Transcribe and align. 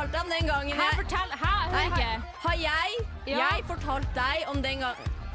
fortalt 0.00 0.12
deg 0.12 0.22
om 0.24 0.30
den 0.32 0.46
gangen 0.48 0.76
Hæ, 0.76 0.84
jeg 0.86 0.98
fortell! 1.00 1.32
Hæ, 1.40 1.52
Nei, 1.72 1.84
har, 1.84 1.98
ikke. 1.98 2.36
har 2.44 2.54
jeg 2.56 3.06
Ja. 3.26 3.36
Jeg 3.38 3.64
fortalt 3.68 4.08
deg 4.16 4.48
om 4.48 4.62
den, 4.62 4.78
ga 4.80 4.92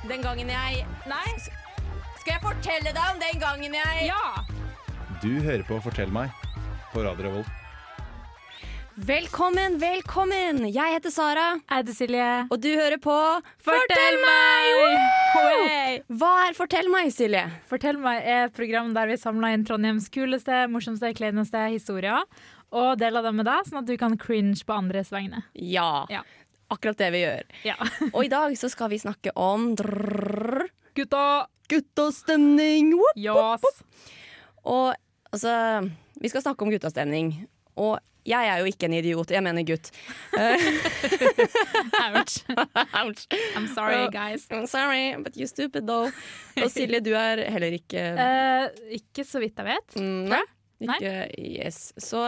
den 0.10 0.22
gangen 0.26 0.50
jeg 0.50 0.86
Nei? 1.08 1.36
Skal 2.20 2.32
jeg 2.34 2.42
fortelle 2.42 2.94
deg 2.96 3.04
om 3.14 3.20
den 3.22 3.40
gangen 3.44 3.74
jeg 3.78 4.08
Ja! 4.10 4.24
Du 5.22 5.30
hører 5.42 5.64
på 5.68 5.78
Fortell 5.82 6.12
meg 6.12 6.30
på 6.94 7.04
Radio 7.06 7.28
Revolt. 7.30 7.48
Velkommen, 8.96 9.74
velkommen! 9.82 10.62
Jeg 10.72 10.94
heter 10.96 11.12
Sara, 11.12 11.48
Jeg 11.70 11.82
heter 11.82 11.94
Silje. 11.98 12.28
og 12.50 12.62
du 12.64 12.70
hører 12.78 12.98
på 13.04 13.16
Fortell 13.66 14.18
meg! 14.22 15.00
Hei! 15.36 15.98
Hva 16.16 16.30
er 16.48 16.56
Fortell 16.56 16.88
meg, 16.92 17.10
Silje? 17.12 17.42
Fortell 17.68 17.98
meg 18.00 18.22
er 18.24 18.46
et 18.48 18.56
program 18.56 18.94
der 18.96 19.10
vi 19.12 19.18
samler 19.20 19.56
inn 19.58 19.66
Trondheims 19.68 20.08
kuleste, 20.16 20.62
morsomste, 20.72 21.12
kleineste 21.18 21.66
historier. 21.74 22.24
Og 22.72 22.98
deler 23.00 23.22
dem 23.24 23.36
med 23.38 23.46
deg, 23.46 23.66
sånn 23.68 23.82
at 23.84 23.86
du 23.90 23.96
kan 23.98 24.18
cringe 24.18 24.64
på 24.66 24.74
andres 24.74 25.12
vegne. 25.14 25.44
Ja, 25.54 26.06
Ja. 26.10 26.24
akkurat 26.74 26.98
det 26.98 27.12
vi 27.14 27.22
gjør. 27.26 27.44
Ja. 27.64 27.76
Og 28.16 28.26
i 28.26 28.32
dag 28.32 28.56
så 28.58 28.70
skal 28.74 28.90
vi 28.90 28.98
snakke 29.00 29.32
om 29.36 29.76
drrr, 29.76 30.66
Gutta! 30.96 31.48
guttastemning. 31.70 32.94
Yes. 33.18 33.64
Og 34.66 34.94
altså, 35.34 35.90
vi 36.22 36.30
skal 36.30 36.42
snakke 36.46 36.62
om 36.66 36.70
guttastemning. 36.72 37.48
Og 37.76 37.98
jeg 38.26 38.48
er 38.50 38.62
jo 38.62 38.66
ikke 38.70 38.86
en 38.88 38.94
idiot, 38.98 39.30
jeg 39.34 39.44
mener 39.46 39.66
gutt. 39.66 39.90
Ouch. 42.16 42.38
Ouch. 42.94 43.26
I'm 43.56 43.68
sorry, 43.74 44.08
guys. 44.12 44.48
I'm 44.50 44.68
sorry, 44.68 45.16
but 45.22 45.36
you 45.38 45.48
stupid 45.48 45.86
though. 45.88 46.10
Og 46.58 46.70
Silje, 46.72 47.02
du 47.06 47.12
er 47.18 47.44
heller 47.52 47.76
ikke 47.78 48.02
uh, 48.18 48.70
ikke 48.96 49.26
så 49.28 49.42
vidt 49.44 49.58
jeg 49.62 49.68
vet. 49.74 49.98
Mm. 50.00 50.34
Ikke, 50.84 51.14
yes. 51.40 51.94
Så 52.02 52.28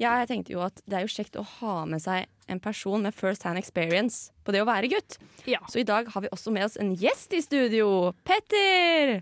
jeg 0.00 0.28
tenkte 0.30 0.54
jo 0.54 0.62
at 0.64 0.80
det 0.88 0.98
er 0.98 1.04
jo 1.06 1.12
kjekt 1.12 1.36
å 1.38 1.44
ha 1.60 1.82
med 1.88 2.02
seg 2.02 2.26
en 2.50 2.60
person 2.62 3.04
med 3.04 3.14
first 3.14 3.44
hand 3.46 3.60
experience 3.60 4.32
på 4.44 4.54
det 4.54 4.62
å 4.64 4.68
være 4.68 4.90
gutt. 4.92 5.18
Ja. 5.48 5.60
Så 5.70 5.82
i 5.82 5.86
dag 5.88 6.08
har 6.12 6.24
vi 6.24 6.30
også 6.32 6.52
med 6.54 6.66
oss 6.66 6.78
en 6.80 6.94
gjest 6.98 7.34
i 7.36 7.42
studio. 7.44 8.12
Petter! 8.26 9.20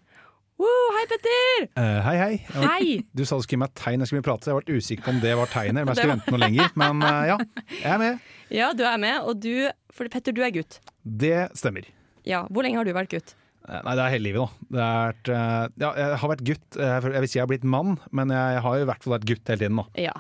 Woo, 0.60 0.88
hei, 0.92 1.04
Petter! 1.08 1.68
Uh, 1.72 2.00
hei, 2.04 2.16
hei. 2.20 2.32
Var, 2.52 2.64
Hei! 2.68 2.96
du 3.16 3.22
sa 3.24 3.38
du 3.38 3.44
skulle 3.46 3.56
gi 3.56 3.60
meg 3.62 3.70
et 3.72 3.78
tegn, 3.80 4.02
jeg 4.04 4.10
skulle 4.10 4.27
prate. 4.27 4.44
så 4.44 4.52
Jeg 4.52 4.66
ble 4.66 4.77
usikker 4.77 5.06
på 5.06 5.14
om 5.14 5.20
det 5.22 5.32
var 5.40 5.48
tegnet, 5.52 5.80
eller 5.80 5.88
om 5.88 5.92
jeg 5.94 6.00
skulle 6.02 6.16
vente 6.18 6.34
noe 6.34 6.42
lenger. 6.42 6.74
Men 6.82 7.00
uh, 7.00 7.20
ja, 7.30 7.38
jeg 7.78 7.92
er 7.94 8.02
med. 8.02 8.27
Ja, 8.52 8.68
du 8.77 8.84
er 8.84 9.00
med, 9.00 9.22
og 9.24 9.40
du 9.40 9.55
For 9.94 10.10
Petter, 10.12 10.36
du 10.36 10.42
er 10.44 10.52
gutt. 10.55 10.78
Det 11.00 11.48
stemmer. 11.56 11.88
Ja, 12.28 12.44
Hvor 12.52 12.66
lenge 12.66 12.77
har 12.77 12.84
du 12.84 12.92
vært 12.92 13.14
gutt? 13.14 13.32
Eh, 13.69 13.80
Nei, 13.84 13.94
det 13.98 14.05
er 14.06 14.14
hele 14.16 14.25
livet, 14.30 14.41
da. 14.41 14.69
Det 14.77 14.84
er, 14.86 15.34
eh, 15.36 15.69
ja, 15.84 15.91
jeg 16.00 16.19
har 16.22 16.33
vært 16.33 16.44
gutt. 16.48 16.69
Eh, 16.80 17.00
Jeg 17.11 17.20
vil 17.20 17.28
si 17.28 17.39
jeg 17.39 17.44
har 17.47 17.50
blitt 17.53 17.64
mann, 17.64 17.98
men 18.12 18.28
jeg 18.34 18.62
har 18.64 18.78
i 18.80 18.84
hvert 18.89 19.02
fall 19.05 19.19
vært 19.19 19.28
gutt 19.28 19.48
hele 19.52 19.58
tiden. 19.67 19.77
da. 19.83 19.86
Ja. 20.00 20.14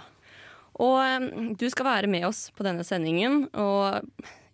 Og 0.80 0.96
um, 0.96 1.54
du 1.60 1.66
skal 1.68 1.84
være 1.84 2.08
med 2.08 2.24
oss 2.24 2.46
på 2.56 2.64
denne 2.64 2.84
sendingen 2.86 3.42
og 3.52 4.00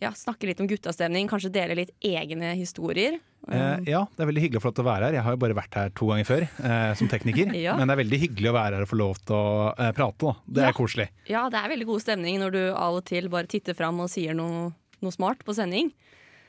ja, 0.02 0.10
snakke 0.10 0.48
litt 0.48 0.58
om 0.60 0.66
guttastemning, 0.66 1.28
kanskje 1.30 1.52
dele 1.54 1.76
litt 1.78 1.92
egne 2.02 2.50
historier. 2.58 3.20
Eh, 3.46 3.84
ja, 3.86 4.00
det 4.16 4.24
er 4.24 4.30
veldig 4.32 4.42
hyggelig 4.42 4.58
å 4.58 4.64
få 4.64 4.70
lov 4.72 4.74
til 4.78 4.84
å 4.84 4.88
være 4.88 5.06
her. 5.06 5.14
Jeg 5.20 5.22
har 5.22 5.36
jo 5.36 5.40
bare 5.44 5.54
vært 5.56 5.76
her 5.78 5.92
to 5.94 6.08
ganger 6.10 6.26
før 6.26 6.42
eh, 6.48 6.94
som 6.98 7.06
tekniker. 7.12 7.52
Ja. 7.66 7.76
Men 7.78 7.86
det 7.86 7.94
er 7.94 8.00
veldig 8.02 8.18
hyggelig 8.24 8.50
å 8.50 8.56
være 8.56 8.74
her 8.80 8.86
og 8.88 8.90
få 8.90 8.98
lov 8.98 9.20
til 9.22 9.36
å 9.38 9.68
eh, 9.78 9.92
prate. 9.94 10.18
da. 10.26 10.34
Det 10.50 10.64
Ja. 10.66 10.72
er 10.72 10.76
koselig. 10.80 11.06
Ja, 11.30 11.44
det 11.52 11.60
er 11.62 11.70
veldig 11.76 11.86
god 11.92 12.02
stemning 12.02 12.40
når 12.42 12.56
du 12.56 12.60
av 12.74 12.98
og 12.98 13.04
til 13.06 13.28
bare 13.32 13.46
titter 13.46 13.78
fram 13.78 14.00
og 14.02 14.10
sier 14.10 14.34
noe, 14.34 14.72
noe 15.00 15.14
smart 15.14 15.44
på 15.46 15.54
sending. 15.54 15.92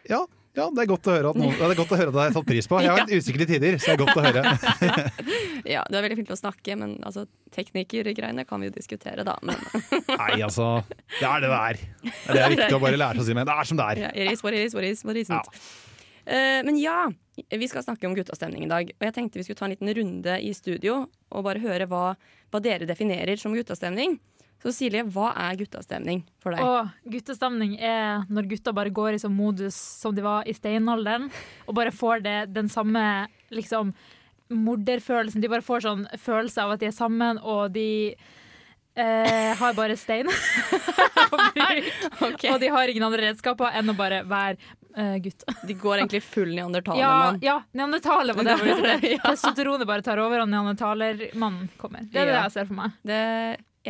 Ja, 0.10 0.24
ja, 0.58 0.66
det 0.74 0.84
er 0.84 0.90
godt 0.90 1.08
å 1.08 1.14
høre 1.14 1.32
at 1.32 1.38
noen, 1.40 1.54
ja, 1.60 1.68
det 1.70 1.76
er 1.76 1.80
godt 1.80 1.94
å 1.94 2.00
høre 2.00 2.12
at 2.12 2.18
det 2.18 2.24
er 2.26 2.36
satt 2.38 2.48
pris 2.50 2.68
på. 2.70 2.80
Jeg 2.82 2.90
har 2.92 3.00
vært 3.04 3.14
usikker 3.14 3.44
i 3.44 3.48
tider, 3.52 3.78
så 3.78 3.92
det 3.92 3.96
er 3.96 4.02
godt 4.04 4.18
å 4.18 4.26
høre. 4.26 4.44
Ja, 5.68 5.82
Du 5.90 5.98
er 5.98 6.06
veldig 6.06 6.16
flink 6.22 6.30
til 6.30 6.38
å 6.38 6.40
snakke, 6.40 6.76
men 6.80 6.94
altså, 7.06 7.26
teknikergreiene 7.56 8.46
kan 8.48 8.62
vi 8.64 8.70
jo 8.70 8.76
diskutere, 8.76 9.26
da. 9.28 9.36
Men 9.46 9.60
Nei, 10.22 10.38
altså. 10.46 10.70
Det 11.18 11.28
er 11.28 11.44
det 11.44 11.50
det 11.52 11.60
er. 11.60 11.82
Det 12.08 12.40
er 12.46 12.54
viktig 12.56 12.78
å 12.78 12.82
bare 12.84 13.00
lære 13.02 13.20
seg 13.20 13.26
å 13.26 13.28
si, 13.28 13.36
men 13.38 13.50
det 13.50 13.58
er 13.58 13.70
som 13.72 13.82
det 13.82 13.88
er. 13.92 14.02
ja, 14.06 14.14
it 14.16 14.32
is 14.32 14.44
what 14.46 14.56
it 14.56 14.64
is, 14.64 14.76
what 14.78 14.88
it 14.88 14.96
is, 14.96 15.04
what 15.08 15.20
it 15.20 15.28
isn't. 15.28 15.60
Eh, 16.28 16.60
men 16.68 16.76
ja, 16.80 17.06
vi 17.52 17.68
skal 17.72 17.84
snakke 17.86 18.08
om 18.08 18.16
guttastemning 18.18 18.66
i 18.66 18.72
dag. 18.72 18.90
Og 18.98 19.06
jeg 19.08 19.16
tenkte 19.16 19.40
vi 19.40 19.46
skulle 19.48 19.60
ta 19.62 19.68
en 19.68 19.76
liten 19.76 19.92
runde 19.96 20.40
i 20.44 20.50
studio 20.56 21.02
og 21.08 21.46
bare 21.46 21.62
høre 21.64 21.88
hva, 21.88 22.06
hva 22.52 22.64
dere 22.64 22.88
definerer 22.90 23.40
som 23.40 23.56
guttastemning. 23.56 24.18
Så 24.64 24.74
Silje, 24.74 25.04
hva 25.14 25.32
er 25.38 25.58
guttastemning 25.60 26.24
for 26.42 26.56
deg? 26.56 26.64
Og 26.66 27.12
guttastemning 27.14 27.76
er 27.78 28.24
når 28.34 28.50
gutta 28.56 28.74
bare 28.76 28.94
går 28.94 29.16
i 29.18 29.22
sånn 29.22 29.36
modus 29.38 29.78
som 29.78 30.16
de 30.18 30.26
var 30.26 30.48
i 30.50 30.56
steinalderen, 30.58 31.30
og 31.68 31.78
bare 31.78 31.94
får 31.94 32.24
det, 32.26 32.38
den 32.56 32.72
samme 32.74 33.04
liksom 33.54 33.94
morderfølelsen. 34.50 35.44
De 35.44 35.52
bare 35.52 35.66
får 35.66 35.86
sånn 35.86 36.08
følelse 36.18 36.64
av 36.64 36.76
at 36.76 36.82
de 36.82 36.90
er 36.90 36.96
sammen, 36.96 37.38
og 37.44 37.70
de 37.76 38.16
eh, 38.98 39.54
har 39.60 39.78
bare 39.78 39.98
stein. 40.00 40.30
og, 41.32 42.26
og 42.26 42.60
de 42.64 42.74
har 42.74 42.92
ingen 42.92 43.08
andre 43.08 43.30
redskaper 43.30 43.78
enn 43.78 43.94
å 43.94 43.98
bare 43.98 44.24
være 44.28 44.58
eh, 44.98 45.18
gutt. 45.24 45.46
De 45.68 45.78
går 45.78 46.02
egentlig 46.02 46.24
full 46.26 46.56
neandertaler, 46.56 47.04
Ja, 47.04 47.36
ja 47.44 47.58
neandertaler 47.78 48.38
var 48.38 48.48
det 48.48 48.58
etter. 48.58 49.08
Ja. 49.18 49.22
Testosteronet 49.30 49.90
bare 49.90 50.06
tar 50.06 50.22
over, 50.24 50.44
og 50.44 50.52
neandertalermannen 50.52 51.70
kommer. 51.78 52.08
Det 52.10 52.24
er 52.24 52.32
det 52.32 52.38
Ja. 52.40 52.44
jeg 52.48 52.58
ser 52.58 52.72
for 52.72 52.82
meg. 52.82 52.98
Det 53.06 53.22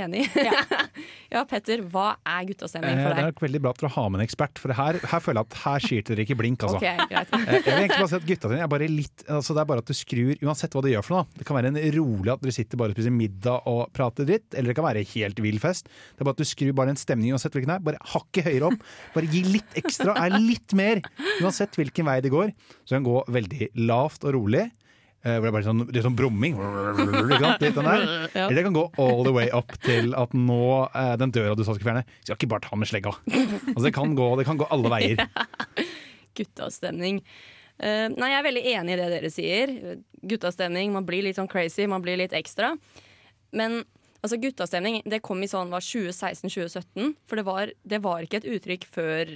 enig. 0.06 0.26
Ja. 0.48 0.62
ja, 1.34 1.42
Petter, 1.50 1.82
hva 1.92 2.14
er 2.28 2.46
guttastemning 2.48 3.00
for 3.02 3.10
deg? 3.12 3.18
Det 3.18 3.24
er 3.24 3.30
nok 3.32 3.42
veldig 3.44 3.60
bra 3.64 3.72
at 3.74 3.82
dere 3.82 3.90
har 3.96 4.10
med 4.14 4.22
en 4.22 4.26
ekspert, 4.28 4.60
for 4.62 4.74
her, 4.78 5.00
her 5.12 5.24
føler 5.24 5.42
jeg 5.42 5.50
at 5.50 5.58
her 5.64 5.84
skyter 5.84 6.16
dere 6.16 6.26
ikke 6.28 6.38
blink. 6.40 6.64
altså. 6.64 6.80
Ok, 6.80 7.10
greit. 7.12 7.34
Eh, 7.36 7.48
Jeg 7.58 7.64
vil 7.66 7.74
egentlig 7.82 7.98
bare 8.00 8.12
si 8.14 8.18
at 8.20 8.28
guttastemning 8.30 8.64
er 8.66 8.72
bare 8.72 8.88
litt 8.92 9.26
altså 9.28 9.56
Det 9.58 9.62
er 9.64 9.70
bare 9.74 9.84
at 9.84 9.90
du 9.92 9.96
skrur 9.98 10.46
Uansett 10.48 10.78
hva 10.78 10.84
du 10.86 10.90
gjør 10.92 11.06
for 11.08 11.18
noe. 11.18 11.28
Det 11.40 11.48
kan 11.50 11.58
være 11.60 11.72
en 11.74 11.80
rolig 11.98 12.32
at 12.34 12.44
dere 12.46 12.56
sitter 12.56 12.80
bare 12.80 12.94
og 12.94 12.98
spiser 13.00 13.14
middag 13.18 13.68
og 13.74 13.84
prater 13.98 14.28
dritt, 14.30 14.48
eller 14.54 14.72
det 14.72 14.78
kan 14.80 14.88
være 14.88 15.04
helt 15.14 15.42
vill 15.44 15.60
fest. 15.64 15.90
Det 16.16 16.24
er 16.24 16.30
bare 16.30 16.38
at 16.38 16.44
du 16.44 16.48
skrur 16.48 16.74
bare 16.78 16.94
en 16.96 17.02
stemning 17.04 17.36
uansett 17.36 17.58
hvilken 17.58 17.74
det 17.74 17.80
er. 17.82 17.86
Bare 17.92 18.02
hakket 18.14 18.48
høyere 18.52 18.72
opp. 18.72 18.88
Bare 19.18 19.32
gi 19.34 19.44
litt 19.48 19.78
ekstra, 19.84 20.16
er 20.24 20.38
litt 20.40 20.74
mer. 20.78 21.02
Uansett 21.42 21.76
hvilken 21.80 22.08
vei 22.08 22.20
det 22.26 22.32
går. 22.34 22.54
Så 22.84 22.94
det 22.94 23.00
kan 23.02 23.08
gå 23.10 23.22
veldig 23.40 23.70
lavt 23.90 24.24
og 24.28 24.36
rolig. 24.38 24.68
Eh, 25.28 25.38
Hvor 25.38 25.46
det 25.46 25.52
er 25.52 25.56
bare 25.58 25.68
sånn, 25.68 25.84
litt 25.92 26.06
sånn 26.06 26.16
brumming. 26.18 26.56
Litt 27.62 27.76
den 27.76 27.90
der. 27.90 28.06
Ja. 28.32 28.46
Eller 28.46 28.60
det 28.60 28.66
kan 28.70 28.78
gå 28.78 28.86
all 29.04 29.22
the 29.28 29.34
way 29.36 29.52
up 29.56 29.76
til 29.84 30.16
at 30.18 30.34
nå 30.38 30.62
eh, 30.88 31.14
den 31.20 31.34
døra 31.36 31.58
du 31.58 31.66
sa 31.66 31.76
skulle 31.76 31.90
fjerne, 31.90 32.06
skal 32.24 32.40
ikke 32.40 32.52
bare 32.56 32.66
ta 32.66 32.80
med 32.80 32.90
slegga. 32.90 33.14
Altså 33.28 33.86
det 33.90 33.94
kan 33.98 34.16
gå, 34.18 34.32
det 34.40 34.48
kan 34.48 34.60
gå 34.60 34.70
alle 34.74 34.94
veier. 34.94 35.22
Guttastemning. 36.38 37.22
Uh, 37.78 38.10
nei, 38.10 38.32
jeg 38.32 38.40
er 38.40 38.46
veldig 38.48 38.64
enig 38.72 38.96
i 38.96 38.98
det 38.98 39.12
dere 39.12 39.30
sier. 39.34 39.74
Guttastemning, 40.26 40.94
man 40.96 41.06
blir 41.06 41.26
litt 41.26 41.38
sånn 41.38 41.50
crazy, 41.50 41.86
man 41.90 42.02
blir 42.06 42.18
litt 42.18 42.34
ekstra. 42.38 42.72
Men 43.58 43.84
altså, 44.24 44.40
guttastemning 44.42 45.04
det 45.10 45.22
kom 45.26 45.44
i 45.46 45.50
sånn 45.50 45.74
var 45.74 45.86
2016-2017. 45.86 47.14
For 47.30 47.40
det 47.40 47.46
var, 47.48 47.74
det 47.86 48.02
var 48.06 48.26
ikke 48.26 48.42
et 48.42 48.50
uttrykk 48.58 48.88
før 48.94 49.34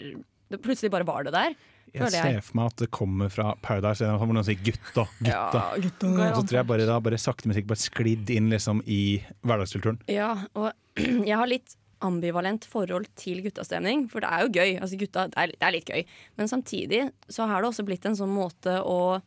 det 0.51 0.59
plutselig 0.63 0.91
bare 0.93 1.07
var 1.07 1.27
det 1.27 1.35
der. 1.35 1.55
Jeg 1.91 2.11
ser 2.13 2.39
for 2.45 2.57
meg 2.59 2.71
at 2.71 2.83
det 2.83 2.87
kommer 2.95 3.31
fra 3.33 3.51
Paradise, 3.63 4.05
eller 4.05 4.21
hvor 4.21 4.31
noen 4.31 4.47
sier 4.47 4.61
'gutta'. 4.61 5.07
gutta. 5.19 5.63
gutta. 5.83 6.11
Og 6.11 6.39
så 6.39 6.43
tror 6.47 6.59
jeg 6.61 6.69
bare, 6.69 6.87
da, 6.87 6.99
bare 7.03 7.19
sakte, 7.19 7.49
men 7.49 7.57
sikkert 7.57 7.73
bare 7.73 7.83
sklidd 7.83 8.31
inn 8.31 8.47
liksom, 8.53 8.79
i 8.87 9.19
hverdagskulturen. 9.43 9.99
Ja, 10.11 10.33
og 10.55 10.71
jeg 11.29 11.35
har 11.35 11.51
litt 11.51 11.75
ambivalent 12.01 12.65
forhold 12.65 13.09
til 13.19 13.43
guttastemning, 13.45 14.07
for 14.09 14.23
det 14.23 14.31
er 14.31 14.45
jo 14.45 14.53
gøy. 14.55 14.71
Altså 14.81 14.97
gutta, 14.97 15.27
det 15.29 15.37
er, 15.37 15.53
det 15.53 15.67
er 15.67 15.75
litt 15.75 15.91
gøy. 15.91 16.15
Men 16.39 16.49
samtidig 16.49 17.03
så 17.29 17.45
har 17.49 17.61
det 17.61 17.69
også 17.71 17.85
blitt 17.85 18.07
en 18.09 18.17
sånn 18.17 18.33
måte 18.33 18.79
å 18.81 19.19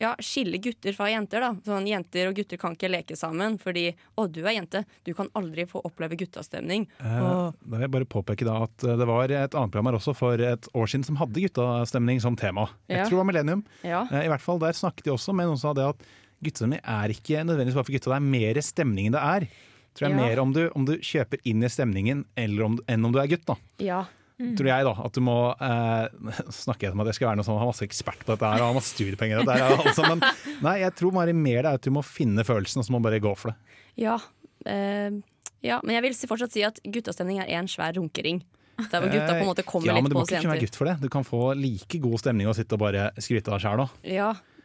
ja, 0.00 0.14
skille 0.20 0.58
gutter 0.60 0.92
fra 0.96 1.06
jenter, 1.10 1.40
da. 1.40 1.52
Sånn 1.64 1.86
Jenter 1.86 2.28
og 2.28 2.34
gutter 2.36 2.56
kan 2.60 2.74
ikke 2.74 2.90
leke 2.90 3.16
sammen 3.16 3.58
fordi 3.58 3.94
'Å, 4.16 4.26
du 4.30 4.40
er 4.46 4.54
jente. 4.58 4.84
Du 5.04 5.12
kan 5.14 5.28
aldri 5.34 5.66
få 5.66 5.82
oppleve 5.84 6.16
guttastemning'. 6.16 6.86
Eh, 7.00 7.20
da 7.20 7.52
vil 7.66 7.80
jeg 7.80 7.90
bare 7.90 8.04
påpeke 8.04 8.44
da 8.44 8.62
at 8.64 8.84
eh, 8.84 8.96
det 8.96 9.06
var 9.06 9.24
et 9.30 9.54
annet 9.54 9.70
program 9.70 9.86
her 9.86 9.98
også 9.98 10.14
for 10.16 10.34
et 10.34 10.68
år 10.74 10.86
siden 10.86 11.04
som 11.04 11.16
hadde 11.16 11.40
guttastemning 11.40 12.20
som 12.20 12.36
tema. 12.36 12.68
Jeg 12.88 12.98
Ja. 12.98 13.04
tror 13.04 13.10
det 13.10 13.22
var 13.26 13.32
Millennium. 13.32 13.64
Ja. 13.82 14.02
Eh, 14.10 14.24
I 14.26 14.28
hvert 14.28 14.40
fall 14.40 14.58
Der 14.58 14.72
snakket 14.72 15.04
de 15.04 15.10
også 15.12 15.34
med 15.34 15.46
noen 15.46 15.58
som 15.58 15.74
sa 15.74 15.74
det 15.74 15.88
at 15.88 16.02
guttastemning 16.42 16.80
er 16.84 17.08
ikke 17.08 17.44
nødvendigvis 17.44 17.74
bare 17.74 17.84
for 17.84 17.92
gutta, 17.92 18.10
det 18.10 18.16
er 18.16 18.20
mer 18.20 18.54
stemning 18.60 19.06
enn 19.06 19.12
det 19.12 19.22
er. 19.22 19.48
Tror 19.94 20.08
jeg 20.08 20.18
Ja. 20.18 20.26
mer 20.26 20.40
om 20.42 20.52
du, 20.52 20.70
om 20.74 20.84
du 20.84 20.96
kjøper 20.98 21.38
inn 21.44 21.62
i 21.62 21.68
stemningen 21.68 22.24
eller 22.36 22.64
om, 22.64 22.78
enn 22.88 23.04
om 23.04 23.12
du 23.12 23.18
er 23.20 23.28
gutt. 23.28 23.44
da 23.46 23.54
ja. 23.78 24.04
Tror 24.34 24.66
jeg 24.66 24.86
da, 24.88 24.94
at 25.06 25.14
du 25.14 25.20
må 25.22 25.36
eh, 25.52 26.32
snakke 26.64 26.90
om 26.90 27.02
at 27.04 27.10
jeg 27.12 27.18
skal 27.20 27.30
være 27.30 27.40
noe 27.40 27.46
sånn, 27.46 27.60
ha 27.60 27.68
masse 27.68 27.86
ekspert 27.86 28.24
på 28.24 28.34
dette 28.34 28.50
her 28.50 28.64
og 28.64 28.72
ha 28.72 28.78
masse 28.78 28.94
studiepenger. 28.96 29.42
og 29.42 29.50
det 29.50 29.58
her, 29.60 29.76
altså, 29.78 30.08
men 30.10 30.24
nei, 30.66 30.78
jeg 30.82 30.96
tror 30.98 31.14
bare 31.14 31.36
mer 31.36 31.60
det 31.62 31.70
er 31.70 31.78
at 31.78 31.86
du 31.86 31.94
må 31.94 32.02
finne 32.06 32.46
følelsen, 32.46 32.82
og 32.82 32.88
så 32.88 32.94
må 32.94 33.02
du 33.02 33.08
bare 33.08 33.22
gå 33.22 33.34
for 33.38 33.52
det. 33.52 33.78
Ja. 34.06 34.18
Eh, 34.66 35.20
ja. 35.64 35.78
Men 35.84 35.98
jeg 35.98 36.06
vil 36.08 36.18
fortsatt 36.34 36.56
si 36.56 36.66
at 36.66 36.82
guttastemning 36.82 37.40
er 37.44 37.54
en 37.60 37.70
svær 37.70 37.94
runkering. 37.98 38.42
Der 38.74 38.98
hvor 38.98 39.06
gutta 39.06 39.36
på 39.36 39.38
en 39.44 39.46
måte 39.46 39.62
kommer 39.62 39.86
ja, 39.86 39.94
litt 39.94 40.02
men 40.02 40.10
du 40.10 40.16
må 40.18 40.24
ikke 40.26 40.50
være 40.50 40.64
gutt 40.64 40.78
for 40.80 40.90
det. 40.90 40.96
Du 41.04 41.06
kan 41.12 41.26
få 41.26 41.52
like 41.54 42.00
god 42.02 42.18
stemning 42.24 42.50
og 42.50 42.56
sitte 42.58 42.74
og 42.74 42.82
bare 42.82 43.12
skryte 43.22 43.52
av 43.52 43.60
deg 43.60 43.62
sjæl 43.62 43.84
òg. 43.84 43.94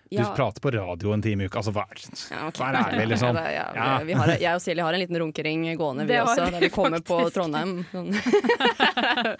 Du 0.09 0.17
Ja. 0.17 0.33
prater 0.35 0.59
på 0.61 0.71
radio 0.73 1.11
en 1.13 1.21
time 1.21 1.43
i 1.43 1.45
uka, 1.45 1.59
altså 1.59 1.71
vær, 1.71 1.85
Ja, 2.31 2.49
vær 2.49 2.73
ærlig, 2.79 3.07
liksom. 3.13 3.35
Ja, 3.35 3.43
det- 3.43 3.53
ja, 3.53 3.65
Ja. 3.75 4.03
Vi 4.03 4.13
har, 4.13 4.27
jeg 4.39 4.55
og 4.55 4.61
Silje 4.61 4.81
har 4.81 4.93
en 4.93 4.99
liten 5.03 5.19
runkering 5.21 5.67
gående, 5.77 6.07
vi 6.07 6.13
Det 6.13 6.21
også, 6.23 6.49
vi 6.51 6.59
vi 6.65 6.69
kommer 6.73 6.99
på. 7.05 7.19
Trondheim. 7.31 7.85
Sånn. 7.93 8.09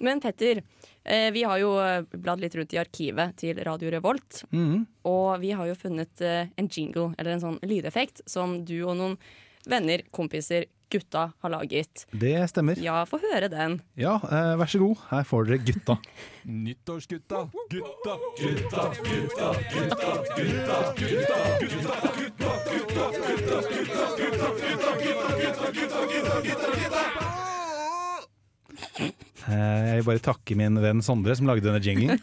Men 0.00 0.20
Petter, 0.20 0.62
eh, 1.04 1.30
vi 1.32 1.42
har 1.42 1.58
jo 1.58 1.72
bladd 2.12 2.40
litt 2.40 2.54
rundt 2.54 2.72
i 2.74 2.78
arkivet 2.78 3.36
til 3.40 3.58
Radio 3.66 3.90
Revolt. 3.90 4.44
Mhm. 4.52 4.84
Og 5.10 5.40
vi 5.42 5.50
har 5.56 5.66
jo 5.66 5.74
funnet 5.74 6.20
eh, 6.22 6.46
en 6.56 6.68
jingle, 6.70 7.14
eller 7.18 7.32
en 7.32 7.40
sånn 7.42 7.58
lydeffekt, 7.66 8.20
som 8.26 8.60
du 8.64 8.76
og 8.84 8.96
noen 9.00 9.16
venner, 9.66 10.02
kompiser, 10.14 10.66
gutta 10.90 11.32
har 11.42 11.50
laget. 11.52 12.06
Det 12.12 12.34
stemmer. 12.50 12.78
Ja, 12.82 13.04
få 13.08 13.18
høre 13.22 13.48
den. 13.52 13.78
Ja, 13.98 14.16
eh, 14.24 14.54
vær 14.60 14.66
så 14.72 14.78
god. 14.82 14.96
Her 15.10 15.24
får 15.28 15.44
dere 15.50 15.58
gutta. 15.68 15.98
Nyttårsgutta, 16.44 17.44
gutta, 17.70 18.14
gutta, 18.38 18.88
gutta, 19.04 19.52
gutta, 19.68 19.68
gutta, 19.68 19.98
gutta, 20.36 20.38
gutta, 20.38 21.28
gutta, 21.28 22.38
gutta, 26.42 27.18
Eh, 29.48 29.84
Jeg 29.88 29.96
vil 30.02 30.04
bare 30.10 30.20
takke 30.22 30.56
min 30.58 30.76
venn 30.82 31.00
Sondre 31.04 31.34
som 31.38 31.48
lagde 31.48 31.64
denne 31.64 31.80
jinglen. 31.84 32.18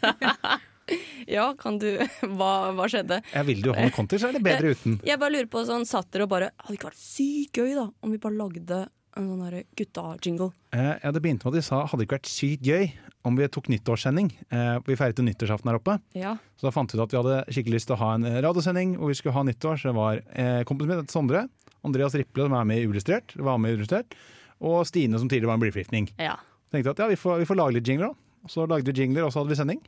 Ja, 1.28 1.48
kan 1.58 1.78
du 1.82 1.88
Hva, 2.38 2.50
hva 2.76 2.86
skjedde? 2.90 3.20
Jeg 3.32 3.46
vil 3.48 3.64
jo 3.66 3.74
ha 3.76 3.86
noe 3.86 3.94
content, 3.94 4.20
så 4.22 4.28
er 4.30 4.36
det 4.38 4.44
bedre 4.46 4.74
uten. 4.76 5.00
Jeg 5.08 5.18
bare 5.22 5.34
lurer 5.34 5.48
på 5.50 5.64
sånn, 5.68 5.86
satt 5.88 6.10
dere 6.14 6.26
og 6.28 6.30
bare 6.32 6.52
Hadde 6.62 6.76
ikke 6.78 6.90
vært 6.92 7.00
sykt 7.02 7.58
gøy 7.60 7.72
da 7.78 7.88
om 8.04 8.12
vi 8.14 8.20
bare 8.22 8.38
lagde 8.38 8.84
en 9.16 9.28
sånn 9.32 9.62
gutta-jingle? 9.80 10.50
Eh, 10.76 10.92
Ja, 11.02 11.10
Det 11.14 11.22
begynte 11.24 11.46
med 11.48 11.54
at 11.54 11.58
de 11.58 11.64
sa 11.64 11.78
hadde 11.88 12.02
det 12.02 12.06
ikke 12.08 12.18
vært 12.18 12.28
sykt 12.28 12.66
gøy 12.68 12.90
om 13.26 13.34
vi 13.40 13.46
tok 13.50 13.66
nyttårssending. 13.72 14.28
Eh, 14.52 14.74
Vi 14.86 14.94
feiret 15.00 15.18
jo 15.18 15.24
nyttårsaften 15.26 15.70
her 15.72 15.78
oppe. 15.80 15.94
Ja. 16.14 16.34
Så 16.60 16.68
da 16.68 16.72
fant 16.76 16.92
vi 16.92 16.98
ut 17.00 17.02
at 17.06 17.14
vi 17.14 17.18
hadde 17.22 17.38
skikkelig 17.48 17.78
lyst 17.80 17.88
til 17.88 17.96
å 17.96 18.00
ha 18.04 18.10
en 18.18 18.26
radiosending 18.44 18.92
hvor 19.00 19.08
vi 19.10 19.16
skulle 19.18 19.34
ha 19.34 19.42
nyttår. 19.48 19.80
Så 19.80 19.88
det 19.90 19.96
var 19.96 20.20
eh, 20.36 20.60
kompisen 20.68 20.92
min, 20.92 21.08
Sondre, 21.10 21.46
Andreas 21.82 22.14
Riple, 22.14 22.44
som 22.46 22.54
er 22.60 22.68
med 22.68 22.82
i 22.82 22.84
Illustrert, 22.86 23.32
var 23.40 23.56
med 23.62 23.72
i 23.72 23.78
Illustrert, 23.80 24.14
og 24.60 24.84
Stine, 24.86 25.18
som 25.18 25.28
tidligere 25.32 25.50
var 25.54 25.58
en 25.58 25.64
blyforgiftning. 25.64 26.12
ja. 26.22 26.36
Tenkte 26.74 26.90
at 26.92 26.98
ja, 26.98 27.06
vi 27.08 27.16
får, 27.16 27.38
vi 27.40 27.46
får 27.48 27.56
lage 27.60 27.76
litt 27.78 27.86
jingler, 27.88 28.10
da. 28.12 28.48
Så 28.50 28.64
lagde 28.68 28.90
vi 28.90 29.00
jingler, 29.00 29.22
og 29.24 29.30
så 29.32 29.38
hadde 29.40 29.52
vi 29.54 29.58
sending. 29.58 29.80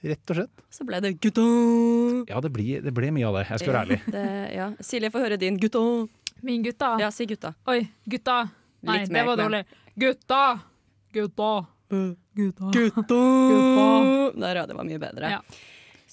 Rett 0.00 0.30
og 0.32 0.36
slett. 0.38 0.62
Så 0.72 0.84
ble 0.88 1.00
det 1.04 1.10
gutta. 1.20 1.42
Ja, 2.30 2.40
det, 2.40 2.50
blir, 2.54 2.80
det 2.84 2.92
ble 2.96 3.10
mye 3.12 3.26
av 3.28 3.34
det, 3.36 3.42
jeg 3.50 3.60
skal 3.60 3.72
være 3.74 3.82
ærlig. 3.84 3.98
Det, 4.14 4.22
ja. 4.56 4.68
Silje, 4.80 5.10
få 5.12 5.20
høre 5.20 5.36
din 5.40 5.58
gutta. 5.60 5.82
Min 6.46 6.62
gutta. 6.64 6.94
Ja, 7.02 7.10
si 7.12 7.26
gutta. 7.28 7.50
Oi, 7.68 7.82
gutta. 8.08 8.38
Nei, 8.88 9.02
Litt 9.02 9.12
det 9.12 9.24
var 9.28 9.36
dårlig. 9.36 9.60
Gutta! 10.00 10.40
Gutta! 11.12 11.50
Gutta! 11.90 12.70
Gutta! 12.72 13.02
Gutta. 13.10 14.40
Der, 14.40 14.56
ja. 14.62 14.64
Det 14.70 14.78
var 14.78 14.88
mye 14.88 15.02
bedre. 15.02 15.34
Ja. 15.36 15.42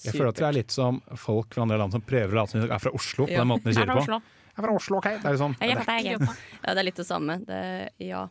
Jeg 0.04 0.14
føler 0.14 0.28
at 0.34 0.38
vi 0.42 0.46
er 0.50 0.56
litt 0.60 0.74
som 0.74 1.00
folk 1.18 1.56
fra 1.56 1.64
andre 1.64 1.78
land 1.80 1.96
som 1.96 2.04
prøver 2.04 2.34
å 2.36 2.42
late 2.42 2.52
som 2.54 2.60
de 2.62 2.68
er 2.70 2.82
fra 2.84 2.92
Oslo. 2.94 3.24
på 3.26 3.32
Ja. 3.32 3.40
den 3.40 3.48
måten 3.50 3.70
de 3.70 3.74
sier 3.78 3.88
det 3.88 3.96
på. 3.96 4.04
Jeg 4.04 4.60
er 4.60 4.66
fra 4.68 4.74
Oslo, 4.76 4.98
ok? 5.00 5.08
Det 5.22 5.32
er 5.32 5.40
sånn. 5.40 5.56
Jeg 5.62 5.70
er. 5.72 6.28
Ja, 6.60 6.74
det 6.74 6.78
er 6.78 6.86
litt 6.86 7.00
det 7.00 7.06
samme. 7.08 7.38
Det, 7.46 7.62
ja. 8.04 8.26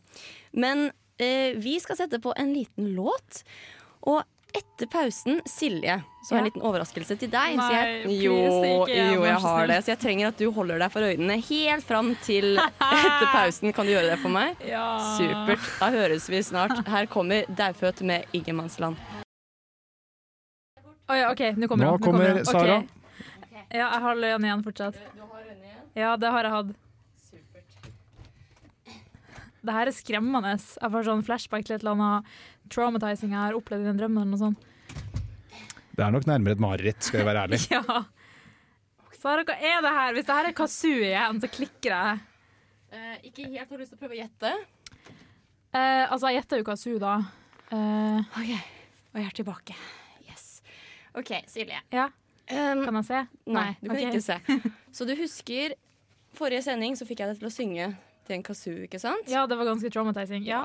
Men 0.54 0.92
eh, 1.18 1.58
vi 1.58 1.80
skal 1.82 1.98
sette 2.00 2.22
på 2.24 2.32
en 2.38 2.54
liten 2.54 2.94
låt. 2.96 3.42
Og 4.08 4.22
etter 4.56 4.88
pausen, 4.88 5.42
Silje, 5.46 5.98
så 6.24 6.34
har 6.36 6.40
jeg 6.40 6.44
en 6.44 6.48
liten 6.48 6.64
overraskelse 6.66 7.18
til 7.20 7.30
deg. 7.34 7.58
så 7.58 7.66
Nei, 7.66 7.74
jeg, 7.74 8.00
please, 8.06 8.24
jo, 8.24 8.38
ikke 8.86 8.94
igjen, 8.94 9.12
jo, 9.14 9.26
jeg 9.28 9.42
har 9.44 9.70
det. 9.72 9.78
Så 9.84 9.92
jeg 9.92 10.00
trenger 10.04 10.30
at 10.32 10.42
du 10.42 10.48
holder 10.56 10.82
deg 10.84 10.94
for 10.94 11.08
øynene 11.08 11.38
helt 11.50 11.88
fram 11.88 12.14
til 12.26 12.50
etter 13.04 13.28
pausen. 13.34 13.74
Kan 13.76 13.90
du 13.90 13.94
gjøre 13.94 14.12
det 14.14 14.18
for 14.24 14.34
meg? 14.34 14.64
Ja. 14.68 14.86
Supert. 15.20 15.70
Da 15.82 15.92
høres 15.94 16.30
vi 16.32 16.42
snart. 16.46 16.76
Her 16.88 17.10
kommer 17.12 17.48
Daufødt 17.50 18.04
med 18.08 18.38
Ingenmannsland. 18.38 19.00
Oh, 21.08 21.16
ja, 21.16 21.30
OK, 21.32 21.46
nå 21.56 21.70
kommer 21.72 21.88
Nå 21.88 22.02
kommer. 22.04 22.42
Ok. 22.42 22.50
Sara. 22.52 22.82
Ja, 23.72 23.86
jeg 23.86 24.04
har 24.04 24.20
øynene 24.20 24.52
igjen 24.52 24.66
fortsatt. 24.66 25.00
Ja, 25.98 26.16
det 26.20 26.30
har 26.32 26.46
jeg 26.46 26.54
hatt. 26.54 26.76
Det 29.68 29.74
her 29.76 29.90
er 29.90 29.96
skremmende. 29.96 30.54
Jeg 30.56 30.92
får 30.94 31.08
sånn 31.08 31.24
flashback 31.28 31.66
til 31.68 31.76
et 31.76 31.84
eller 31.84 31.96
annet 31.98 32.36
traumatizing 32.74 33.34
jeg 33.34 33.40
har 33.40 33.58
opplevd 33.58 33.86
i 33.86 33.90
den 33.90 34.02
drømmen. 34.02 34.36
og 34.36 34.44
noe. 34.44 34.56
Det 35.98 36.06
er 36.06 36.14
nok 36.14 36.28
nærmere 36.30 36.58
et 36.58 36.62
mareritt, 36.62 37.02
skal 37.04 37.24
jeg 37.24 37.30
være 37.30 37.48
ærlig. 37.48 37.62
Ja. 37.76 38.04
Sara, 39.18 39.42
hva 39.42 39.56
er 39.58 39.80
det 39.82 39.92
her? 39.96 40.12
Hvis 40.14 40.26
det 40.28 40.36
her 40.38 40.48
er 40.48 40.54
kazoo 40.54 40.98
igjen, 41.02 41.40
så 41.42 41.48
klikker 41.50 41.90
jeg. 41.90 42.20
Eh, 42.94 43.16
ikke 43.32 43.48
helt 43.50 43.64
har 43.64 43.72
du 43.72 43.82
lyst 43.82 43.96
til 43.96 43.98
å 43.98 44.02
prøve 44.04 44.14
å 44.14 44.20
gjette. 44.20 44.52
Eh, 45.74 46.04
altså, 46.06 46.30
jeg 46.30 46.38
gjetter 46.38 46.62
jo 46.62 46.68
kazoo, 46.68 47.00
da. 47.02 47.16
Eh, 47.74 48.38
OK, 48.38 48.52
og 49.10 49.20
jeg 49.20 49.26
er 49.26 49.36
tilbake. 49.42 49.80
Yes. 50.30 50.46
OK, 51.18 51.34
Silje. 51.50 51.82
ja, 51.98 52.12
Um, 52.48 52.86
kan 52.86 52.96
jeg 53.02 53.08
se? 53.10 53.22
Nei, 53.52 53.72
du 53.82 53.90
kan 53.90 53.98
okay. 53.98 54.08
ikke 54.08 54.24
se. 54.24 54.60
Så 54.96 55.08
du 55.08 55.12
husker 55.20 55.74
forrige 56.38 56.64
sending 56.64 56.96
så 56.96 57.04
fikk 57.08 57.20
jeg 57.20 57.34
deg 57.34 57.42
til 57.42 57.50
å 57.50 57.52
synge 57.52 57.88
til 58.28 58.38
en 58.38 58.46
kazoo, 58.46 58.78
ikke 58.86 59.02
sant? 59.02 59.28
Ja, 59.32 59.44
det 59.50 59.58
var 59.60 59.68
ganske 59.68 59.92
traumatizing. 59.92 60.46
Ja. 60.48 60.62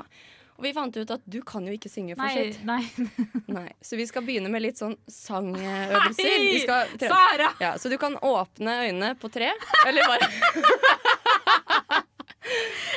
Og 0.57 0.63
vi 0.67 0.71
fant 0.75 0.95
ut 0.97 1.11
at 1.15 1.21
du 1.25 1.39
kan 1.41 1.65
jo 1.67 1.73
ikke 1.73 1.89
synge 1.89 2.15
for 2.15 2.23
Nei, 2.23 2.51
sitt. 2.53 2.63
nei. 2.67 2.83
Nei. 3.57 3.69
Så 3.81 3.97
vi 3.99 4.05
skal 4.09 4.21
begynne 4.27 4.49
med 4.53 4.61
litt 4.63 4.77
sånn 4.79 4.93
sangøvelser. 5.09 6.35
Vi 6.45 6.59
skal 6.63 6.93
tre- 7.01 7.09
Sara! 7.09 7.49
ja, 7.63 7.73
så 7.81 7.89
du 7.89 7.97
kan 8.01 8.15
åpne 8.21 8.75
øynene 8.87 9.13
på 9.19 9.31
tre. 9.33 9.49
Eller 9.87 10.05
bare 10.07 10.29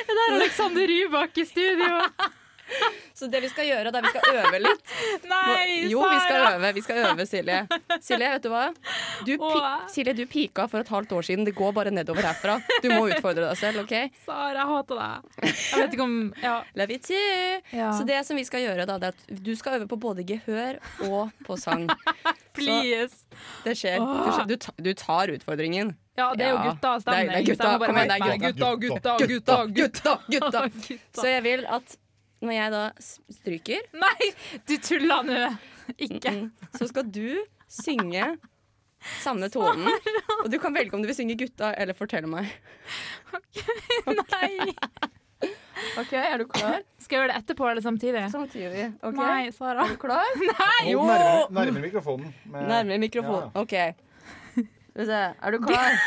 Det 0.07 0.13
er 0.13 0.35
Alexander 0.35 0.87
Rybak 0.87 1.37
i 1.37 1.45
studio. 1.49 2.01
Så 3.17 3.25
det 3.33 3.39
vi 3.41 3.47
skal 3.49 3.65
gjøre, 3.65 3.91
da 3.91 4.01
vi 4.03 4.09
skal 4.11 4.35
øve 4.37 4.59
litt 4.61 4.91
Nei, 5.31 5.87
Jo, 5.89 6.03
vi 6.05 6.17
skal 6.21 6.43
øve. 6.51 6.69
Vi 6.75 6.81
skal 6.85 6.97
øve, 7.07 7.25
Silje. 7.25 7.59
Silje, 8.05 8.27
vet 8.35 8.43
du 8.43 8.49
hva? 8.53 8.65
Du. 9.25 9.31
Silje, 9.89 10.13
du 10.13 10.21
pika 10.29 10.67
for 10.69 10.83
et 10.83 10.91
halvt 10.93 11.15
år 11.17 11.25
siden. 11.25 11.45
Det 11.47 11.55
går 11.57 11.73
bare 11.73 11.89
nedover 11.95 12.21
herfra. 12.27 12.59
Du 12.83 12.89
må 12.93 13.07
utfordre 13.09 13.47
deg 13.47 13.57
selv, 13.57 13.81
OK? 13.85 13.95
Sara, 14.27 14.53
jeg 14.59 14.67
hater 14.69 15.01
deg. 15.01 15.49
Jeg 15.49 15.81
vet 15.81 15.97
ikke 15.97 16.05
om 16.05 16.17
Ja. 16.43 16.55
Love 16.77 16.93
you 16.93 17.01
too. 17.09 17.61
ja. 17.73 17.89
Så 17.97 18.05
det 18.05 18.21
som 18.27 18.37
vi 18.37 18.45
skal 18.45 18.61
gjøre, 18.67 18.85
da, 18.85 18.99
det 19.01 19.09
er 19.09 19.17
at 19.17 19.43
du 19.49 19.53
skal 19.57 19.79
øve 19.79 19.87
på 19.89 19.97
både 20.05 20.23
gehør 20.27 20.77
og 21.09 21.31
på 21.47 21.57
sang. 21.57 21.87
Please. 22.57 23.25
Det 23.65 23.73
skjer. 23.77 23.97
Du, 24.01 24.31
skjer. 24.33 24.47
du, 24.49 24.55
ta, 24.61 24.71
du 24.77 24.91
tar 24.97 25.33
utfordringen. 25.33 25.95
Ja, 26.17 26.31
det 26.37 26.47
er 26.47 26.53
jo 26.53 26.57
Ja. 26.57 26.71
gutta-stemning. 26.71 27.29
Det 27.29 27.35
er- 27.35 27.43
det 27.43 27.49
er 27.49 27.53
gutta. 27.53 27.69
så 27.69 27.85
Kom 27.85 27.97
igjen, 27.97 28.07
det 28.07 28.15
er 28.17 28.19
gutta, 28.21 28.75
Gutta, 28.75 29.17
gutta, 29.27 29.57
gutta. 30.29 30.61
gutta. 30.69 30.91
Så 31.21 31.27
jeg 31.29 31.43
vil 31.43 31.65
at 31.65 31.97
når 32.43 32.53
jeg 32.53 32.71
da 32.73 32.81
stryker, 33.33 33.87
Nei, 33.97 34.29
du 34.69 34.75
tuller 34.77 35.23
nå. 35.25 35.39
Ikke. 35.97 36.33
så 36.77 36.87
skal 36.89 37.07
du 37.09 37.39
synge 37.71 38.37
samme 39.21 39.47
tonen. 39.53 39.87
Og 40.43 40.49
du 40.51 40.57
kan 40.61 40.73
velge 40.75 40.93
om 40.97 41.01
du 41.01 41.07
vil 41.09 41.15
synge 41.17 41.37
gutta 41.39 41.71
eller 41.79 41.95
fortelle 41.97 42.27
meg. 42.29 42.49
Nei. 44.07 44.73
OK, 46.01 46.13
er 46.17 46.37
du 46.41 46.45
klar? 46.49 46.81
Skal 47.01 47.15
jeg 47.15 47.21
gjøre 47.21 47.29
det 47.33 47.37
etterpå 47.43 47.67
eller 47.69 47.83
samtidig? 47.85 48.23
Samtidig. 48.33 48.87
ok? 49.05 49.17
Nei, 49.19 49.49
Sara. 49.53 49.85
Er 49.85 49.93
du 49.93 49.99
klar? 50.01 50.25
Nei! 50.51 50.91
Jo! 50.91 51.03
Nærmere, 51.05 51.43
nærmere 51.53 51.83
mikrofonen. 51.85 52.33
med- 52.49 52.67
Nærmere 52.71 52.97
mikrofonen. 53.03 53.51
OK. 53.55 53.75
Skal 54.57 55.03
vi 55.03 55.05
se. 55.11 55.19
Er 55.37 55.53
du 55.53 55.59
klar? 55.61 55.99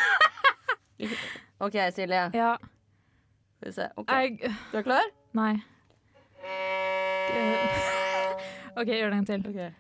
OK, 1.67 1.77
Silje. 1.95 2.25
Ja, 2.35 2.55
Skal 3.61 3.71
vi 3.71 3.73
se. 3.79 3.89
Okay. 4.03 4.23
jeg 4.43 4.55
Du 4.73 4.79
er 4.81 4.87
klar? 4.87 5.11
Nei. 5.39 5.53
OK, 8.81 8.87
gjør 8.87 9.11
det 9.11 9.19
en 9.19 9.27
til. 9.29 9.41
Okay. 9.51 9.71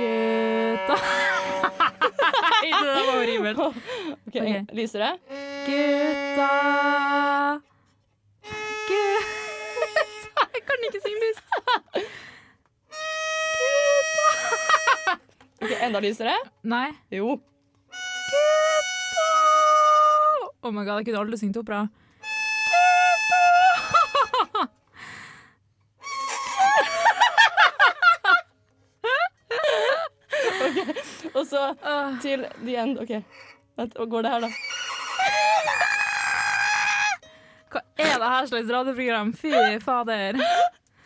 Gutta 0.00 0.96
Nei, 2.50 2.70
det 2.72 2.86
der 2.86 3.04
var 3.06 3.14
horribelt. 3.18 3.58
Ok, 4.30 4.36
Ok. 4.36 4.50
Lyser 4.76 4.98
det? 5.04 5.12
Gutta 5.66 6.48
Gutta 8.88 10.42
Jeg 10.54 10.62
kan 10.70 10.78
ikke 10.88 11.00
synge 11.04 11.20
lyst. 11.26 11.44
Gutta 13.60 15.18
Ok, 15.60 15.72
Enda 15.84 16.00
lysere? 16.00 16.36
Nei. 16.64 16.88
Jo. 17.12 17.36
Gutta 17.36 19.26
Oh 20.62 20.72
my 20.72 20.84
god, 20.84 21.00
jeg 21.00 21.04
kunne 21.08 21.20
aldri 21.24 21.36
syngt 21.40 21.56
opera. 21.56 21.86
Så 31.60 32.18
til 32.24 32.46
the 32.64 32.76
end. 32.80 32.98
OK. 33.04 33.12
Vent, 33.80 33.94
går 34.12 34.26
det 34.26 34.32
her, 34.34 34.40
da? 34.48 34.50
Hva 37.70 37.80
er 38.02 38.16
det 38.18 38.30
her 38.34 38.46
slags 38.50 38.70
radioprogram? 38.74 39.30
Fy 39.38 39.52
fader. 39.84 40.40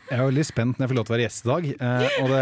Jeg 0.04 0.18
er 0.20 0.26
veldig 0.28 0.44
spent 0.46 0.76
når 0.78 0.84
jeg 0.84 0.90
får 0.92 0.98
lov 0.98 1.04
til 1.08 1.12
å 1.12 1.16
være 1.16 1.24
gjest 1.26 1.44
i 1.44 1.48
dag. 1.50 1.66
Eh, 1.74 2.16
og 2.22 2.26
det, 2.32 2.40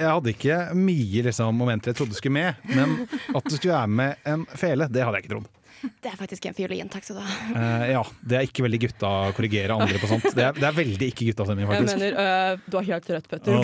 jeg 0.00 0.08
hadde 0.08 0.32
ikke 0.32 0.56
mye 0.80 1.24
liksom, 1.28 1.58
momenter 1.60 1.92
jeg 1.92 1.98
trodde 2.00 2.16
skulle 2.16 2.36
med, 2.38 2.50
men 2.72 2.94
at 3.36 3.42
det 3.48 3.56
skulle 3.58 3.74
være 3.76 3.92
med 4.00 4.28
en 4.32 4.46
fele, 4.56 4.88
det 4.92 5.04
hadde 5.04 5.16
jeg 5.20 5.24
ikke 5.26 5.34
trodd. 5.34 5.48
Det 5.82 6.08
er 6.12 6.16
faktisk 6.18 6.44
en 6.46 6.54
fiolin. 6.54 6.88
Takk 6.92 7.04
skal 7.04 7.16
du 7.18 7.22
ha. 7.26 7.30
Eh, 7.58 7.84
ja, 7.96 8.02
Det 8.22 8.36
er 8.38 8.44
ikke 8.46 8.62
veldig 8.68 8.80
gutta 8.84 9.06
å 9.08 9.32
korrigere 9.36 9.74
andre 9.76 9.98
på 9.98 10.06
sånt. 10.12 10.28
Det 10.30 10.44
er, 10.46 10.52
det 10.56 10.66
er 10.68 10.76
veldig 10.78 11.06
ikke 11.10 11.26
guttastemning, 11.32 11.64
Jeg 11.66 11.72
faktisk. 11.72 11.98
mener, 11.98 12.12
øh, 12.22 12.52
du 12.70 12.74
har 12.78 12.86
helt 12.92 13.06
rødt, 13.16 13.26
Petter. 13.32 13.50
Oh, 13.56 13.62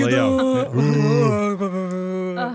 ja. 2.42 2.48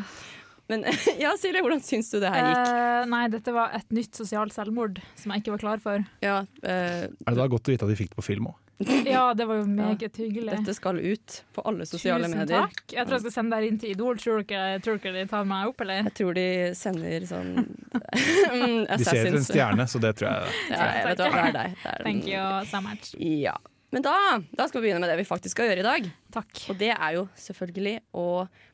Men 0.72 0.86
ja, 1.24 1.34
Silje, 1.39 1.60
hvordan 1.62 1.82
syns 1.84 2.10
du 2.13 2.20
det 2.24 2.29
her 2.32 2.46
gikk? 2.50 2.67
Eh, 2.72 3.05
nei, 3.12 3.24
dette 3.34 3.51
var 3.55 3.74
et 3.75 3.89
nytt 3.96 4.15
sosialt 4.15 4.55
selvmord 4.55 5.01
som 5.20 5.34
jeg 5.34 5.43
ikke 5.43 5.55
var 5.58 5.63
klar 5.65 5.82
for. 5.84 6.05
Ja, 6.24 6.38
øh, 6.63 7.08
Er 7.12 7.32
det 7.34 7.39
da 7.41 7.48
godt 7.51 7.67
å 7.67 7.74
vite 7.74 7.84
at 7.88 7.91
vi 7.91 7.98
fikk 8.00 8.13
det 8.13 8.20
på 8.22 8.27
film 8.32 8.51
òg? 8.53 8.60
Ja, 9.08 9.34
det 9.38 9.46
var 9.48 9.60
jo 9.62 9.65
meget 9.70 10.17
hyggelig. 10.17 10.58
Dette 10.58 10.74
skal 10.75 10.98
ut 11.00 11.36
på 11.55 11.62
alle 11.70 11.86
sosiale 11.88 12.25
Tusen 12.25 12.39
medier. 12.41 12.65
takk. 12.65 12.82
Jeg 12.96 13.05
tror 13.05 13.15
jeg 13.20 13.24
skal 13.27 13.36
sende 13.36 13.60
deg 13.60 13.67
inn 13.70 13.77
til 13.84 13.91
Idol. 13.93 14.17
Tror 14.20 14.41
dere, 14.50 14.79
tror 14.84 14.98
dere 15.03 15.22
de 15.22 15.25
tar 15.32 15.46
meg 15.48 15.70
opp, 15.70 15.84
eller? 15.86 16.01
Jeg 16.10 16.15
tror 16.20 16.34
de 16.39 16.48
sender 16.79 17.27
sånn 17.29 17.51
De 17.93 18.98
ser 19.03 19.20
etter 19.22 19.38
en 19.38 19.46
stjerne, 19.46 19.86
så 19.88 20.01
det 20.03 20.15
tror 20.20 20.32
jeg 20.32 20.74
Ja, 20.74 20.88
jeg 20.98 21.05
vet 21.12 21.22
hva, 21.22 21.29
det 21.29 21.43
er 21.43 21.55
deg. 21.60 21.77
Det 21.84 21.93
er 21.93 22.03
Thank 22.08 22.25
den. 22.25 22.34
you 22.34 22.65
so 22.72 22.82
much. 22.84 23.13
Ja. 23.20 23.55
Men 23.93 24.01
da, 24.05 24.13
da 24.57 24.65
skal 24.67 24.81
vi 24.81 24.88
begynne 24.88 25.03
med 25.03 25.12
det 25.13 25.19
vi 25.21 25.27
faktisk 25.29 25.53
skal 25.53 25.69
gjøre 25.69 25.83
i 25.83 25.85
dag. 25.85 26.07
Takk. 26.33 26.63
Og 26.73 26.77
det 26.79 26.89
er 26.95 27.12
jo 27.19 27.27
selvfølgelig 27.38 27.95
å 28.17 28.23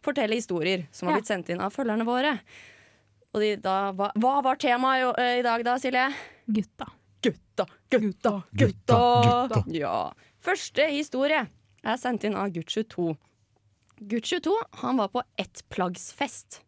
fortelle 0.06 0.38
historier 0.40 0.86
som 0.96 1.10
har 1.10 1.18
Ja. 1.18 1.20
blitt 1.20 1.28
sendt 1.32 1.50
inn 1.52 1.60
av 1.66 1.74
følgerne 1.76 2.08
våre. 2.08 2.38
Og 3.36 3.44
de, 3.44 3.50
da, 3.62 3.92
hva, 3.94 4.08
hva 4.16 4.38
var 4.46 4.56
temaet 4.58 5.04
i, 5.04 5.22
eh, 5.22 5.40
i 5.42 5.46
dag 5.46 5.64
da, 5.68 5.76
Silje? 5.78 6.08
Gutta. 6.50 6.88
Gutta, 7.22 7.66
gutta, 7.92 8.32
gutta! 8.56 9.64
Ja. 9.76 10.14
Første 10.40 10.86
historie 10.94 11.42
er 11.84 11.98
sendt 12.00 12.24
inn 12.24 12.38
av 12.40 12.48
Gutt22. 12.56 13.12
Gutt22 14.00 14.54
han 14.80 14.96
var 15.02 15.10
på 15.12 15.22
ettplaggsfest. 15.44 16.62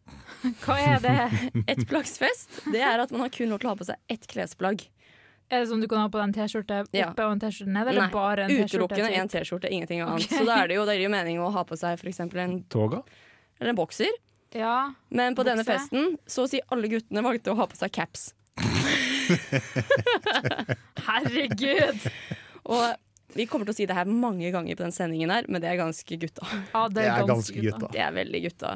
Hva 0.66 0.76
er 0.76 1.00
det? 1.00 1.14
Ettplaggsfest 1.72 2.66
det 2.74 2.82
er 2.84 3.00
at 3.00 3.10
man 3.14 3.24
har 3.24 3.32
kun 3.32 3.48
lov 3.48 3.62
til 3.62 3.70
å 3.70 3.72
ha 3.72 3.78
på 3.80 3.88
seg 3.88 4.12
ett 4.12 4.28
klesplagg. 4.28 4.84
Er 5.50 5.60
det 5.60 5.68
sånn 5.68 5.80
du 5.82 5.88
kan 5.88 5.98
ha 6.00 6.08
på 6.08 6.16
deg 6.20 6.28
en 6.28 6.32
T-skjorte 6.36 6.78
oppe 6.86 6.96
Ja. 6.98 7.08
og 7.12 7.32
en 7.34 7.40
T-skjorte 7.42 7.72
ned, 7.72 7.88
eller 7.88 8.06
Nei, 8.06 8.10
bare 8.12 8.44
en 8.46 8.50
T-skjorte? 8.52 8.94
Utelukkende 8.94 9.10
en 9.20 9.28
T-skjorte, 9.28 9.68
ingenting 9.72 10.00
annet. 10.00 10.24
Okay. 10.24 10.38
Så 10.38 10.44
da 10.48 10.56
er 10.62 10.68
det 10.68 10.76
jo, 10.78 10.84
det 10.88 10.96
gir 11.00 11.10
mening 11.12 11.40
å 11.44 11.50
ha 11.52 11.64
på 11.68 11.76
seg 11.76 11.98
f.eks. 12.00 12.20
En, 12.20 12.62
Toga? 12.72 13.02
eller 13.60 13.70
en 13.74 13.76
bokser. 13.76 14.12
Ja. 14.56 14.92
Men 15.10 15.34
på 15.34 15.44
denne 15.48 15.64
festen 15.64 16.16
så 16.28 16.44
å 16.44 16.48
si 16.48 16.60
alle 16.72 16.88
guttene 16.92 17.22
valgte 17.24 17.52
å 17.52 17.56
ha 17.58 17.66
på 17.66 17.76
seg 17.76 17.92
caps. 17.92 18.30
Herregud! 21.06 22.00
Og 22.68 23.36
vi 23.36 23.46
kommer 23.48 23.64
til 23.68 23.72
å 23.72 23.76
si 23.76 23.86
det 23.88 23.96
her 23.96 24.08
mange 24.08 24.50
ganger 24.52 24.76
på 24.76 24.84
den 24.84 24.92
sendingen 24.94 25.32
her, 25.32 25.46
men 25.48 25.62
det 25.64 25.70
er 25.72 25.78
ganske 25.80 26.18
gutta. 26.20 26.44
Ja, 26.74 26.86
Det 26.92 27.06
er 27.08 27.24
ganske 27.28 27.64
gutta. 27.64 27.88
Det 27.94 28.02
er 28.04 28.12
veldig 28.16 28.42
gutta. 28.48 28.74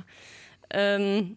Um, 0.73 1.37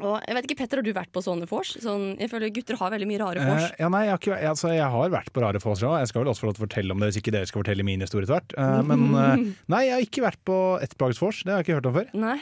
og 0.00 0.16
jeg 0.24 0.36
vet 0.36 0.46
ikke, 0.48 0.58
Petter, 0.62 0.80
har 0.80 0.86
du 0.86 0.92
vært 0.96 1.12
på 1.14 1.22
sånne 1.24 1.48
vors? 1.50 1.72
Sånn, 1.82 2.14
jeg 2.20 2.30
føler 2.32 2.52
gutter 2.54 2.78
har 2.80 2.92
veldig 2.94 3.08
mye 3.10 3.20
rare 3.22 3.48
vors. 3.48 3.66
Eh, 3.68 3.82
ja, 3.82 3.90
nei, 3.92 4.04
jeg, 4.06 4.14
har 4.14 4.22
ikke, 4.22 4.38
altså, 4.52 4.70
jeg 4.74 4.92
har 4.94 5.12
vært 5.14 5.32
på 5.34 5.44
rare 5.44 5.62
vors 5.62 5.84
òg. 5.86 5.96
Jeg 6.02 6.10
skal 6.12 6.24
vel 6.24 6.32
også 6.32 6.44
få 6.44 6.50
lov 6.50 6.56
til 6.56 6.62
å 6.62 6.66
fortelle 6.66 6.96
om 6.96 7.02
det 7.02 7.10
hvis 7.10 7.20
ikke 7.20 7.34
dere 7.36 7.50
skal 7.50 7.62
fortelle 7.62 7.86
min 7.86 8.04
historie 8.04 8.26
etter 8.26 8.38
hvert. 8.38 8.56
Eh, 8.56 8.80
men 8.90 9.04
eh, 9.10 9.44
nei, 9.72 9.82
jeg 9.88 9.96
har 9.96 10.06
ikke 10.06 10.24
vært 10.28 10.42
på 10.48 10.56
ettplagsvors. 10.86 11.44
Det 11.44 11.54
har 11.54 11.62
jeg 11.62 11.68
ikke 11.68 11.78
hørt 11.80 11.90
om 11.90 11.98
før. 12.00 12.10
Nei. 12.28 12.38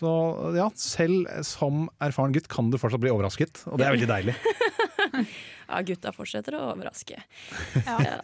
Så 0.00 0.10
ja, 0.56 0.68
selv 0.80 1.26
som 1.44 1.88
erfaren 2.00 2.32
gutt 2.36 2.48
kan 2.52 2.70
du 2.72 2.78
fortsatt 2.80 3.02
bli 3.02 3.12
overrasket, 3.12 3.64
og 3.68 3.80
det 3.80 3.88
er 3.88 3.96
veldig 3.96 4.10
deilig. 4.10 4.36
Ja, 5.70 5.78
gutta 5.86 6.10
fortsetter 6.10 6.56
å 6.58 6.64
overraske. 6.72 7.20
Ja. 7.86 7.96
Ja. 8.02 8.14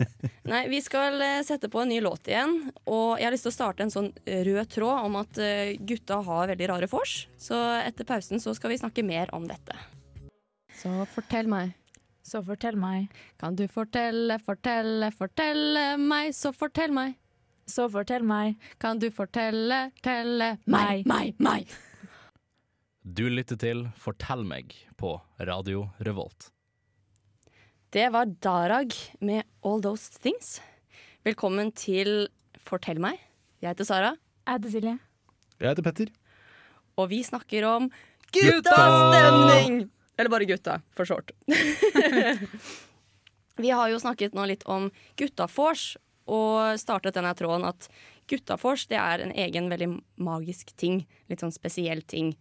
Nei, 0.51 0.65
vi 0.67 0.81
skal 0.83 1.21
eh, 1.23 1.43
sette 1.47 1.69
på 1.71 1.79
en 1.79 1.93
ny 1.93 2.01
låt 2.03 2.27
igjen, 2.27 2.57
og 2.91 3.21
jeg 3.21 3.29
har 3.29 3.35
lyst 3.37 3.47
til 3.47 3.53
å 3.53 3.55
starte 3.55 3.85
en 3.85 3.93
sånn 3.95 4.09
rød 4.27 4.73
tråd 4.75 5.07
om 5.07 5.19
at 5.21 5.39
eh, 5.39 5.77
gutta 5.79 6.19
har 6.27 6.51
veldig 6.51 6.69
rare 6.73 6.89
vors. 6.91 7.15
Så 7.39 7.55
etter 7.79 8.09
pausen 8.09 8.43
så 8.43 8.55
skal 8.59 8.75
vi 8.75 8.81
snakke 8.83 9.07
mer 9.07 9.31
om 9.37 9.47
dette. 9.47 9.79
Så 10.75 10.91
fortell 11.15 11.47
meg. 11.51 11.77
Så 12.27 12.43
fortell 12.43 12.75
meg. 12.83 13.07
Kan 13.39 13.55
du 13.55 13.69
fortelle, 13.71 14.41
fortelle, 14.43 15.13
fortelle 15.15 15.87
meg, 16.03 16.35
så 16.35 16.51
fortell 16.51 16.91
meg. 16.95 17.15
Så 17.71 17.87
fortell 17.91 18.27
meg. 18.27 18.59
Kan 18.83 18.99
du 18.99 19.07
fortelle, 19.15 19.93
telle 20.03 20.57
meg, 20.67 21.07
meg, 21.07 21.39
meg. 21.39 21.71
Du 23.07 23.29
lytter 23.31 23.59
til 23.63 23.87
Fortell 24.03 24.43
meg 24.43 24.75
på 24.99 25.15
Radio 25.39 25.87
Revolt. 26.03 26.51
Det 27.93 28.09
var 28.13 28.27
Darag 28.43 28.93
med 29.21 29.43
All 29.65 29.83
Those 29.83 30.13
Things. 30.23 30.61
Velkommen 31.27 31.73
til 31.77 32.29
Fortell 32.67 33.01
meg. 33.03 33.19
Jeg 33.63 33.73
heter 33.73 33.87
Sara, 33.89 34.15
Jeg 34.47 34.59
heter 34.59 34.71
Silje. 34.75 34.97
Jeg 35.61 35.69
heter 35.71 35.83
Petter. 35.87 36.11
og 36.97 37.09
vi 37.11 37.23
snakker 37.25 37.65
om 37.69 37.91
guttastemning! 38.33 39.87
Eller 40.19 40.31
bare 40.33 40.47
gutta, 40.49 40.79
for 40.97 41.05
short. 41.05 41.31
vi 43.63 43.69
har 43.71 43.89
jo 43.93 43.99
snakket 44.01 44.33
nå 44.35 44.47
litt 44.49 44.65
om 44.65 44.89
guttafors, 45.21 45.97
og 46.27 46.79
startet 46.81 47.15
denne 47.15 47.35
tråden 47.39 47.67
at 47.69 47.87
guttafors 48.29 48.87
det 48.91 48.97
er 48.99 49.23
en 49.23 49.31
egen 49.37 49.69
veldig 49.71 49.91
magisk 50.19 50.73
ting. 50.81 51.05
Litt 51.31 51.45
sånn 51.45 51.53
spesiell 51.55 52.01
ting. 52.03 52.33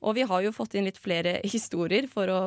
Og 0.00 0.14
vi 0.16 0.24
har 0.30 0.46
jo 0.46 0.54
fått 0.56 0.74
inn 0.78 0.86
litt 0.88 0.98
flere 1.02 1.40
historier 1.44 2.06
for 2.08 2.30
å 2.30 2.40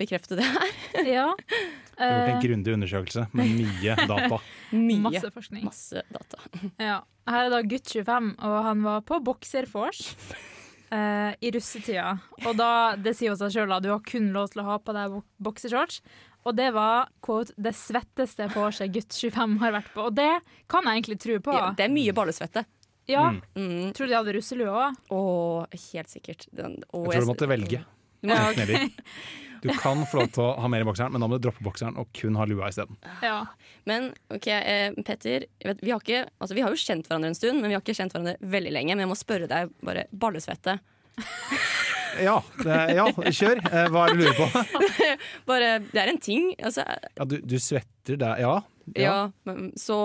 bekrefte 0.00 0.38
det 0.40 0.46
her. 0.48 0.70
Ja. 1.06 1.28
Det 1.36 2.06
har 2.08 2.16
gjort 2.16 2.30
en 2.30 2.36
Eh, 2.36 2.42
grundig 2.42 2.72
undersøkelse 2.74 3.26
med 3.36 3.50
mye 3.60 3.94
data. 4.08 4.38
Mye. 4.72 5.00
masse 5.04 5.30
forskning. 5.34 5.64
Masse 5.68 6.02
data. 6.12 6.40
Ja. 6.80 7.00
Her 7.30 7.46
er 7.46 7.52
da 7.52 7.60
gutt 7.68 7.92
25, 7.92 8.30
og 8.40 8.56
han 8.64 8.80
var 8.82 9.02
på 9.06 9.18
bokservors 9.22 10.00
eh, 10.90 11.36
i 11.44 11.50
russetida. 11.54 12.14
Og 12.46 12.56
da, 12.58 12.70
det 12.98 13.12
sier 13.18 13.30
jo 13.34 13.36
seg 13.38 13.52
sjøl, 13.54 13.76
du 13.84 13.90
har 13.92 14.00
kun 14.08 14.32
lov 14.34 14.48
til 14.54 14.62
å 14.64 14.66
ha 14.72 14.78
på 14.82 14.96
deg 14.96 15.12
bok- 15.18 15.28
boksershorts. 15.50 16.00
Og 16.48 16.56
det 16.56 16.70
var 16.72 17.10
quote, 17.20 17.52
det 17.60 17.74
svetteste 17.76 18.46
vorset 18.54 18.88
gutt 18.94 19.12
25 19.12 19.58
har 19.60 19.74
vært 19.76 19.90
på. 19.92 20.06
Og 20.08 20.14
det 20.16 20.30
kan 20.72 20.88
jeg 20.88 21.02
egentlig 21.02 21.18
tro 21.20 21.36
på. 21.50 21.52
Ja, 21.54 21.68
det 21.76 21.84
er 21.84 21.92
mye 21.92 22.14
ballesvette. 22.16 22.64
Ja, 23.10 23.26
Mm. 23.58 23.90
Tror 23.92 24.06
du 24.06 24.12
de 24.12 24.16
hadde 24.16 24.32
russelue 24.38 24.70
òg? 24.72 25.76
Helt 25.92 26.08
sikkert. 26.12 26.46
Den, 26.56 26.78
å, 26.94 27.04
Jeg 27.10 27.18
tror 27.20 27.26
du 27.26 27.30
måtte 27.34 27.48
velge. 27.50 27.82
Ja, 28.24 28.40
eller. 28.56 28.88
Du 29.62 29.70
kan 29.80 30.04
få 30.08 30.22
lov 30.22 30.30
til 30.34 30.44
å 30.44 30.50
ha 30.62 30.70
mer 30.72 30.84
i 30.84 30.88
bokseren, 30.88 31.12
men 31.14 31.22
da 31.22 31.28
må 31.30 31.38
du 31.38 31.44
droppe 31.46 31.64
bokseren 31.66 31.98
og 32.00 32.08
kun 32.16 32.38
ha 32.40 32.46
lua 32.48 32.70
isteden. 32.72 32.96
Ja. 33.24 33.42
Men 33.88 34.10
ok, 34.32 34.46
eh, 34.56 34.96
Petter, 35.06 35.46
vet, 35.64 35.82
vi, 35.84 35.92
har 35.92 36.00
ikke, 36.02 36.24
altså, 36.38 36.56
vi 36.56 36.64
har 36.64 36.72
jo 36.74 36.80
kjent 36.80 37.08
hverandre 37.08 37.32
en 37.32 37.38
stund, 37.38 37.60
men 37.60 37.70
vi 37.72 37.76
har 37.78 37.84
ikke 37.84 37.96
kjent 37.98 38.14
hverandre 38.16 38.36
veldig 38.40 38.72
lenge. 38.76 38.96
Men 38.96 39.04
jeg 39.06 39.12
må 39.12 39.18
spørre 39.18 39.50
deg, 39.50 39.72
bare 39.86 40.08
ballesvette. 40.12 40.78
Ja, 42.20 42.40
det, 42.58 42.76
ja 42.98 43.04
kjør. 43.14 43.60
Eh, 43.70 43.84
Hva 43.94 44.00
er 44.02 44.10
det 44.10 44.16
du 44.18 44.22
lurer 44.24 44.38
på? 44.40 44.80
Bare, 45.50 45.68
det 45.92 46.00
er 46.02 46.10
en 46.10 46.18
ting. 46.18 46.48
Altså, 46.58 46.82
Ja, 47.14 47.26
du, 47.28 47.36
du 47.38 47.54
svetter 47.62 48.18
der, 48.18 48.40
ja. 48.42 48.56
Ja. 48.98 49.30
men 49.48 49.70
så 49.78 49.96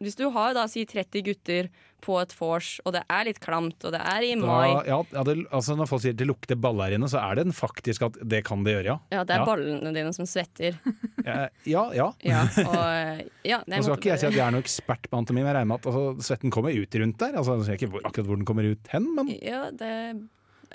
hvis 0.00 0.16
du 0.18 0.28
har 0.34 0.54
da 0.56 0.66
si 0.70 0.84
30 0.88 1.24
gutter 1.26 1.68
på 2.04 2.16
et 2.20 2.34
vors, 2.36 2.74
og 2.84 2.92
det 2.96 3.00
er 3.08 3.28
litt 3.28 3.38
klamt, 3.40 3.80
og 3.86 3.94
det 3.94 4.00
er 4.00 4.26
i 4.26 4.34
mai 4.36 4.74
Da, 4.74 4.82
ja, 4.90 4.98
ja 5.14 5.22
det, 5.24 5.36
altså 5.54 5.76
når 5.78 5.88
folk 5.88 6.04
sier 6.04 6.16
det 6.16 6.26
lukter 6.28 6.58
baller 6.60 6.90
her 6.90 6.98
inne, 6.98 7.08
så 7.08 7.22
er 7.22 7.38
det 7.38 7.46
en 7.46 7.56
faktisk 7.56 8.04
at 8.10 8.18
det 8.20 8.42
kan 8.44 8.64
det 8.66 8.76
gjøre, 8.76 8.88
ja. 8.92 8.98
Ja, 9.14 9.24
det 9.24 9.38
er 9.38 9.44
Ja. 9.44 9.48
ballene 9.48 9.94
dine 9.96 10.12
som 10.16 10.28
svetter. 10.28 10.76
ja, 11.24 11.48
Ja, 11.64 11.86
ja. 11.96 12.10
Ja, 12.34 12.44
og, 12.66 13.24
ja, 13.46 13.62
Nå 13.68 13.80
skal 13.86 13.98
ikke 13.98 14.12
jeg 14.12 14.22
si 14.22 14.28
at 14.28 14.36
jeg 14.36 14.44
er 14.44 14.52
noen 14.54 14.64
ekspert 14.64 15.08
på 15.08 15.16
anatomi, 15.16 15.42
men 15.42 15.52
jeg 15.52 15.58
regner 15.60 15.72
med 15.72 15.80
at 15.80 15.88
altså, 15.90 16.28
svetten 16.28 16.52
kommer 16.54 16.76
ut 16.76 17.00
rundt 17.00 17.18
der. 17.20 17.36
Altså, 17.40 17.58
jeg 17.60 17.66
ser 17.68 17.80
ikke 17.80 18.04
akkurat 18.04 18.28
hvor 18.28 18.40
den 18.40 18.48
kommer 18.48 18.68
ut 18.68 18.92
hen, 18.92 19.10
men 19.16 19.32
Ja, 19.40 19.66
det 19.72 19.92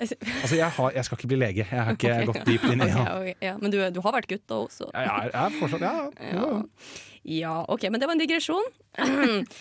altså, 0.00 0.56
jeg, 0.56 0.70
har, 0.72 0.92
jeg 0.96 1.04
skal 1.04 1.18
ikke 1.18 1.28
bli 1.28 1.38
lege. 1.42 1.66
Jeg 1.70 1.84
har 1.84 1.92
ikke 1.92 2.08
okay. 2.08 2.28
gått 2.30 2.46
dypt 2.48 2.70
inn 2.72 2.80
i 2.80 2.86
det. 2.88 2.94
ja. 2.96 3.34
ja. 3.50 3.54
Men 3.60 3.72
du, 3.74 3.78
du 3.92 4.00
har 4.00 4.14
vært 4.16 4.30
gutt 4.30 4.46
da 4.48 4.60
også? 4.64 4.88
Jeg 4.94 5.10
er, 5.12 5.28
jeg 5.28 5.42
er 5.42 5.58
fortsatt 5.58 5.84
Ja, 5.84 5.94
ja. 6.30 6.46
Ja. 7.24 7.64
OK, 7.68 7.88
men 7.90 8.00
det 8.00 8.06
var 8.08 8.16
en 8.16 8.22
digresjon. 8.26 8.64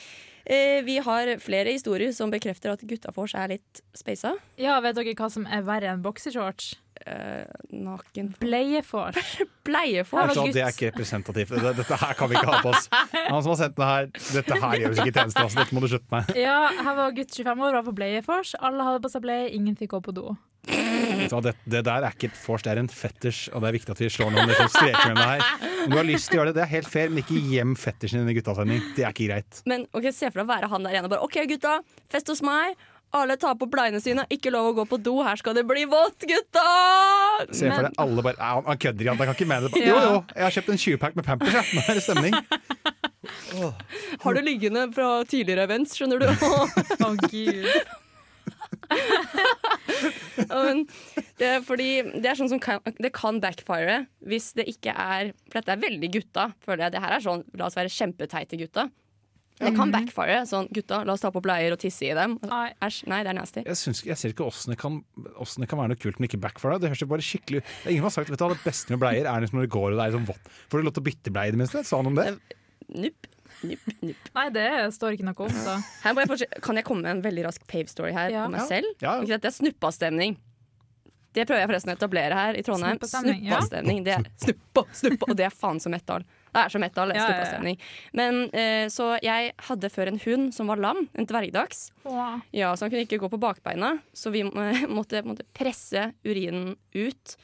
Eh, 0.49 0.79
Vi 0.81 0.95
har 0.97 1.29
flere 1.43 1.69
historier 1.75 2.09
som 2.15 2.31
bekrefter 2.31 2.71
at 2.71 2.81
guttafors 2.81 3.35
er 3.37 3.51
litt 3.51 3.81
speisa. 3.93 4.31
ja, 4.57 4.79
vet 4.81 4.95
dere 4.97 5.11
hva 5.13 5.27
som 5.29 5.43
er 5.45 5.61
verre 5.67 5.91
enn 5.91 6.01
boksershorts? 6.01 6.71
Uh, 7.05 7.45
naken 7.69 8.31
Bleiefors. 8.41 9.19
Bleiefors. 9.67 10.17
Her 10.19 10.27
var 10.31 10.33
Så 10.39 10.45
gutt. 10.47 10.55
det 10.57 10.63
er 10.65 10.73
ikke 10.73 10.89
representativt. 10.89 11.53
Dette, 11.53 11.73
Dette 11.83 11.99
her 12.01 12.17
kan 12.17 12.31
vi 12.31 12.39
ikke 12.39 12.49
ha 12.49 12.61
på 12.65 12.71
oss. 12.73 12.89
Han 12.89 13.43
som 13.45 13.51
har 13.53 13.59
sendt 13.61 13.77
det 13.77 13.91
her, 13.91 14.09
dette 14.39 14.57
her 14.63 14.81
gjør 14.81 14.95
oss 14.95 15.03
ikke 15.05 15.13
tjeneste. 15.19 15.43
Altså. 15.45 15.59
Dette 15.61 15.77
må 15.77 15.83
du 15.85 15.87
slutte 15.93 16.15
med. 16.15 16.33
Ja, 16.39 16.57
her 16.81 16.97
var 17.03 17.13
gutt 17.19 17.37
25 17.37 17.63
år, 17.69 17.77
var 17.77 17.85
på 17.91 17.95
bleiefors. 18.01 18.55
Alle 18.59 18.87
hadde 18.89 19.03
på 19.05 19.13
seg 19.13 19.27
bleie, 19.27 19.51
ingen 19.53 19.77
fikk 19.79 19.93
gå 19.93 20.01
på 20.09 20.15
do. 20.17 20.33
Det, 20.67 21.53
det 21.69 21.81
der 21.85 22.05
er 22.05 22.13
ikke 22.15 22.29
et 22.29 22.37
vors, 22.41 22.63
det 22.65 22.71
er 22.73 22.81
en 22.81 22.89
fetisj, 22.91 23.49
og 23.53 23.61
det 23.63 23.69
er 23.69 23.75
viktig 23.77 23.93
at 23.93 24.01
vi 24.01 24.09
slår 24.11 24.31
noen 24.33 24.49
liksom 24.49 24.69
streker 24.73 25.13
med 25.13 25.19
det 25.19 25.27
her. 25.29 25.65
Om 25.85 25.93
du 25.93 25.97
har 25.99 26.07
lyst 26.07 26.29
til 26.29 26.37
å 26.37 26.41
gjøre 26.41 26.51
det, 26.51 26.57
det 26.59 26.63
er 26.65 26.71
helt 26.73 26.89
fair, 26.91 27.11
men 27.11 27.23
ikke 27.23 27.41
gjem 27.53 27.75
fetisjen 27.79 28.23
din 28.23 28.31
i 28.33 28.37
guttasending. 28.37 28.85
Det 28.97 29.05
er 29.05 29.13
ikke 29.13 29.27
greit. 29.29 29.61
Men 29.69 29.85
ok, 29.95 30.09
se 30.15 30.29
for 30.29 30.41
deg 30.41 30.47
å 30.47 30.51
være 30.53 30.71
han 30.71 30.87
der 30.87 30.95
igjen 30.95 31.09
og 31.09 31.13
bare 31.13 31.27
OK, 31.27 31.37
gutta, 31.53 31.75
fest 32.11 32.31
hos 32.33 32.43
meg. 32.45 32.79
Alle 33.17 33.39
tar 33.41 33.55
på 33.57 33.65
bleiene 33.65 33.97
sine, 34.03 34.21
ikke 34.29 34.51
lov 34.53 34.67
å 34.69 34.73
gå 34.81 34.83
på 34.91 34.99
do. 35.01 35.15
Her 35.25 35.39
skal 35.41 35.55
det 35.57 35.63
bli 35.69 35.87
vått, 35.89 36.27
gutta! 36.29 36.65
Se 37.49 37.65
for 37.71 37.87
deg 37.87 37.95
alle 38.03 38.25
bare 38.25 38.37
ja, 38.37 38.59
Han 38.67 38.81
kødder 38.83 39.07
igjen, 39.07 39.17
han 39.17 39.31
kan 39.31 39.37
ikke 39.37 39.47
mene 39.49 39.71
det. 39.73 39.81
Ja. 39.81 39.95
Jo 39.95 40.03
jo, 40.03 40.19
jeg 40.35 40.45
har 40.45 40.53
kjøpt 40.57 40.69
en 40.75 40.81
20-pack 40.83 41.17
med 41.17 41.25
Pampers, 41.25 41.55
jeg. 41.57 41.65
Nå 41.73 41.85
er 41.87 41.97
det 41.97 42.03
stemning. 42.05 42.37
Har 44.21 44.37
du 44.37 44.41
liggende 44.45 44.85
fra 44.93 45.09
tidligere 45.29 45.65
events, 45.65 45.97
skjønner 45.97 46.21
du? 46.21 46.29
Å, 46.29 47.09
gud. 47.25 47.65
Ja, 50.49 50.59
det 51.39 51.47
er 51.49 51.63
fordi 51.65 51.87
det 52.23 52.29
er 52.31 52.37
sånn 52.39 52.49
som 52.51 52.61
kan, 52.63 52.79
det 53.01 53.11
kan 53.15 53.39
backfire 53.43 54.03
hvis 54.29 54.51
det 54.57 54.65
ikke 54.71 54.93
er 54.93 55.31
For 55.49 55.59
dette 55.59 55.73
er 55.75 55.81
veldig 55.83 56.09
gutta, 56.13 56.45
føler 56.65 56.85
jeg. 56.87 56.93
Det 56.95 57.01
her 57.03 57.15
er 57.17 57.23
sånn, 57.25 57.43
La 57.59 57.67
oss 57.67 57.77
være 57.77 57.91
kjempeteite 57.93 58.59
gutta. 58.61 58.87
Det 59.59 59.73
kan 59.75 59.91
backfire. 59.91 60.37
Sånn, 60.47 60.69
gutta, 60.71 61.01
la 61.03 61.11
oss 61.17 61.23
ta 61.25 61.31
på 61.35 61.41
bleier 61.43 61.73
og 61.75 61.81
tisse 61.81 62.07
i 62.07 62.13
dem. 62.15 62.37
Æsj, 62.47 63.01
nei, 63.11 63.17
det 63.27 63.33
er 63.33 63.37
nasty. 63.41 63.63
Jeg, 63.67 63.75
synes, 63.81 63.99
jeg 64.07 64.15
ser 64.21 64.31
ikke 64.31 64.45
åssen 64.47 64.71
det, 64.71 64.77
kan- 64.79 65.01
det 65.03 65.67
kan 65.67 65.81
være 65.81 65.91
noe 65.91 65.99
kult, 65.99 66.21
men 66.21 66.29
ikke 66.29 66.39
backfire. 66.45 66.77
Det 66.79 66.93
høres 66.93 67.03
jo 67.03 67.09
bare 67.11 67.25
skikkelig 67.25 67.59
ut. 67.59 67.73
Det 67.83 67.89
er 67.89 67.91
ingen 67.97 68.05
som 68.05 68.07
har 68.07 68.15
sagt 68.21 68.31
vet 68.31 68.39
du, 68.39 68.47
det 68.55 68.63
beste 68.63 68.95
med 68.95 69.03
bleier 69.03 69.27
er 69.27 69.43
liksom 69.43 69.59
når 69.59 69.67
det 69.67 69.73
går 69.75 69.89
og 69.91 69.99
det 69.99 70.05
er 70.07 70.15
sånn 70.15 70.29
vått. 70.31 70.53
Får 70.71 70.79
du 70.79 70.87
lov 70.87 70.95
til 70.95 71.03
å 71.03 71.07
bytte 71.09 71.35
bleie 71.35 71.51
i 71.51 71.55
det 71.57 71.59
minste? 71.65 71.83
Sa 71.89 71.99
han 71.99 72.09
om 72.13 72.15
det? 72.21 72.29
Nupp. 73.03 73.28
Nupp, 73.63 73.87
nupp. 74.01 74.29
Nei, 74.35 74.49
det 74.55 74.67
står 74.95 75.15
ikke 75.17 75.25
noe 75.27 75.47
om, 75.47 75.49
så. 75.51 75.77
Her 76.03 76.13
må 76.15 76.23
jeg 76.25 76.47
kan 76.63 76.75
jeg 76.79 76.85
komme 76.87 77.03
med 77.03 77.11
en 77.17 77.23
veldig 77.25 77.43
rask 77.49 77.65
pave 77.67 77.87
story 77.91 78.13
her 78.15 78.29
Ja. 78.31 78.45
på 78.45 78.51
meg 78.53 78.61
Ja. 78.61 78.67
selv? 78.67 78.93
Ja. 79.01 79.17
Ok, 79.19 79.27
dette 79.27 79.45
er 79.51 79.51
snuppastemning. 79.51 80.37
Det 81.31 81.43
prøver 81.45 81.61
jeg 81.61 81.69
forresten 81.69 81.91
å 81.91 81.95
etablere 81.97 82.33
her 82.33 82.55
i 82.57 82.61
Trondheim. 82.65 82.97
Snuppastemning, 82.97 83.43
ja. 83.45 83.59
Snuppastemning. 83.59 83.99
Det 84.03 84.13
er 84.15 84.23
snuppa, 84.41 84.83
snuppa, 84.97 85.27
og 85.29 85.35
det 85.37 85.45
er 85.45 85.53
faen 85.53 85.77
så 85.79 85.91
metal. 85.93 86.23
Det 86.49 86.57
er 86.63 86.69
så 86.73 86.79
metal, 86.81 87.07
det 87.11 87.15
er 87.15 87.19
Ja, 87.19 87.21
ja, 87.21 87.29
ja. 87.29 87.35
snuppastemning. 87.35 87.77
Men 88.17 88.39
eh, 88.51 88.87
så 88.89 89.11
jeg 89.21 89.51
hadde 89.67 89.91
før 89.93 90.07
en 90.07 90.17
hund 90.23 90.53
som 90.55 90.67
var 90.71 90.77
lam, 90.81 91.03
en 91.13 91.25
dvergdags. 91.29 91.91
Ja, 92.51 92.73
så 92.73 92.81
han 92.87 92.89
kunne 92.89 93.05
ikke 93.05 93.19
gå 93.21 93.29
på 93.29 93.37
bakbeina, 93.39 93.99
så 94.13 94.31
vi 94.33 94.41
måtte, 94.89 95.21
måtte 95.23 95.45
presse 95.53 96.13
urinen 96.25 96.75
ut 96.95 97.35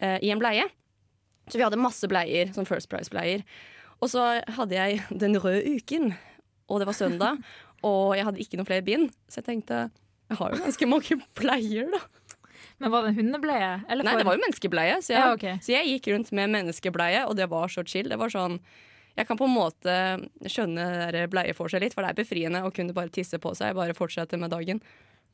eh, 0.00 0.18
i 0.22 0.30
en 0.30 0.38
bleie. 0.38 0.68
Så 1.50 1.58
vi 1.58 1.64
hadde 1.66 1.76
masse 1.76 2.06
bleier, 2.08 2.54
sånn 2.54 2.64
First 2.70 2.88
Price-bleier. 2.88 3.42
Og 4.04 4.10
så 4.12 4.24
hadde 4.58 4.76
jeg 4.76 5.00
den 5.10 5.38
røde 5.40 5.64
uken, 5.78 6.12
og 6.68 6.82
det 6.82 6.88
var 6.90 6.96
søndag, 6.98 7.40
og 7.88 8.16
jeg 8.18 8.26
hadde 8.28 8.42
ikke 8.44 8.60
noen 8.60 8.68
flere 8.68 8.84
bind, 8.84 9.08
så 9.28 9.40
jeg 9.40 9.48
tenkte 9.48 9.86
jeg 10.32 10.38
har 10.40 10.54
jo 10.54 10.60
ganske 10.64 10.86
mange 10.88 11.16
bleier, 11.36 11.90
da. 11.92 12.00
Men 12.80 12.90
var 12.90 13.04
det 13.04 13.12
en 13.12 13.18
hundebleie? 13.20 13.68
Eller 13.92 14.06
Nei, 14.06 14.14
det 14.18 14.24
var 14.26 14.36
jo 14.36 14.42
menneskebleie, 14.42 14.96
så 15.04 15.12
jeg, 15.12 15.20
Ja, 15.20 15.34
okay. 15.36 15.60
så 15.62 15.74
jeg 15.76 15.90
gikk 15.92 16.08
rundt 16.14 16.32
med 16.34 16.50
menneskebleie, 16.56 17.22
og 17.28 17.36
det 17.38 17.46
var 17.52 17.70
så 17.70 17.84
chill. 17.86 18.08
Det 18.10 18.18
var 18.18 18.32
sånn 18.32 18.58
jeg 19.14 19.28
kan 19.28 19.38
på 19.38 19.46
en 19.46 19.54
måte 19.54 19.96
skjønne 20.50 20.84
det 21.14 21.20
for 21.26 21.34
bleieforskjell 21.36 21.84
litt, 21.86 21.94
for 21.94 22.02
det 22.02 22.10
er 22.10 22.18
befriende 22.18 22.64
å 22.66 22.72
kunne 22.74 22.96
bare 22.96 23.12
tisse 23.14 23.38
på 23.38 23.52
seg. 23.54 23.76
Bare 23.78 23.94
fortsette 23.94 24.40
med 24.40 24.50
dagen. 24.50 24.80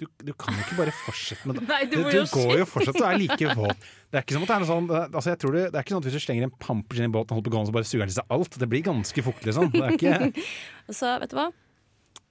Du, 0.00 0.07
du 0.25 0.30
kan 0.33 0.57
jo 0.57 0.62
ikke 0.64 0.78
bare 0.78 0.92
fortsette 0.97 1.45
med 1.49 1.59
det. 1.59 1.66
Nei, 1.73 1.80
du 1.85 1.99
Du, 1.99 2.07
du 2.09 2.14
jo 2.16 2.25
går 2.33 2.54
jo 2.62 2.66
fortsatt 2.69 2.97
og 3.02 3.07
er 3.11 3.19
like 3.21 3.54
våt. 3.59 3.88
Det 4.11 4.16
er 4.16 4.25
ikke 4.25 4.37
som 4.38 4.45
at 4.47 4.49
det 4.50 4.54
er 4.54 4.62
noe 4.62 4.71
sånn 4.71 4.87
altså 4.97 5.33
jeg 5.35 5.40
tror 5.42 5.57
det, 5.57 5.64
det 5.69 5.76
er 5.76 5.85
ikke 5.85 5.92
sånn 5.92 6.00
at 6.00 6.07
Hvis 6.09 6.16
du 6.16 6.25
slenger 6.25 6.47
en 6.47 6.54
pampers 6.64 7.00
inn 7.02 7.11
i 7.11 7.12
båten 7.12 7.35
og 7.35 7.38
holder 7.38 7.50
på 7.50 7.52
gående, 7.54 7.69
så 7.69 7.75
bare 7.76 7.88
suger 7.90 8.07
den 8.07 8.12
til 8.14 8.16
seg 8.16 8.37
alt. 8.37 8.57
Det 8.62 8.69
blir 8.73 8.85
ganske 8.87 9.25
fuktig, 9.26 9.50
liksom. 9.50 9.69
Det 9.75 9.83
er 9.85 9.97
ikke 9.99 10.47
Så 11.02 11.12
vet 11.21 11.35
du 11.35 11.37
hva? 11.37 11.49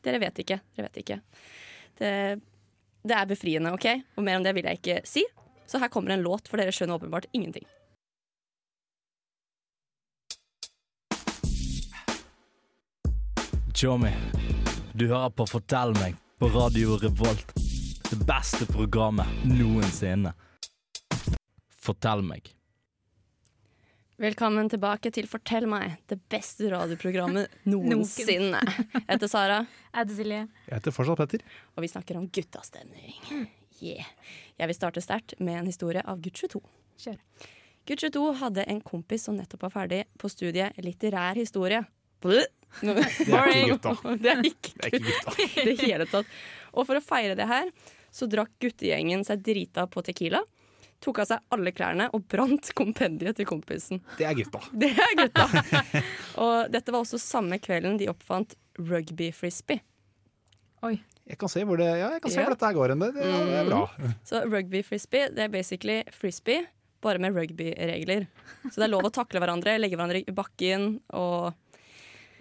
Dere 0.07 0.21
vet 0.23 0.41
ikke. 0.41 0.57
Dere 0.73 0.87
vet 0.87 1.01
ikke. 1.03 1.19
Det, 1.99 2.13
det 3.05 3.17
er 3.19 3.29
befriende, 3.29 3.73
OK? 3.77 3.85
Og 4.17 4.25
mer 4.25 4.39
om 4.39 4.47
det 4.47 4.55
vil 4.57 4.65
jeg 4.65 4.81
ikke 4.81 5.01
si. 5.07 5.27
Så 5.69 5.77
her 5.77 5.91
kommer 5.93 6.15
en 6.15 6.25
låt, 6.25 6.49
for 6.49 6.57
dere 6.57 6.73
skjønner 6.73 6.97
åpenbart 6.97 7.29
ingenting. 7.37 7.67
Tjommi, 13.77 14.09
du 14.97 15.05
hører 15.07 15.29
på 15.37 15.45
Fortell 15.47 15.93
meg 16.01 16.17
på 16.39 16.47
Radio 16.47 16.95
Revolt. 16.97 17.53
Det 18.09 18.17
beste 18.25 18.65
programmet 18.71 19.27
noensinne. 19.43 20.31
Fortell 21.83 22.21
meg. 22.23 22.47
Velkommen 24.19 24.69
tilbake 24.71 25.11
til 25.15 25.27
Fortell 25.31 25.67
meg, 25.67 25.97
det 26.11 26.17
beste 26.31 26.71
radioprogrammet 26.71 27.51
noensinne. 27.71 28.61
Jeg 28.93 29.03
heter 29.09 29.31
Sara, 29.31 29.59
Jeg 29.91 29.99
heter 29.99 30.15
Silje. 30.15 30.39
Jeg 30.69 30.75
heter 30.77 30.95
fortsatt 30.95 31.19
Petter. 31.19 31.43
og 31.75 31.83
vi 31.83 31.91
snakker 31.91 32.19
om 32.19 32.27
guttastemning. 32.31 33.19
Yeah. 33.83 34.07
Jeg 34.59 34.71
vil 34.71 34.75
starte 34.79 35.03
sterkt 35.03 35.35
med 35.39 35.59
en 35.59 35.67
historie 35.67 36.03
av 36.07 36.23
gutt 36.23 36.39
22. 36.39 36.63
Kjør. 37.03 37.19
Gutt 37.87 38.03
22 38.07 38.25
hadde 38.45 38.67
en 38.71 38.79
kompis 38.83 39.27
som 39.27 39.35
nettopp 39.39 39.67
var 39.67 39.75
ferdig 39.75 40.05
på 40.19 40.31
studiet 40.31 40.79
litterær 40.83 41.35
historie. 41.39 41.83
Det 42.23 43.33
er 43.33 43.49
ikke 43.49 43.73
gutta. 43.73 43.95
Det 44.23 44.31
er 44.33 44.45
ikke 44.47 44.73
Det 44.75 44.85
er 44.85 44.93
ikke 44.93 45.03
gutta. 45.07 45.35
det 45.69 45.75
hele 45.81 46.07
tatt. 46.11 46.37
Og 46.75 46.85
for 46.85 46.99
å 46.99 47.03
feire 47.03 47.35
det 47.39 47.47
her, 47.49 47.71
så 48.13 48.27
drakk 48.29 48.51
guttegjengen 48.61 49.23
seg 49.25 49.41
drita 49.45 49.87
på 49.89 50.03
Tequila. 50.05 50.41
Tok 50.99 51.21
av 51.23 51.29
seg 51.29 51.53
alle 51.55 51.71
klærne 51.71 52.09
og 52.13 52.25
brant 52.29 52.69
kompendiet 52.75 53.37
til 53.39 53.47
kompisen. 53.47 54.01
Det 54.19 54.25
er 54.27 54.35
gutta. 54.37 54.59
Det 54.83 54.89
er 54.91 55.13
gutta! 55.17 55.45
og 56.43 56.71
dette 56.73 56.91
var 56.91 57.05
også 57.05 57.19
samme 57.21 57.59
kvelden 57.63 57.95
de 58.01 58.09
oppfant 58.11 58.55
rugby-frisbee. 58.79 59.79
Oi. 60.87 60.97
Jeg 61.29 61.37
kan 61.37 61.51
se 61.51 61.61
hvor 61.67 61.77
det, 61.77 61.85
ja, 61.99 62.07
jeg 62.15 62.21
kan 62.23 62.31
se 62.33 62.39
Ja. 62.39 62.45
hvor 62.47 62.55
dette 62.55 62.69
går 62.73 62.89
hen. 62.95 63.01
Det, 63.03 63.09
det, 63.15 63.31
det 63.49 63.57
er 63.59 63.67
bra. 63.69 63.81
Så 64.25 64.39
rugby-frisbee 64.49 65.27
det 65.35 65.43
er 65.45 65.51
basically 65.53 65.97
frisbee, 66.15 66.63
bare 67.05 67.21
med 67.21 67.35
rugby-regler. 67.37 68.25
Så 68.65 68.75
det 68.79 68.87
er 68.87 68.91
lov 68.95 69.05
å 69.05 69.11
takle 69.13 69.41
hverandre, 69.43 69.75
legge 69.79 69.99
hverandre 69.99 70.23
i 70.25 70.33
bakken 70.35 70.95
og 71.13 71.51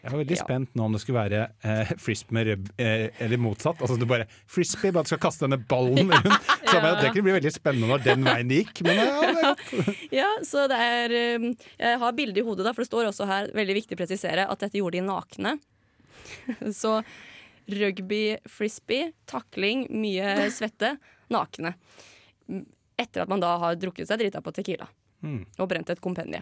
Jeg 0.03 0.13
var 0.13 0.19
veldig 0.21 0.37
Ja. 0.37 0.45
spent 0.45 0.75
nå 0.79 0.85
om 0.85 0.93
det 0.95 1.01
skulle 1.03 1.19
være 1.29 1.41
eh, 1.65 1.89
frisbee 1.99 2.35
med 2.39 2.47
rubb, 2.47 2.69
eh, 2.79 3.09
eller 3.25 3.37
motsatt. 3.43 3.81
Altså 3.83 3.97
du 3.99 4.05
bare 4.07 4.27
frisbee, 4.47 4.93
bare 4.95 5.01
at 5.03 5.09
du 5.09 5.15
skal 5.17 5.23
kaste 5.25 5.47
denne 5.49 5.59
ballen 5.69 6.11
rundt. 6.15 6.49
Så 6.69 6.77
Ja. 6.79 6.95
Det 7.01 7.11
kunne 7.13 7.27
bli 7.27 7.35
veldig 7.41 7.53
spennende 7.55 7.89
når 7.91 8.05
den 8.05 8.23
veien 8.25 8.49
det 8.53 8.61
gikk. 8.63 8.83
Men 8.87 8.97
ja, 8.97 9.21
det 9.21 9.29
er 9.29 9.41
godt. 9.49 10.05
Ja, 10.15 10.29
så 10.47 10.69
det 10.71 10.79
er 10.79 11.17
um, 11.41 11.49
Jeg 11.79 11.99
har 12.05 12.13
bildet 12.13 12.39
i 12.43 12.47
hodet, 12.47 12.65
da, 12.69 12.73
for 12.77 12.83
det 12.85 12.91
står 12.93 13.11
også 13.11 13.27
her, 13.27 13.51
veldig 13.59 13.75
viktig 13.81 13.97
å 13.99 14.03
presisere, 14.05 14.47
at 14.49 14.59
dette 14.63 14.79
gjorde 14.79 15.01
de 15.01 15.07
nakne. 15.09 15.57
Så 16.83 17.01
rugby, 17.69 18.37
frisbee, 18.49 19.11
takling, 19.29 19.87
mye 19.93 20.49
svette, 20.55 20.95
nakne. 21.33 21.75
Etter 22.99 23.23
at 23.27 23.29
man 23.31 23.41
da 23.43 23.57
har 23.61 23.77
drukket 23.77 24.09
seg 24.09 24.23
drita 24.23 24.41
på 24.45 24.53
Tequila 24.57 24.87
Mm. 25.19 25.41
og 25.59 25.67
brent 25.69 25.89
et 25.91 25.99
kompendie. 26.01 26.39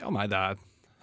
Ja, 0.00 0.08
nei, 0.14 0.24
det 0.30 0.38
er 0.38 0.56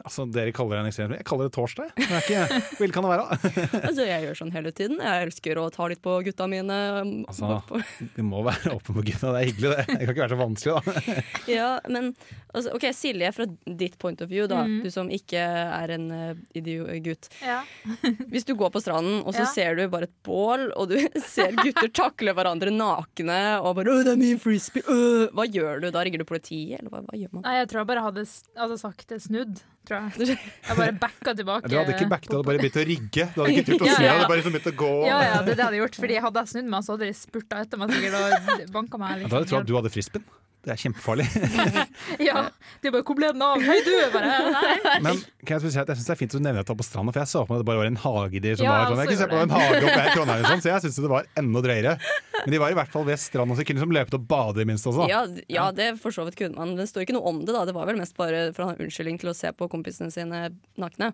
Altså, 0.04 0.26
Dere 0.30 0.52
kaller 0.54 0.76
det 0.76 0.82
en 0.84 0.88
ekstrem 0.90 1.14
Jeg 1.16 1.26
kaller 1.26 1.48
det 1.48 1.54
torsdag. 1.56 1.88
Det 1.96 2.06
er 2.12 2.26
ikke, 2.26 2.60
Hvor 2.78 2.92
kan 2.94 3.06
det 3.06 3.12
være? 3.14 3.38
Altså, 3.88 4.04
jeg 4.06 4.26
gjør 4.26 4.38
sånn 4.42 4.52
hele 4.54 4.72
tiden. 4.76 5.00
Jeg 5.02 5.28
elsker 5.30 5.58
å 5.62 5.70
ta 5.74 5.88
litt 5.90 6.02
på 6.04 6.18
gutta 6.28 6.48
mine. 6.52 6.80
um, 7.02 7.14
Altså, 7.32 7.62
Du 8.18 8.22
må 8.28 8.44
være 8.46 8.74
åpen 8.76 8.98
på 9.00 9.06
gutta, 9.08 9.32
det 9.34 9.40
er 9.40 9.50
hyggelig 9.50 9.72
det. 9.72 9.86
Det 9.88 10.00
kan 10.04 10.14
ikke 10.14 10.26
være 10.26 10.36
så 10.36 10.40
vanskelig, 10.42 10.76
da. 10.76 11.16
Ja, 11.56 11.70
men 11.90 12.12
altså, 12.54 12.74
OK, 12.76 12.86
Silje, 12.94 13.32
fra 13.38 13.48
ditt 13.66 13.98
point 14.02 14.22
of 14.22 14.30
view, 14.30 14.46
da. 14.52 14.66
Mhm. 14.68 14.84
Du 14.86 14.92
som 14.94 15.10
ikke 15.10 15.42
er 15.42 15.96
en 15.96 16.06
uh, 16.12 16.34
idiot. 16.60 17.30
Ja. 17.42 17.62
Hvis 18.30 18.46
du 18.46 18.54
går 18.60 18.74
på 18.76 18.82
stranden, 18.84 19.22
og 19.24 19.34
så 19.34 19.46
Ja. 19.46 19.52
ser 19.56 19.76
du 19.80 19.88
bare 19.90 20.10
et 20.10 20.16
bål, 20.26 20.68
og 20.76 20.90
du 20.92 20.98
ser 21.24 21.56
gutter 21.58 21.90
takle 21.94 22.34
hverandre 22.36 22.72
nakne, 22.74 23.40
og 23.62 23.76
bare 23.80 23.96
'Å, 23.96 24.04
det 24.04 24.14
er 24.14 24.22
min 24.22 24.40
frisbee', 24.42 24.84
øh. 24.90 25.30
Hva 25.34 25.46
gjør 25.50 25.82
du 25.82 25.90
da? 25.92 26.04
Ringer 26.06 26.20
du 26.22 26.26
politiet, 26.26 26.80
eller 26.80 26.90
hva, 26.94 27.02
hva 27.06 27.18
gjør 27.18 27.34
man? 27.34 27.44
Nei, 27.48 27.56
jeg 27.62 27.70
tror 27.72 27.82
jeg 27.82 27.88
bare 27.94 28.06
hadde, 28.06 28.26
altså, 28.58 28.78
sakte 28.82 29.20
snudd, 29.22 29.62
tror 29.90 29.98
jeg. 30.20 30.38
Jeg 30.38 30.78
bare 30.80 30.96
backa 31.02 31.34
tilbake. 31.40 31.70
Du 31.72 31.76
hadde 31.80 31.96
ikke 31.96 32.08
backet, 32.12 32.30
du 32.32 32.36
hadde 32.38 32.48
bare 32.50 32.62
begynt 32.64 32.80
å 32.82 32.86
rigge. 32.90 33.28
Du 33.36 33.42
hadde 33.44 33.54
ikke 33.56 33.66
turt 33.72 33.84
å 33.86 33.90
Ja, 33.90 33.96
snu, 33.96 34.02
du 34.02 34.08
ja. 34.08 34.14
hadde 34.16 34.30
bare 34.32 34.40
liksom 34.42 34.56
begynt 34.58 34.72
å 34.72 34.76
gå. 34.84 34.92
Ja, 35.10 35.20
ja, 35.30 35.36
det 35.46 35.56
det 35.60 35.64
hadde 35.68 35.78
jeg 35.80 35.84
gjort. 35.86 36.00
Fordi 36.06 36.22
hadde 36.28 36.44
jeg 36.46 36.54
snudd 36.56 36.72
meg, 36.76 36.86
så 36.88 36.96
hadde 36.96 37.10
de 37.12 37.18
spurta 37.20 37.62
etter 37.66 37.82
meg 37.82 37.94
sikkert 37.96 38.18
og 38.22 38.66
banka 38.80 39.02
meg. 39.02 39.26
Da 39.26 39.32
hadde 39.38 39.44
jeg 39.46 39.52
trodd 39.54 39.66
at 39.66 39.70
du 39.72 39.76
hadde 39.80 39.94
frisbeen. 39.94 40.26
Det 40.66 40.74
er 40.74 40.80
kjempefarlig. 40.82 41.26
Ja, 42.28 42.48
De 42.82 42.92
bare 42.94 43.04
'Hvor 43.06 43.18
ble 43.18 43.28
den 43.34 43.42
av?' 43.46 43.62
Hei, 43.62 43.78
du! 43.86 43.92
Bare, 44.14 44.38
nei. 44.56 44.96
Men 45.06 45.20
kan 45.46 45.60
jeg, 45.60 45.72
si 45.72 45.80
at 45.80 45.90
jeg 45.92 46.00
syns 46.00 46.08
det 46.10 46.14
er 46.16 46.20
fint 46.20 46.34
at 46.34 46.42
du 46.42 46.46
nevner 46.46 46.64
dette 46.64 46.76
på 46.80 46.86
stranda, 46.88 47.14
for 47.14 47.22
jeg 47.22 47.30
så 47.30 47.44
for 47.46 47.54
meg 47.54 47.60
at 47.60 47.64
det 47.64 47.70
bare 47.70 47.82
var 47.84 47.90
en 47.92 48.00
hagedyr 48.02 48.58
som 48.58 48.66
Ja, 48.66 48.72
var 48.74 48.90
sånn. 48.90 49.02
Jeg 49.04 49.12
kunne 49.12 49.22
se 49.22 49.30
på 49.30 49.42
en 49.44 49.54
hage 49.54 49.82
oppe 49.84 50.02
i 50.02 50.16
Trondheim, 50.16 50.48
sånn, 50.50 50.64
så 50.66 50.72
jeg 50.74 50.86
syns 50.88 50.98
det 51.06 51.12
var 51.14 51.30
enda 51.38 51.62
drøyere. 51.66 51.94
Men 52.42 52.56
de 52.56 52.62
var 52.66 52.74
i 52.74 52.78
hvert 52.80 52.92
fall 52.96 53.06
ved 53.06 53.22
stranda, 53.22 53.54
så 53.58 53.62
de 53.62 53.68
kunne 53.70 53.82
liksom 53.84 53.96
løpe 54.00 54.18
og 54.18 54.26
bade 54.34 54.66
i 54.66 54.68
minst 54.72 54.90
også. 54.90 55.06
Ja, 55.12 55.22
ja, 55.54 55.68
det 55.76 55.92
for 56.02 56.16
så 56.16 56.26
vidt 56.26 56.38
kunne 56.42 56.58
man. 56.58 56.74
Det 56.80 56.90
står 56.90 57.06
ikke 57.06 57.18
noe 57.18 57.30
om 57.30 57.44
det, 57.46 57.54
da. 57.54 57.66
Det 57.70 57.76
var 57.78 57.86
vel 57.90 58.02
mest 58.02 58.18
bare 58.18 58.48
for 58.56 58.66
å 58.66 58.70
ha 58.72 58.76
en 58.78 58.86
unnskyldning 58.88 59.22
til 59.22 59.30
å 59.32 59.38
se 59.38 59.54
på 59.54 59.70
kompisene 59.72 60.10
sine 60.14 60.48
nakne. 60.82 61.12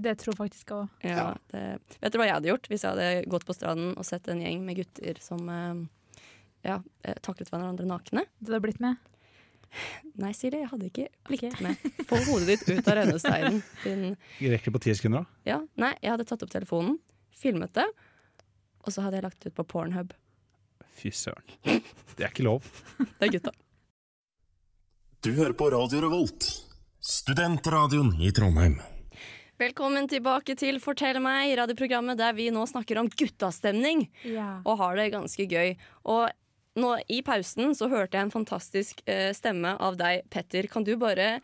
Det 0.00 0.14
tror 0.20 0.32
jeg 0.32 0.40
faktisk 0.40 0.70
òg. 0.76 0.86
Ja, 1.04 1.30
vet 1.52 2.06
dere 2.12 2.20
hva 2.20 2.28
jeg 2.28 2.36
hadde 2.38 2.48
gjort 2.52 2.68
hvis 2.72 2.84
jeg 2.86 2.92
hadde 2.94 3.24
gått 3.32 3.44
på 3.48 3.56
stranden 3.56 3.90
og 4.00 4.06
sett 4.08 4.28
en 4.32 4.40
gjeng 4.40 4.62
med 4.64 4.78
gutter 4.80 5.18
som 5.20 5.48
eh, 5.52 5.82
ja, 6.66 6.80
eh, 7.02 7.16
taklet 7.24 7.50
hverandre 7.52 7.86
nakne? 7.88 8.26
Du 8.38 8.52
hadde 8.52 8.62
blitt 8.64 8.80
med. 8.82 8.98
Nei, 10.18 10.32
Silje, 10.34 10.64
jeg 10.64 10.70
hadde 10.72 10.88
ikke 10.90 11.06
blitt 11.28 11.44
okay. 11.46 11.62
med. 11.62 12.06
Få 12.10 12.18
hodet 12.26 12.48
ditt 12.50 12.64
ut 12.68 12.88
av 12.90 12.96
rennesteinen. 12.98 13.60
Din 13.84 14.16
Rekker 14.40 14.72
det 14.72 14.74
på 14.74 14.82
ti 14.82 14.94
sekunder 14.98 15.22
da? 15.22 15.40
Ja, 15.46 15.58
nei, 15.78 15.92
jeg 16.02 16.14
hadde 16.16 16.26
tatt 16.26 16.42
opp 16.46 16.50
telefonen, 16.52 16.98
filmet 17.38 17.72
det, 17.78 17.86
og 18.82 18.90
så 18.92 19.04
hadde 19.06 19.20
jeg 19.20 19.28
lagt 19.28 19.44
det 19.44 19.52
ut 19.52 19.58
på 19.60 19.66
Pornhub. 19.70 20.14
Fy 21.00 21.12
søren. 21.14 21.46
Det 21.62 22.26
er 22.26 22.32
ikke 22.32 22.48
lov. 22.48 22.66
Det 23.20 23.28
er 23.28 23.34
gutta. 23.38 23.54
Du 25.24 25.30
hører 25.36 25.52
på 25.52 25.68
Radio 25.72 26.00
Revolt, 26.02 26.46
studentradioen 27.04 28.14
i 28.24 28.32
Trondheim. 28.34 28.80
Velkommen 29.60 30.06
tilbake 30.08 30.54
til 30.56 30.78
Fortell 30.80 31.18
meg, 31.20 31.52
radioprogrammet 31.60 32.16
der 32.16 32.32
vi 32.32 32.46
nå 32.52 32.62
snakker 32.68 32.96
om 33.02 33.10
guttastemning 33.12 34.06
Ja. 34.24 34.62
og 34.64 34.78
har 34.80 34.96
det 34.96 35.10
ganske 35.12 35.44
gøy. 35.44 35.74
Og 36.08 36.30
nå 36.78 36.92
i 37.10 37.22
pausen 37.26 37.74
så 37.74 37.88
hørte 37.90 38.18
jeg 38.18 38.28
en 38.28 38.34
fantastisk 38.34 39.02
eh, 39.10 39.30
stemme 39.36 39.74
av 39.82 39.98
deg, 40.00 40.24
Petter. 40.30 40.70
Kan 40.70 40.86
du 40.86 40.96
bare 41.00 41.38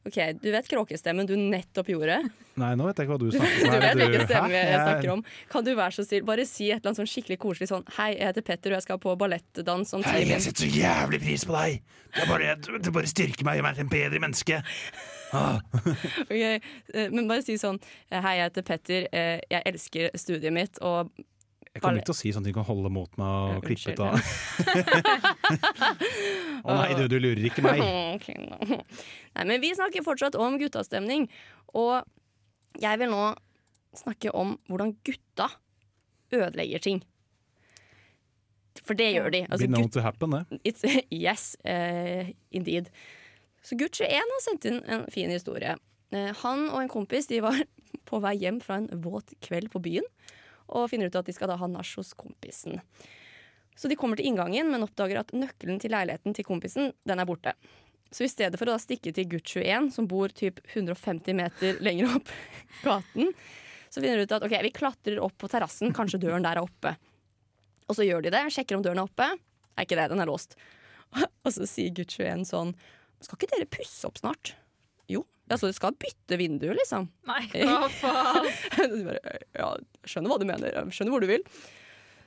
Ok, 0.00 0.16
du 0.40 0.46
vet 0.48 0.64
kråkestemmen 0.64 1.26
du 1.28 1.34
nettopp 1.36 1.90
gjorde? 1.92 2.14
Nei, 2.56 2.70
nå 2.72 2.86
vet 2.86 3.02
jeg 3.02 3.04
ikke 3.04 3.12
hva 3.12 3.20
du 3.20 3.34
snakker 3.34 3.66
om. 3.66 3.74
du 3.74 3.82
vet 3.84 3.98
hvilken 3.98 4.22
stemme 4.30 4.54
jeg 4.54 4.78
snakker 4.78 5.10
om. 5.12 5.22
Kan 5.52 5.66
du 5.66 5.70
være 5.76 5.92
så 5.92 6.04
snill, 6.06 6.22
bare 6.24 6.46
si 6.48 6.70
et 6.70 6.78
eller 6.78 6.88
annet 6.88 7.00
sånn 7.02 7.10
skikkelig 7.12 7.36
koselig 7.42 7.68
sånn 7.68 7.84
Hei, 7.98 8.14
jeg 8.14 8.30
heter 8.30 8.46
Petter, 8.46 8.72
og 8.72 8.78
jeg 8.78 8.86
skal 8.86 9.00
på 9.02 9.12
ballettdans 9.20 9.92
om 9.98 10.06
Hei, 10.08 10.22
jeg 10.30 10.40
setter 10.46 10.64
så 10.64 10.70
jævlig 10.72 11.20
pris 11.26 11.44
på 11.44 11.52
deg! 11.58 11.84
Det, 12.16 12.24
bare, 12.32 12.56
det 12.56 12.94
bare 12.96 13.10
styrker 13.12 13.44
meg 13.44 13.58
og 13.58 13.60
gjør 13.60 13.66
meg 13.68 13.76
til 13.76 13.84
en 13.84 13.92
bedre 13.92 14.22
menneske. 14.24 14.62
Ah. 15.36 15.60
Ok, 16.24 16.40
eh, 16.40 17.12
Men 17.12 17.28
bare 17.28 17.44
si 17.44 17.54
sånn 17.60 17.76
Hei, 18.08 18.38
jeg 18.40 18.46
heter 18.48 18.66
Petter, 18.72 19.04
eh, 19.12 19.36
jeg 19.52 19.68
elsker 19.68 20.16
studiet 20.16 20.56
mitt, 20.56 20.80
og 20.80 21.12
Jeg 21.70 21.84
kommer 21.84 22.00
ikke 22.00 22.08
til 22.08 22.16
å 22.16 22.18
si 22.18 22.30
sånn 22.34 22.42
at 22.42 22.50
du 22.50 22.56
kan 22.56 22.66
holde 22.66 22.90
mot 22.90 23.12
meg 23.20 23.58
og 23.60 23.66
klippe 23.68 23.92
ut 23.94 24.00
av. 24.02 24.16
Å 26.66 26.74
nei, 26.80 26.88
du, 26.98 27.04
du 27.06 27.14
lurer 27.22 27.44
ikke 27.46 27.62
meg. 27.62 27.78
okay, 28.16 28.34
no. 28.42 28.80
Nei, 29.36 29.44
men 29.44 29.62
vi 29.62 29.70
snakker 29.78 30.02
fortsatt 30.02 30.34
om 30.34 30.58
guttastemning. 30.58 31.28
Og 31.78 32.02
Jeg 32.82 32.98
vil 32.98 33.12
nå 33.12 33.22
snakke 33.94 34.32
om 34.34 34.56
hvordan 34.70 34.96
gutta 35.06 35.46
ødelegger 36.34 36.82
ting. 36.82 37.00
For 38.82 38.98
det 38.98 39.12
gjør 39.12 39.30
de. 39.34 39.44
Altså, 39.46 39.66
Be 39.66 39.70
known 39.70 39.94
to 39.94 40.02
happen, 40.02 40.34
det. 40.34 40.60
It's, 40.66 40.82
yes, 41.26 41.54
uh, 41.62 42.26
indeed. 42.50 42.90
Så 43.62 43.78
gutt 43.78 43.94
21 44.00 44.34
har 44.34 44.42
sendt 44.42 44.66
inn 44.66 44.82
en 44.90 45.06
fin 45.12 45.30
historie. 45.30 45.78
Uh, 46.10 46.30
han 46.42 46.66
og 46.72 46.82
en 46.82 46.90
kompis 46.90 47.30
de 47.30 47.42
var 47.46 47.62
på 48.10 48.18
vei 48.26 48.34
hjem 48.42 48.58
fra 48.62 48.82
en 48.82 48.90
våt 49.06 49.36
kveld 49.46 49.70
på 49.70 49.82
byen 49.86 50.06
og 50.70 50.88
finner 50.92 51.10
ut 51.10 51.18
at 51.18 51.28
de 51.28 51.34
skal 51.34 51.50
da 51.50 51.58
ha 51.60 51.68
nach 51.70 51.96
hos 51.98 52.14
kompisen. 52.18 52.80
Så 53.76 53.88
de 53.88 53.96
kommer 53.96 54.18
til 54.18 54.28
inngangen, 54.28 54.68
men 54.72 54.84
oppdager 54.84 55.22
at 55.22 55.32
nøkkelen 55.36 55.80
til 55.80 55.94
leiligheten 55.94 56.34
til 56.36 56.46
kompisen 56.46 56.92
den 57.08 57.22
er 57.22 57.28
borte. 57.28 57.54
Så 58.10 58.26
i 58.26 58.30
stedet 58.30 58.58
for 58.58 58.66
å 58.66 58.74
da 58.74 58.82
stikke 58.82 59.12
til 59.14 59.28
gutt 59.30 59.52
21, 59.54 59.92
som 59.94 60.08
bor 60.10 60.32
typ 60.34 60.58
150 60.72 61.36
meter 61.38 61.78
lenger 61.84 62.16
opp 62.16 62.32
gaten, 62.86 63.30
så 63.90 64.02
finner 64.02 64.20
de 64.20 64.26
ut 64.26 64.34
at 64.34 64.46
ok, 64.46 64.56
vi 64.66 64.74
klatrer 64.74 65.22
opp 65.22 65.36
på 65.38 65.50
terrassen, 65.50 65.94
kanskje 65.94 66.20
døren 66.22 66.44
der 66.46 66.58
er 66.58 66.66
oppe. 66.66 66.94
Og 67.90 67.96
så 67.98 68.06
gjør 68.06 68.26
de 68.26 68.34
det, 68.34 68.44
sjekker 68.54 68.78
om 68.78 68.84
døren 68.86 69.02
er 69.02 69.08
oppe. 69.08 69.26
Er 69.74 69.86
ikke 69.86 69.98
det, 69.98 70.10
den 70.12 70.22
er 70.22 70.30
låst. 70.30 70.58
Og 71.44 71.54
så 71.54 71.66
sier 71.66 71.94
gutt 71.94 72.14
21 72.14 72.44
sånn 72.46 72.74
Skal 73.18 73.38
ikke 73.38 73.54
dere 73.56 73.70
pusse 73.72 74.06
opp 74.06 74.20
snart? 74.20 74.54
Altså, 75.50 75.70
du 75.70 75.74
skal 75.76 75.96
bytte 75.98 76.36
vindu, 76.40 76.68
liksom. 76.76 77.08
Nei, 77.28 77.42
hva 77.66 77.88
faen? 77.90 78.48
Du 78.94 78.98
bare, 79.08 79.36
ja, 79.58 79.68
skjønner 80.06 80.32
hva 80.32 80.38
du 80.42 80.46
mener. 80.48 80.80
Skjønner 80.94 81.14
hvor 81.14 81.24
du 81.24 81.30
vil. 81.30 81.44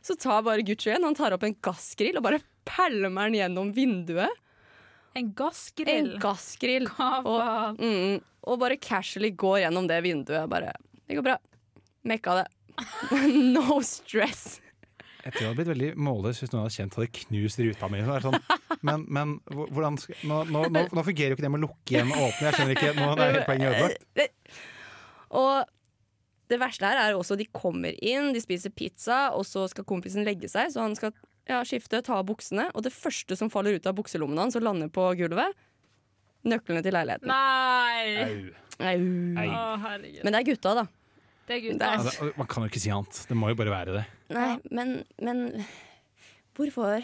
Så 0.03 0.17
tar 0.19 0.41
bare 0.43 0.65
Gucci 0.67 0.91
en, 0.91 1.05
han 1.07 1.15
tar 1.15 1.31
opp 1.37 1.45
en 1.47 1.55
gassgrill 1.63 2.19
og 2.19 2.25
bare 2.25 2.41
pælmer 2.67 3.29
den 3.31 3.37
gjennom 3.39 3.71
vinduet. 3.75 4.41
En 5.15 5.29
gassgrill? 5.37 5.93
En 5.93 6.19
gassgrill? 6.19 6.89
Hva 6.97 7.09
Hva 7.21 7.29
Og, 7.29 7.39
faen? 7.39 7.79
mm, 7.79 8.17
og 8.51 8.59
bare 8.59 8.79
casually 8.81 9.29
går 9.39 9.61
gjennom 9.63 9.87
det 9.87 10.01
vinduet. 10.03 10.49
Bare 10.51 10.73
Det 11.07 11.15
går 11.19 11.27
bra. 11.29 11.37
Mekka 12.09 12.41
det. 12.41 12.47
no 13.53 13.79
stress. 13.85 14.57
Jeg 15.23 15.31
tror 15.37 15.39
jeg 15.39 15.47
hadde 15.47 15.59
blitt 15.61 15.69
veldig 15.71 15.91
målløs 16.03 16.41
hvis 16.41 16.51
noen 16.51 16.65
hadde 16.65 16.75
kjent 16.75 16.97
hadde 16.99 17.11
knust 17.21 17.61
ruta 17.63 17.89
mi. 17.93 18.01
Så 18.03 18.17
Sånn. 18.25 18.39
Men, 18.83 19.05
men 19.07 19.37
hvordan 19.47 19.97
skal, 20.01 20.17
nå, 20.27 20.41
nå, 20.51 20.65
nå, 20.75 20.81
nå 20.91 21.03
fungerer 21.07 21.31
jo 21.31 21.37
ikke 21.37 21.45
det 21.45 21.51
med 21.53 21.61
å 21.61 21.67
lukke 21.69 21.93
igjen 21.95 22.09
og 22.11 22.25
åpne. 22.27 22.49
Jeg 22.49 22.57
skjønner 22.57 22.75
ikke, 22.77 22.93
nå 22.99 23.05
er 23.13 23.21
hele 23.29 23.43
poenget 23.47 23.77
ødelagt. 23.77 24.57
Og 25.43 25.69
det 26.51 26.59
verste 26.61 26.85
her 26.85 26.99
er 27.01 27.15
også 27.17 27.37
de 27.39 27.47
kommer 27.55 27.95
inn, 28.03 28.31
de 28.35 28.41
spiser 28.43 28.73
pizza, 28.75 29.29
og 29.33 29.45
så 29.47 29.63
skal 29.71 29.87
kompisen 29.89 30.25
legge 30.27 30.49
seg, 30.51 30.69
så 30.75 30.83
han 30.83 30.93
skal 30.99 31.13
ja, 31.49 31.61
skifte, 31.65 32.03
ta 32.05 32.19
av 32.19 32.27
buksene. 32.29 32.67
Og 32.77 32.83
det 32.85 32.91
første 32.93 33.37
som 33.39 33.49
faller 33.49 33.79
ut 33.79 33.87
av 33.89 33.95
bukselommen 33.97 34.37
hans 34.37 34.59
og 34.59 34.65
lander 34.67 34.91
på 34.93 35.07
gulvet, 35.17 35.55
nøklene 36.45 36.83
til 36.85 36.93
leiligheten. 36.93 37.31
Nei! 37.31 38.03
Au. 38.19 38.35
Au. 38.91 39.07
Au. 39.39 39.55
Å. 39.55 39.95
Men 40.27 40.35
det 40.35 40.43
er 40.43 40.47
gutta, 40.51 40.75
da. 40.83 40.85
Det 41.47 41.55
er 41.55 41.59
Det 41.59 41.63
gutta. 41.71 41.87
er- 41.87 41.97
Altså, 42.03 42.29
man 42.37 42.47
kan 42.51 42.63
jo 42.63 42.69
ikke 42.69 42.83
si 42.83 42.91
annet. 42.93 43.25
Det 43.27 43.35
må 43.39 43.49
jo 43.49 43.55
bare 43.63 43.73
være 43.73 43.97
det. 43.97 44.05
Nei, 44.35 44.59
men, 44.71 44.93
men 45.23 45.65
hvorfor? 46.55 47.03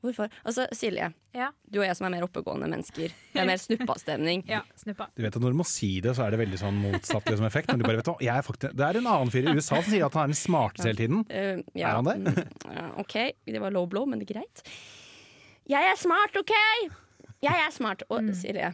Hvorfor? 0.00 0.28
Altså, 0.46 0.66
Silje, 0.72 1.08
Ja. 1.34 1.48
du 1.66 1.80
og 1.80 1.86
jeg 1.88 1.96
som 1.98 2.06
er 2.06 2.12
mer 2.14 2.22
oppegående 2.28 2.68
mennesker. 2.70 3.10
Det 3.32 3.40
er 3.42 3.46
mer 3.48 3.58
snuppastemning. 3.58 4.44
Ja, 4.52 4.60
snuppa. 4.78 5.08
Du 5.16 5.22
vet 5.24 5.34
at 5.34 5.42
Når 5.42 5.50
du 5.56 5.58
må 5.58 5.66
si 5.66 6.00
det, 6.00 6.12
så 6.14 6.22
er 6.26 6.30
det 6.30 6.38
veldig 6.38 6.58
sånn 6.60 6.78
motsatt 6.82 7.26
liksom, 7.26 7.46
effekt. 7.48 7.68
Men 7.72 7.80
du 7.82 7.86
bare 7.88 7.98
vet 7.98 8.10
hva, 8.12 8.16
jeg 8.22 8.30
er 8.36 8.46
faktisk, 8.46 8.76
det 8.78 8.86
er 8.86 9.00
en 9.00 9.10
annen 9.10 9.32
fyr 9.34 9.48
i 9.50 9.54
USA 9.58 9.80
som 9.82 9.90
sier 9.90 10.06
at 10.06 10.14
han 10.14 10.28
er 10.28 10.32
den 10.34 10.38
smarteste 10.38 10.86
hele 10.92 11.02
tiden. 11.02 11.24
Uh, 11.26 11.62
ja. 11.74 11.90
Er 11.90 11.98
han 11.98 12.06
det? 12.12 12.46
Mm, 12.64 12.92
OK, 13.02 13.16
det 13.50 13.60
var 13.64 13.74
low 13.74 13.86
blow, 13.90 14.06
men 14.06 14.22
det 14.22 14.30
er 14.30 14.38
greit. 14.38 14.62
Jeg 15.68 15.90
er 15.90 15.98
smart, 16.00 16.36
OK? 16.38 16.54
Jeg 17.42 17.54
er 17.66 17.70
smart. 17.74 18.06
Og 18.08 18.22
Mm. 18.22 18.34
Silje, 18.34 18.70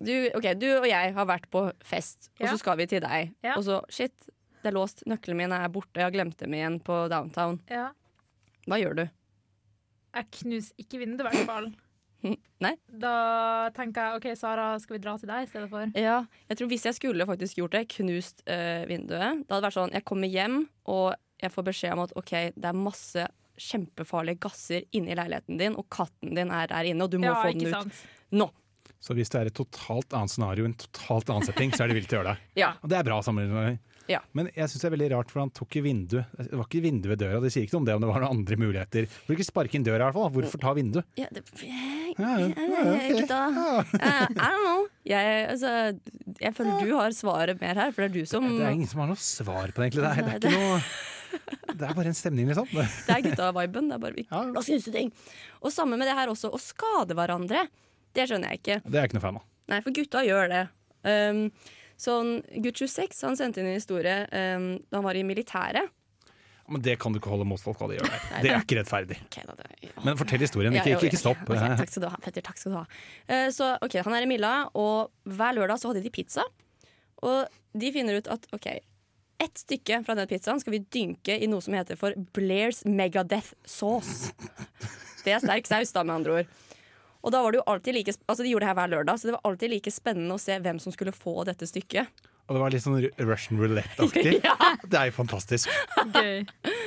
du, 0.00 0.14
okay, 0.34 0.54
du 0.56 0.66
og 0.78 0.86
jeg 0.88 1.12
har 1.14 1.26
vært 1.28 1.50
på 1.52 1.66
fest, 1.84 2.30
og 2.40 2.48
så 2.48 2.56
skal 2.62 2.78
vi 2.80 2.86
til 2.88 3.02
deg. 3.04 3.34
Ja. 3.44 3.58
Og 3.58 3.66
så 3.66 3.82
shit, 3.92 4.14
det 4.62 4.70
er 4.70 4.76
låst, 4.78 5.02
nøklene 5.10 5.36
mine 5.42 5.58
er 5.64 5.68
borte, 5.72 5.98
jeg 6.00 6.06
har 6.06 6.14
glemt 6.14 6.38
dem 6.40 6.54
igjen 6.56 6.78
på 6.84 7.02
downtown. 7.12 7.58
Ja. 7.68 7.90
Hva 8.68 8.78
gjør 8.80 8.96
du? 8.96 9.04
Jeg 10.14 10.26
knuser 10.40 10.82
ikke 10.82 10.98
vinduet, 11.04 11.32
i 11.32 11.38
hvert 11.40 11.46
fall. 11.50 11.70
Nei? 12.64 12.74
Da 13.00 13.70
tenker 13.72 14.10
jeg 14.10 14.18
OK, 14.20 14.26
Sara, 14.36 14.66
skal 14.82 14.98
vi 14.98 15.02
dra 15.06 15.14
til 15.16 15.30
deg 15.30 15.46
i 15.46 15.48
stedet 15.48 15.70
for? 15.72 15.92
Ja, 15.96 16.18
jeg 16.50 16.58
tror 16.60 16.68
Hvis 16.68 16.84
jeg 16.84 16.96
skulle 16.98 17.24
faktisk 17.30 17.56
gjort 17.62 17.72
det, 17.78 17.86
knust 17.94 18.42
eh, 18.44 18.82
vinduet 18.90 19.46
Da 19.48 19.54
hadde 19.56 19.62
det 19.62 19.68
vært 19.70 19.76
sånn, 19.78 19.94
jeg 19.96 20.04
kommer 20.10 20.28
hjem 20.28 20.58
og 20.92 21.14
jeg 21.40 21.54
får 21.54 21.64
beskjed 21.70 21.94
om 21.96 22.02
at 22.04 22.12
ok, 22.20 22.32
det 22.60 22.68
er 22.68 22.76
masse 22.76 23.24
kjempefarlige 23.60 24.40
gasser 24.44 24.84
inni 24.96 25.14
leiligheten 25.16 25.56
din, 25.60 25.74
og 25.80 25.86
katten 25.92 26.34
din 26.36 26.52
er 26.52 26.68
der 26.68 26.90
inne, 26.90 27.06
og 27.06 27.12
du 27.12 27.16
må 27.22 27.30
Ja, 27.30 27.38
få 27.40 27.54
den 27.56 27.64
ut 27.70 27.72
sant? 27.78 28.02
nå. 28.36 28.50
Så 29.00 29.16
hvis 29.16 29.32
det 29.32 29.40
er 29.40 29.48
et 29.48 29.56
totalt 29.56 30.12
annet 30.16 30.32
scenario, 30.34 30.66
en 30.68 30.76
totalt 30.76 31.32
annen 31.32 31.46
setting, 31.48 31.72
så 31.72 31.86
er 31.86 31.88
de 31.92 31.96
villige 31.96 32.12
til 32.12 32.18
å 32.18 32.22
gjøre 32.22 32.34
det. 32.34 32.48
Ja. 32.60 32.74
Og 32.84 32.92
det 32.92 32.98
er 33.00 33.06
bra 33.08 33.18
sammenlignet. 33.24 33.80
Ja. 34.10 34.18
Men 34.34 34.48
jeg 34.50 34.66
syns 34.72 34.82
det 34.82 34.88
er 34.88 34.94
veldig 34.96 35.08
rart, 35.12 35.30
for 35.30 35.42
han 35.44 35.52
tok 35.54 35.76
i 35.78 35.82
vinduet. 35.84 36.32
Det 36.34 36.50
var 36.58 36.66
ikke 36.66 36.82
vindu 36.82 37.06
ved 37.12 37.20
døra. 37.22 37.38
de 37.44 37.50
sier 37.52 37.66
ikke 37.66 37.76
noe 37.76 37.82
om 37.84 37.88
det 37.88 37.94
om 37.94 38.02
det 38.04 38.08
var 38.10 38.24
noen 38.24 38.40
andre 38.40 38.58
muligheter. 38.58 39.06
Hvorfor 39.12 39.36
ikke 39.38 39.46
sparke 39.46 39.78
inn 39.78 39.86
døra, 39.86 40.00
i 40.00 40.06
hvert 40.08 40.18
fall? 40.18 40.32
Hvorfor 40.34 40.62
ta 40.64 40.72
vindu? 40.78 40.98
Ja, 41.20 41.28
det, 41.30 41.44
Ja, 41.60 42.32
ja, 42.42 42.48
ja, 42.50 42.80
ok. 42.90 43.06
Gutta, 43.20 43.38
eh, 44.00 44.24
I 44.34 44.48
don't 44.50 44.64
know. 44.66 44.82
Jeg, 45.06 45.36
altså, 45.54 45.70
jeg 46.42 46.56
føler 46.58 46.82
du 46.90 46.96
har 46.98 47.14
svaret 47.16 47.62
mer 47.62 47.78
her, 47.78 47.94
for 47.94 48.02
det 48.02 48.10
er 48.10 48.18
du 48.18 48.26
som 48.28 48.48
Det 48.50 48.66
er 48.66 48.74
ingen 48.74 48.90
som 48.90 49.04
har 49.04 49.12
noe 49.12 49.22
svar 49.22 49.70
på 49.70 49.78
det, 49.84 49.92
egentlig. 49.92 50.02
Det 50.02 50.10
er, 50.10 50.26
det 50.26 50.34
er, 50.34 50.40
ikke 50.40 50.58
noe, 50.58 51.76
det 51.78 51.86
er 51.86 51.94
bare 52.00 52.10
en 52.10 52.18
stemning, 52.18 52.50
liksom. 52.50 52.66
Det 53.06 53.14
er 53.14 53.22
gutta-viben. 53.28 53.90
Det 53.92 53.96
er 54.00 54.02
bare 54.02 54.18
vi 54.18 54.26
Ja. 54.26 54.42
La 54.50 54.58
oss 54.62 54.70
knuse 54.72 54.92
ting. 54.94 55.12
Og 55.62 55.70
samme 55.74 55.98
med 56.00 56.10
det 56.10 56.18
her 56.18 56.32
også. 56.32 56.50
Å 56.50 56.58
skade 56.60 57.14
hverandre. 57.14 57.68
Det 58.16 58.26
skjønner 58.26 58.50
jeg 58.56 58.64
ikke. 58.64 58.80
Det 58.86 58.96
er 58.96 59.04
jeg 59.04 59.12
ikke 59.12 59.20
noe 59.20 59.26
fan 59.28 59.38
av. 59.38 59.46
Nei, 59.70 59.78
for 59.86 59.94
gutta 59.94 60.24
gjør 60.26 60.50
det. 60.50 60.64
Um, 61.06 61.44
sånn, 62.00 62.38
Gutt 62.64 62.80
26 62.80 63.24
han 63.28 63.38
sendte 63.38 63.62
inn 63.62 63.70
en 63.70 63.78
historie 63.78 64.22
um, 64.32 64.70
da 64.88 65.00
han 65.00 65.06
var 65.06 65.18
i 65.18 65.24
militæret. 65.26 65.92
Men 66.70 66.84
det 66.86 66.94
kan 67.02 67.10
du 67.10 67.18
ikke 67.18 67.32
holde 67.32 67.46
mot 67.50 67.58
folk 67.58 67.80
hva 67.82 67.88
de 67.90 67.96
gjør. 67.98 68.10
Nei. 68.30 68.42
Det 68.44 68.50
er 68.52 68.60
ikke 68.62 68.76
rettferdig. 68.78 69.16
Okay, 69.26 69.42
da, 69.48 69.56
det, 69.58 69.88
ja. 69.88 69.94
Men 70.06 70.18
fortell 70.20 70.44
historien. 70.44 70.76
Ikke, 70.76 70.94
ikke, 70.94 71.10
ikke 71.10 71.18
stopp. 71.18 71.40
Okay, 71.48 71.72
takk 71.80 71.90
skal 71.90 72.04
du 72.04 72.08
ha, 72.12 72.20
Petter. 72.22 72.44
Takk 72.46 72.60
skal 72.60 72.74
du 72.74 72.78
ha. 72.78 72.84
Uh, 73.26 73.48
så 73.54 73.72
ok, 73.82 73.98
Han 74.06 74.14
er 74.14 74.26
i 74.26 74.30
Milla, 74.30 74.52
og 74.78 75.10
hver 75.26 75.58
lørdag 75.58 75.82
så 75.82 75.90
hadde 75.90 76.04
de 76.04 76.14
pizza. 76.14 76.46
Og 77.26 77.50
de 77.76 77.90
finner 77.94 78.20
ut 78.20 78.30
at 78.30 78.46
ok, 78.54 78.70
ett 79.40 79.62
stykke 79.64 80.02
fra 80.06 80.14
den 80.18 80.28
pizzaen 80.30 80.60
skal 80.62 80.76
vi 80.76 80.82
dynke 80.92 81.36
i 81.40 81.48
noe 81.50 81.64
som 81.64 81.74
heter 81.76 81.98
for 81.98 82.16
Blairs 82.36 82.84
Megadeth 82.86 83.54
Sauce. 83.68 84.34
Det 85.24 85.34
er 85.34 85.42
sterk 85.42 85.66
saus, 85.68 85.90
da, 85.92 86.04
med 86.04 86.20
andre 86.20 86.38
ord. 86.40 86.58
Og 87.20 87.34
da 87.34 87.42
var 87.44 87.52
det 87.52 87.60
jo 87.60 87.66
alltid 87.68 87.96
like 87.96 88.14
Altså 88.26 88.44
De 88.44 88.50
gjorde 88.52 88.64
det 88.64 88.70
her 88.70 88.78
hver 88.78 88.92
lørdag, 88.94 89.20
så 89.20 89.28
det 89.28 89.36
var 89.36 89.44
alltid 89.50 89.72
like 89.74 89.92
spennende 89.92 90.36
å 90.36 90.40
se 90.40 90.56
hvem 90.62 90.80
som 90.82 90.94
skulle 90.94 91.14
få 91.16 91.42
dette 91.48 91.68
stykket. 91.68 92.24
Og 92.48 92.56
det 92.56 92.62
var 92.64 92.74
litt 92.74 92.82
sånn 92.82 92.98
Russian 93.28 93.60
roulette-aktig. 93.60 94.40
ja. 94.48 94.56
Det 94.82 94.98
er 94.98 95.10
jo 95.10 95.16
fantastisk. 95.20 95.70
Gøy. 96.16 96.42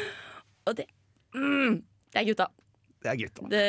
Og 0.67 0.75
det 0.79 0.87
mm, 1.35 1.79
Det 2.11 2.19
er 2.19 2.27
gutta. 2.31 2.49
Det 3.03 3.11
er 3.11 3.19
gutta. 3.19 3.47
Det, 3.51 3.63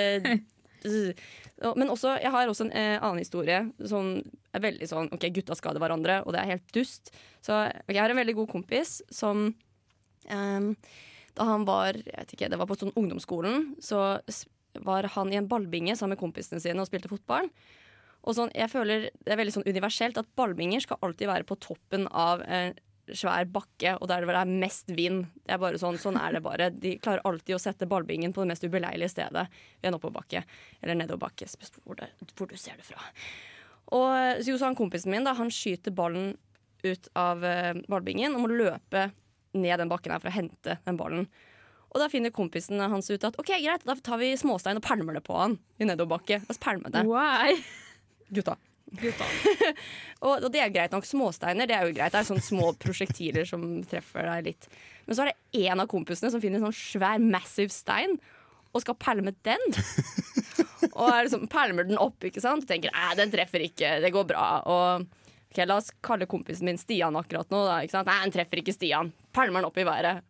Men 1.78 1.88
også, 1.88 2.16
jeg 2.20 2.32
har 2.34 2.50
også 2.50 2.66
en 2.66 2.74
eh, 2.76 2.96
annen 2.98 3.22
historie 3.22 3.60
som 3.88 4.18
er 4.54 4.64
veldig 4.66 4.88
sånn 4.90 5.08
OK, 5.14 5.28
gutta 5.32 5.56
skader 5.56 5.80
hverandre, 5.82 6.20
og 6.26 6.34
det 6.34 6.42
er 6.42 6.50
helt 6.54 6.74
dust. 6.76 7.14
Så 7.44 7.54
okay, 7.56 7.94
jeg 7.94 8.02
har 8.02 8.12
en 8.12 8.20
veldig 8.20 8.36
god 8.42 8.50
kompis 8.52 8.98
som 9.12 9.46
ehm, 10.28 10.74
Da 11.34 11.46
han 11.48 11.64
var 11.66 11.96
jeg 11.96 12.12
vet 12.12 12.34
ikke, 12.36 12.50
det 12.52 12.58
var 12.60 12.68
på 12.70 12.76
sånn 12.78 12.94
ungdomsskolen, 12.94 13.72
så 13.82 14.18
var 14.82 15.06
han 15.14 15.32
i 15.32 15.36
en 15.38 15.48
ballbinge 15.48 15.96
sammen 15.96 16.16
med 16.16 16.22
kompisene 16.22 16.60
sine 16.62 16.80
og 16.82 16.88
spilte 16.88 17.10
fotball. 17.12 17.50
Og 18.24 18.34
sånn, 18.38 18.50
jeg 18.56 18.70
føler 18.72 19.10
Det 19.20 19.32
er 19.34 19.36
veldig 19.36 19.52
sånn 19.52 19.66
universelt 19.68 20.16
at 20.18 20.30
ballbinger 20.36 20.80
skal 20.80 20.96
alltid 21.04 21.28
være 21.28 21.44
på 21.44 21.58
toppen 21.60 22.06
av 22.08 22.40
en 22.48 22.74
svær 23.12 23.44
bakke, 23.52 23.98
og 24.00 24.08
der 24.08 24.24
det 24.24 24.32
er 24.34 24.48
mest 24.48 24.88
vind. 24.96 25.26
Det 25.44 25.52
er 25.52 25.58
bare 25.60 25.76
sånn, 25.76 25.98
sånn 26.00 26.16
er 26.16 26.32
det 26.32 26.40
bare. 26.42 26.70
De 26.72 26.94
klarer 27.04 27.20
alltid 27.28 27.54
å 27.54 27.60
sette 27.60 27.84
ballbingen 27.86 28.32
på 28.32 28.40
det 28.40 28.48
mest 28.48 28.64
ubeleilige 28.64 29.10
stedet 29.12 29.44
ved 29.52 29.90
en 29.90 29.98
oppoverbakke. 29.98 30.40
Eller 30.80 30.96
nedoverbakke, 30.96 31.44
hvor, 31.84 31.96
det- 32.00 32.08
hvor 32.34 32.48
du 32.48 32.56
ser 32.56 32.78
det 32.80 32.86
fra. 32.88 33.02
Og 33.92 34.40
så 34.40 34.56
han 34.64 34.74
kompisen 34.78 35.10
min 35.12 35.24
da, 35.28 35.34
han 35.36 35.50
skyter 35.52 35.92
ballen 35.92 36.38
ut 36.82 37.08
av 37.14 37.44
eh, 37.44 37.74
ballbingen 37.88 38.34
og 38.34 38.40
må 38.46 38.48
løpe 38.56 39.10
ned 39.54 39.78
den 39.78 39.88
bakken 39.92 40.12
her 40.12 40.20
for 40.24 40.32
å 40.32 40.38
hente 40.38 40.78
den 40.86 40.96
ballen. 40.96 41.28
Og 41.94 42.02
da 42.02 42.10
finner 42.10 42.34
kompisen 42.34 42.82
hans 42.82 43.08
ut 43.12 43.24
at 43.24 43.36
ok, 43.38 43.52
greit, 43.62 43.84
da 43.86 43.94
tar 44.02 44.18
vi 44.18 44.32
småstein 44.38 44.80
og 44.80 44.82
pælmer 44.82 45.14
det 45.14 45.22
på 45.26 45.36
han 45.38 45.58
i 45.78 45.86
nedoverbakke. 45.86 46.40
Oss 46.50 46.58
pælme 46.58 46.90
det. 46.90 47.04
Why? 47.06 47.54
Gutta. 48.34 48.56
Gutta. 48.98 49.26
Og, 50.24 50.44
og 50.46 50.46
det 50.54 50.60
er 50.62 50.70
greit 50.72 50.94
nok. 50.94 51.04
Småsteiner 51.04 51.68
det 51.68 51.74
er 51.76 51.84
jo 51.84 51.92
greit. 51.92 52.14
Det 52.14 52.20
er 52.22 52.26
sånne 52.28 52.44
små 52.44 52.70
prosjektiler 52.80 53.44
som 53.48 53.64
treffer 53.90 54.24
deg 54.24 54.46
litt. 54.46 54.68
Men 55.04 55.16
så 55.16 55.24
er 55.24 55.30
det 55.30 55.64
en 55.66 55.82
av 55.82 55.90
kompisene 55.90 56.30
som 56.32 56.40
finner 56.40 56.62
en 56.62 56.70
sånn 56.70 56.78
svær, 56.78 57.20
massive 57.20 57.74
stein 57.74 58.16
og 58.72 58.80
skal 58.80 58.96
pælme 58.96 59.34
den. 59.46 59.60
og 60.96 61.04
er 61.10 61.26
liksom, 61.26 61.44
pælmer 61.52 61.86
den 61.90 62.00
opp 62.00 62.24
ikke 62.24 62.40
sant? 62.42 62.64
og 62.64 62.70
tenker 62.70 62.94
at 62.96 63.20
den 63.20 63.34
treffer 63.34 63.66
ikke, 63.66 63.98
det 64.00 64.12
går 64.14 64.24
bra. 64.30 64.46
Og 64.64 65.04
ok, 65.52 65.60
La 65.68 65.76
oss 65.76 65.92
kalle 66.04 66.30
kompisen 66.30 66.70
min 66.70 66.80
Stian 66.80 67.20
akkurat 67.20 67.52
nå. 67.52 67.60
Da, 67.68 67.82
ikke 67.84 67.98
sant? 67.98 68.08
Nei, 68.08 68.22
den 68.24 68.34
treffer 68.38 68.62
ikke 68.62 68.76
Stian. 68.78 69.12
Pælmer 69.36 69.60
den 69.60 69.68
opp 69.68 69.78
i 69.78 69.86
været. 69.86 70.24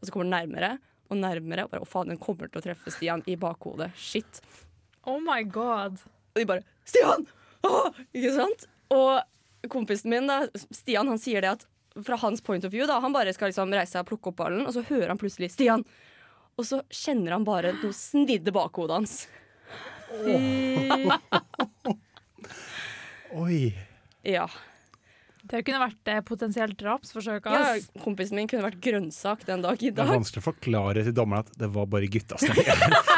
Og 0.00 0.04
så 0.04 0.12
kommer 0.12 0.28
den 0.28 0.36
nærmere 0.36 0.76
og 1.10 1.18
nærmere. 1.20 1.66
Og 1.66 1.74
bare, 1.74 1.84
å 1.84 1.88
faen, 1.88 2.12
den 2.12 2.20
kommer 2.20 2.50
til 2.50 2.62
å 2.62 2.64
treffe 2.64 2.92
Stian 2.94 3.24
i 3.30 3.36
bakhodet. 3.40 3.90
Shit. 3.98 4.40
Oh 5.08 5.20
my 5.22 5.42
god. 5.42 6.00
Og 6.34 6.40
de 6.40 6.46
bare 6.46 6.64
'Stian!' 6.86 7.26
Åh! 7.66 7.90
Ikke 8.16 8.32
sant? 8.34 8.66
Og 8.94 9.68
kompisen 9.70 10.10
min, 10.10 10.28
da, 10.30 10.46
Stian, 10.72 11.08
han 11.08 11.20
sier 11.20 11.44
det 11.44 11.50
at 11.58 11.66
fra 12.06 12.16
hans 12.22 12.40
point 12.40 12.64
of 12.64 12.72
view, 12.72 12.86
da, 12.86 13.00
han 13.02 13.12
bare 13.12 13.32
skal 13.34 13.50
liksom 13.50 13.72
reise 13.74 13.92
seg 13.92 14.04
og 14.04 14.12
plukke 14.12 14.30
opp 14.30 14.38
ballen, 14.38 14.62
og 14.66 14.72
så 14.72 14.84
hører 14.86 15.12
han 15.12 15.20
plutselig 15.20 15.50
'Stian'. 15.52 15.84
Og 16.58 16.66
så 16.66 16.82
kjenner 16.92 17.32
han 17.36 17.44
bare 17.44 17.72
noe 17.78 17.94
snidde 17.96 18.52
bakhodet 18.52 18.98
hans. 18.98 19.28
hans. 20.10 21.38
Oi. 23.42 23.70
Ja. 24.26 24.48
Det 25.50 25.64
kunne 25.66 25.80
vært 25.82 26.10
eh, 26.12 26.20
potensielt 26.22 26.76
drapsforsøk. 26.78 27.48
ja. 27.50 27.62
ass. 27.74 27.88
Kompisen 28.04 28.38
min 28.38 28.46
kunne 28.50 28.62
vært 28.68 28.78
grønnsak 28.84 29.42
den 29.48 29.64
dag 29.64 29.74
i 29.82 29.90
Det 29.90 29.98
er 29.98 30.06
dag. 30.06 30.12
vanskelig 30.20 30.42
å 30.44 30.46
forklare 30.46 31.02
til 31.08 31.12
dommeren 31.16 31.42
at 31.48 31.50
det 31.58 31.70
var 31.74 31.88
bare 31.90 32.06
guttastemning. 32.06 32.70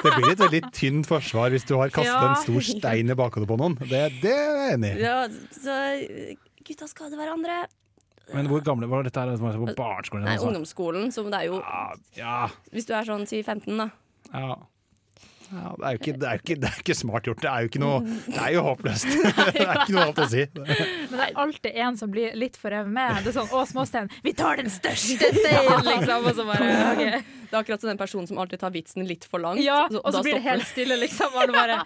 Det 0.03 0.15
blir 0.17 0.31
et 0.33 0.41
veldig 0.41 0.63
tynt 0.73 1.07
forsvar 1.11 1.53
hvis 1.53 1.67
du 1.69 1.75
har 1.77 1.93
kastet 1.93 2.09
Ja. 2.15 2.31
en 2.33 2.41
stor 2.41 2.65
stein 2.65 3.13
i 3.13 3.19
bakhodet 3.19 3.47
på 3.51 3.59
noen. 3.61 3.77
Det, 3.85 4.03
det 4.25 4.33
er 4.33 4.57
jeg 4.63 4.79
enig 4.79 4.95
i. 4.97 5.05
Ja, 5.05 5.19
så 5.61 5.77
gutta 6.65 6.89
skader 6.89 7.21
hverandre. 7.21 7.61
Men 8.33 8.47
hvor 8.49 8.63
gamle 8.65 8.87
var 8.89 9.03
dette 9.05 9.21
her? 9.21 9.37
Som 9.37 9.51
var 9.51 9.59
På 9.75 9.77
barneskolen? 9.77 10.25
Nei, 10.25 10.37
altså? 10.39 10.49
ungdomsskolen, 10.49 11.11
som 11.13 11.29
det 11.33 11.41
er 11.43 11.49
jo 11.51 11.59
Ja, 11.61 11.81
ja, 12.17 12.37
Hvis 12.73 12.87
du 12.89 12.95
er 12.97 13.05
sånn 13.05 13.27
si 13.29 13.43
15, 13.43 13.77
da. 13.77 13.91
ja. 14.33 14.55
Ja, 15.53 15.71
det, 15.77 15.85
er 15.85 15.93
jo 15.93 15.99
ikke, 16.01 16.13
det, 16.17 16.29
er 16.29 16.39
jo 16.39 16.43
ikke, 16.43 16.57
det 16.63 16.69
er 16.71 16.77
ikke 16.81 16.95
smart 16.97 17.27
gjort. 17.29 17.41
Det 17.45 17.51
er 17.51 17.61
jo 17.65 17.69
ikke 17.69 17.81
noe 17.83 17.99
Det 18.25 18.39
er 18.41 18.53
jo 18.55 18.63
håpløst. 18.65 19.05
Det 19.57 19.65
er 19.67 19.75
ikke 19.83 19.93
noe 19.97 20.05
annet 20.07 20.21
å 20.25 20.29
si. 20.33 20.45
Men 20.57 21.13
det 21.19 21.27
er 21.27 21.35
alltid 21.45 21.79
en 21.87 21.99
som 22.01 22.13
blir 22.15 22.39
litt 22.41 22.57
for 22.61 22.73
revet 22.73 22.93
med. 22.93 23.21
Det 23.23 23.33
er 23.35 23.37
sånn 23.41 23.53
'Å, 23.53 23.65
småstein, 23.69 24.09
vi 24.25 24.33
tar 24.39 24.57
den 24.63 24.71
største 24.73 25.29
steinen', 25.43 25.85
liksom. 25.91 26.25
Og 26.31 26.39
så 26.41 26.47
bare 26.49 26.71
OK. 26.93 27.03
Det 27.53 27.59
er 27.59 27.61
akkurat 27.61 27.85
som 27.85 27.93
den 27.93 28.01
personen 28.01 28.27
som 28.31 28.39
alltid 28.41 28.63
tar 28.65 28.73
vitsen 28.73 29.05
litt 29.05 29.29
for 29.29 29.39
langt. 29.45 29.61
Ja, 29.61 29.85
så- 29.93 30.01
og 30.01 30.13
så 30.17 30.23
blir 30.25 30.39
det 30.41 30.47
helt 30.49 30.67
stille, 30.67 30.97
liksom. 30.97 31.37
Og 31.37 31.53
det 31.53 31.59
bare 31.59 31.83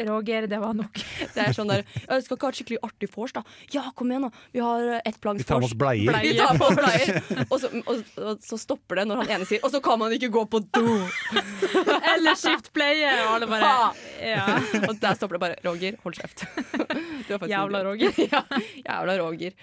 Roger, 0.00 0.46
det 0.48 0.58
var 0.58 0.72
nok. 0.72 0.94
Det 1.34 1.42
er 1.42 1.52
sånn 1.52 1.68
der 1.68 1.82
Jeg 1.84 2.22
skal 2.24 2.36
ikke 2.38 2.46
ha 2.48 2.52
et 2.52 2.58
skikkelig 2.58 2.78
artig 2.86 3.08
vors, 3.12 3.32
da. 3.36 3.42
Ja, 3.74 3.82
kom 3.96 4.08
igjen, 4.12 4.24
da. 4.24 4.30
Vi 4.54 4.62
har 4.64 4.86
ett 5.04 5.18
plagg 5.20 5.36
vors. 5.36 5.44
Vi 5.44 5.48
tar 5.50 5.60
med 5.60 5.68
oss 5.68 5.74
bleier. 5.76 6.16
Vi 6.24 6.32
tar 6.38 6.56
på 6.56 6.68
oss 6.70 6.78
bleier. 6.78 7.20
Og 7.52 7.60
så, 7.60 7.68
og, 7.84 8.00
og 8.22 8.46
så 8.46 8.58
stopper 8.62 9.02
det 9.02 9.04
når 9.10 9.20
han 9.22 9.34
ene 9.36 9.48
sier 9.48 9.60
Og 9.66 9.72
så 9.74 9.82
kan 9.84 10.00
man 10.00 10.14
ikke 10.16 10.30
gå 10.32 10.46
på 10.54 10.62
do! 10.72 10.96
Eller 12.14 12.38
skift 12.40 12.72
pleie. 12.72 13.12
Og 13.26 13.34
alle 13.36 13.50
bare 13.52 13.74
Ja. 14.22 14.46
Og 14.88 14.96
der 15.02 15.18
stopper 15.20 15.36
det 15.36 15.42
bare. 15.44 15.60
Roger, 15.68 16.00
hold 16.06 16.16
kjeft. 16.16 16.46
Du 16.48 17.36
faktisk 17.36 17.52
Jævla 17.52 17.84
Roger. 17.84 18.16
ja, 18.32 18.42
jævla 18.86 19.18
Roger. 19.20 19.56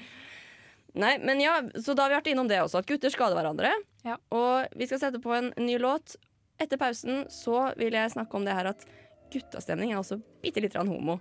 Nei, 0.99 1.15
men 1.21 1.41
ja, 1.41 1.57
så 1.81 1.93
da 1.93 2.05
har 2.05 2.13
vi 2.13 2.17
vært 2.19 2.31
innom 2.31 2.47
det 2.49 2.57
også, 2.63 2.81
at 2.81 2.87
gutter 2.89 3.13
skader 3.13 3.37
hverandre. 3.37 3.69
Ja. 4.05 4.17
Og 4.33 4.69
vi 4.77 4.87
skal 4.89 5.01
sette 5.01 5.21
på 5.21 5.33
en 5.37 5.51
ny 5.61 5.77
låt. 5.81 6.15
Etter 6.59 6.79
pausen 6.81 7.23
så 7.31 7.69
vil 7.79 7.95
jeg 7.95 8.11
snakke 8.13 8.35
om 8.35 8.45
det 8.47 8.55
her 8.57 8.71
at 8.73 8.85
guttastemning 9.33 9.93
er 9.93 9.99
også 10.01 10.19
bitte 10.43 10.61
litt 10.63 10.73
grann 10.75 10.89
homo. 10.91 11.19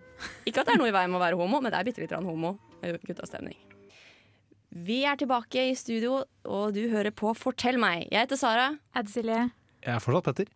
Ikke 0.48 0.62
at 0.62 0.68
det 0.70 0.74
er 0.76 0.80
noe 0.82 0.90
i 0.90 0.94
veien 0.96 1.10
med 1.12 1.20
å 1.20 1.24
være 1.24 1.38
homo, 1.40 1.60
men 1.62 1.72
det 1.74 1.78
er 1.80 1.88
bitte 1.88 2.02
litt 2.04 2.12
grann 2.12 2.26
homo 2.28 2.56
med 2.82 3.00
guttastemning. 3.06 3.56
Vi 4.88 5.00
er 5.08 5.16
tilbake 5.16 5.62
i 5.70 5.74
studio, 5.78 6.22
og 6.44 6.74
du 6.76 6.82
hører 6.92 7.10
på 7.16 7.32
Fortell 7.36 7.78
meg. 7.80 8.06
Jeg 8.12 8.26
heter 8.26 8.36
Sara. 8.40 8.66
Ed 8.96 9.08
Silje. 9.12 9.46
Jeg 9.84 9.94
er 9.94 10.02
fortsatt 10.04 10.26
Petter. 10.28 10.50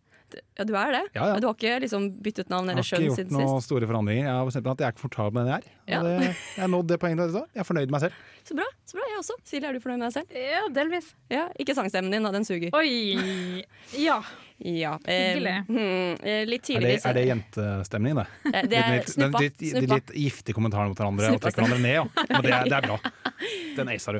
Ja, 0.57 0.63
du 0.65 0.71
er 0.73 0.89
det? 0.95 1.01
Ja, 1.13 1.25
ja. 1.29 1.33
Du 1.41 1.45
har 1.45 1.53
ikke 1.53 1.75
liksom 1.83 2.07
byttet 2.25 2.49
navn 2.49 2.71
Jeg 2.71 2.79
har 2.79 2.85
ikke 2.87 3.01
gjort 3.05 3.33
noen 3.35 3.49
sist? 3.59 3.67
store 3.67 3.85
forandringer. 3.89 4.23
Jeg 4.25 4.33
har 4.33 4.47
bestemt 4.47 4.69
at 4.71 4.79
jeg 4.81 4.87
er 4.89 4.95
komfortabel 4.97 5.35
med 5.37 5.45
den 5.45 5.51
jeg 5.53 5.59
er. 5.61 5.75
Ja. 5.93 5.99
Det, 6.01 6.13
jeg 6.55 6.61
har 6.63 6.71
nådd 6.73 6.87
det 6.89 6.97
poenget. 7.03 7.35
Jeg 7.53 7.61
er 7.61 7.67
fornøyd 7.67 7.85
med 7.91 7.93
meg 7.97 8.01
selv. 8.07 8.23
Så 8.49 8.57
bra. 8.57 8.65
så 8.89 8.97
bra, 8.97 9.05
Jeg 9.11 9.19
også. 9.19 9.35
Silje, 9.51 9.69
er 9.69 9.77
du 9.77 9.83
fornøyd 9.83 10.01
med 10.01 10.07
deg 10.09 10.15
selv? 10.17 10.33
Ja, 10.53 10.63
delvis. 10.73 11.11
Ja, 11.29 11.43
Ikke 11.61 11.75
sangstemmen 11.77 12.13
din, 12.17 12.25
da. 12.25 12.31
Den 12.33 12.47
suger. 12.49 12.73
Oi. 12.73 13.61
Ja. 14.01 14.17
Ja. 14.59 14.93
eh, 15.05 15.33
Hyggelig. 15.33 15.53
hmm, 15.67 16.17
eh, 16.23 16.45
litt 16.45 16.69
Er 16.69 16.79
det, 16.79 16.99
tidligere 16.99 17.09
er 17.09 17.13
det 17.17 17.23
jentestemning, 17.27 18.15
det? 18.15 18.25
Eh, 18.53 18.67
Det 18.69 18.77
er 18.79 18.91
litt, 18.97 19.09
snuppa. 19.09 19.39
litt, 19.41 19.57
de 19.57 19.71
snuppa. 19.71 19.95
litt 19.95 20.11
giftige 20.15 20.55
kommentarene 20.55 20.89
mot 20.93 20.97
hverandre 21.01 21.31
og 21.33 21.41
trekker 21.41 21.63
hverandre 21.63 21.81
ned, 21.81 21.95
ja. 21.97 22.05
Men 22.29 22.41
det 22.45 22.53
er, 22.53 22.63
det 22.69 22.77
er 22.77 22.87
bra. 22.87 22.97
Den 23.77 23.89
aisa 23.89 24.13
du. 24.13 24.19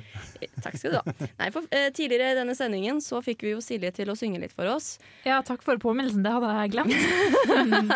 Takk 0.65 0.75
skal 0.81 0.91
du 0.91 0.97
ha. 0.97 1.27
Nei, 1.39 1.49
for, 1.53 1.63
eh, 1.71 1.89
tidligere 1.95 2.33
i 2.33 2.39
denne 2.41 2.55
sendingen 2.57 2.99
så 3.05 3.21
fikk 3.23 3.45
vi 3.45 3.53
jo 3.53 3.61
Silje 3.63 3.93
til 3.93 4.09
å 4.11 4.17
synge 4.19 4.41
litt 4.41 4.51
for 4.57 4.67
oss. 4.73 4.97
ja, 5.23 5.39
takk 5.45 5.61
for 5.63 5.77
påminnelsen. 5.77 6.23
Det 6.25 6.31
hadde 6.33 6.51
jeg 6.57 6.73
glemt. 6.75 7.93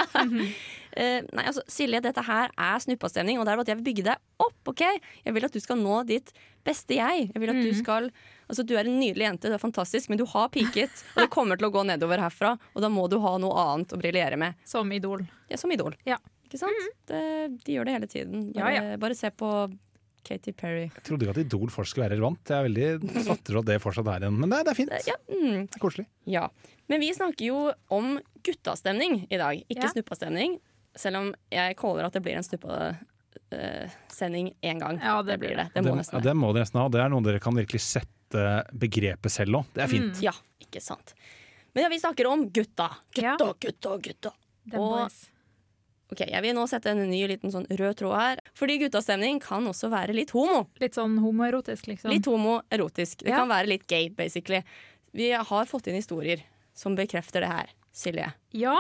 Uh, 0.98 1.22
nei, 1.36 1.44
altså, 1.46 1.62
Silje, 1.70 2.00
dette 2.04 2.24
her 2.26 2.50
er 2.54 2.80
snuppastemning, 2.84 3.40
og 3.42 3.46
det 3.48 3.54
er 3.54 3.64
at 3.66 3.72
jeg 3.74 3.80
vil 3.82 3.88
bygge 3.92 4.08
deg 4.12 4.18
opp. 4.44 4.56
ok? 4.72 4.84
Jeg 5.26 5.36
vil 5.36 5.46
at 5.50 5.54
du 5.58 5.60
skal 5.64 5.78
nå 5.82 6.00
ditt 6.10 6.32
beste 6.68 6.98
jeg. 6.98 7.30
Jeg 7.34 7.42
vil 7.44 7.52
at 7.54 7.62
Du 7.64 7.74
skal, 7.78 8.10
altså 8.50 8.64
du 8.66 8.74
er 8.78 8.86
en 8.88 9.00
nydelig 9.00 9.26
jente, 9.28 9.50
du 9.52 9.56
er 9.58 9.62
fantastisk, 9.62 10.10
men 10.10 10.18
du 10.18 10.26
har 10.26 10.48
piket. 10.50 10.92
Og 11.16 11.22
det 11.26 11.30
kommer 11.34 11.56
til 11.60 11.68
å 11.68 11.72
gå 11.76 11.84
nedover 11.88 12.18
herfra, 12.24 12.56
og 12.74 12.82
da 12.82 12.90
må 12.90 13.08
du 13.12 13.20
ha 13.24 13.36
noe 13.38 13.54
annet 13.74 13.94
å 13.94 13.98
briljere 14.02 14.38
med. 14.40 14.54
Som 14.66 14.92
idol. 14.92 15.26
Ja, 15.50 15.58
som 15.58 15.72
Idol. 15.72 15.94
Ja. 16.06 16.18
Ikke 16.48 16.58
sant? 16.62 16.76
Det, 17.08 17.22
de 17.66 17.74
gjør 17.76 17.86
det 17.86 17.94
hele 17.98 18.08
tiden. 18.08 18.52
Ja, 18.56 18.62
Bare, 18.64 18.74
ja. 18.94 18.98
bare 19.04 19.16
se 19.20 19.30
på 19.36 19.50
Katy 20.28 20.52
Perry. 20.56 20.86
Jeg 20.96 21.04
trodde 21.08 21.24
ikke 21.28 21.36
at 21.36 21.42
Idol 21.44 21.70
fortsatt 21.72 21.92
skulle 21.92 22.06
være 22.08 22.16
relevant. 22.18 22.42
Jeg 22.48 22.58
er 22.58 22.64
veldig 22.68 22.88
satt 23.28 23.52
at 23.60 23.66
det 23.68 23.82
fortsatt 23.84 24.08
er 24.16 24.22
en 24.28 24.36
Men 24.40 24.50
det, 24.52 24.60
det 24.68 24.72
er 24.72 24.76
fint. 24.80 24.92
Ja, 25.08 25.16
mm, 25.32 25.60
Det 25.68 25.76
er 25.76 25.80
koselig. 25.84 26.06
ja. 26.26 26.46
Men 26.88 27.02
vi 27.04 27.10
snakker 27.12 27.44
jo 27.50 27.58
om 27.92 28.14
guttastemning 28.48 29.26
i 29.30 29.38
dag, 29.40 29.60
ikke 29.68 29.84
Ja. 29.84 29.90
snuppastemning. 29.92 30.56
Selv 30.96 31.16
om 31.20 31.34
jeg 31.52 31.76
caller 31.76 32.06
at 32.08 32.14
det 32.16 32.24
blir 32.24 32.36
en 32.40 32.44
snuppasending 32.48 34.48
én 34.64 34.80
gang. 34.80 35.00
Ja, 35.04 35.20
det 35.22 35.36
blir 35.40 35.56
det. 35.56 35.68
Det 35.74 35.84
må 35.84 35.90
Det, 35.92 35.98
nesten 36.00 36.16
ja, 36.16 36.20
det 36.30 36.36
må 36.36 36.54
dere 36.54 36.64
nesten 36.64 36.80
ha. 36.82 36.88
Det 36.90 37.02
er 37.04 37.10
noe 37.12 37.22
dere 37.28 37.40
kan 37.44 37.54
virkelig 37.56 37.82
sette 37.84 38.08
begrepet 38.32 39.32
selv 39.32 39.56
òg. 39.62 39.66
Det 39.74 39.84
er 39.84 39.88
fint. 39.88 40.22
Ja, 40.22 40.34
ikke 40.62 40.82
sant. 40.82 41.14
Men 41.74 41.84
ja, 41.84 41.90
vi 41.90 42.00
snakker 42.02 42.28
om 42.28 42.50
gutta. 42.50 42.90
Ja. 43.16 43.36
Gutta, 43.38 43.54
gutta, 43.60 43.98
gutta. 44.02 44.32
Og- 44.74 45.00
Boys. 45.08 45.30
Ok, 46.10 46.22
Jeg 46.30 46.42
vil 46.42 46.54
nå 46.56 46.64
sette 46.70 46.88
en 46.88 47.10
ny 47.10 47.28
liten 47.28 47.52
sånn 47.52 47.68
rød 47.68 47.96
tråd 48.00 48.16
her. 48.18 48.40
Fordi 48.56 48.78
guttastemning 48.80 49.42
kan 49.44 49.66
også 49.68 49.90
være 49.92 50.14
litt 50.16 50.30
homo. 50.32 50.68
Litt 50.80 50.94
sånn 50.96 51.18
homoerotisk, 51.20 51.88
liksom. 51.88 52.10
Litt 52.12 52.26
homoerotisk. 52.26 53.18
Det 53.26 53.30
Ja. 53.30 53.38
kan 53.40 53.50
være 53.50 53.68
litt 53.68 53.88
gay, 53.88 54.08
basically. 54.10 54.64
Vi 55.14 55.32
har 55.32 55.66
fått 55.66 55.88
inn 55.88 55.96
historier 55.96 56.42
som 56.74 56.96
bekrefter 56.96 57.42
det 57.42 57.50
her. 57.50 57.68
Silje. 57.94 58.34
Ja. 58.54 58.78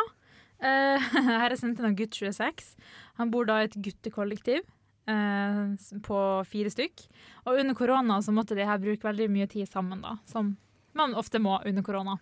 Uh, 0.63 0.97
her 1.27 1.51
er 1.51 1.55
sendt 1.57 1.79
inn 1.79 1.86
av 1.86 1.95
gutt 1.95 2.12
26. 2.12 2.75
Han 3.17 3.29
bor 3.29 3.45
da 3.45 3.60
i 3.60 3.63
et 3.65 3.75
guttekollektiv 3.75 4.62
eh, 5.08 6.00
på 6.06 6.22
fire 6.52 6.72
stykk. 6.74 7.04
Og 7.48 7.60
under 7.62 7.74
korona 7.78 8.20
så 8.22 8.34
måtte 8.36 8.56
de 8.58 8.65
her 8.67 8.78
bruke 8.84 9.08
veldig 9.08 9.30
mye 9.34 9.48
tid 9.52 9.67
sammen, 9.70 10.02
da. 10.04 10.17
Som 10.30 10.56
man 10.98 11.13
ofte 11.15 11.39
må 11.39 11.60
under 11.65 11.84
korona. 11.86 12.17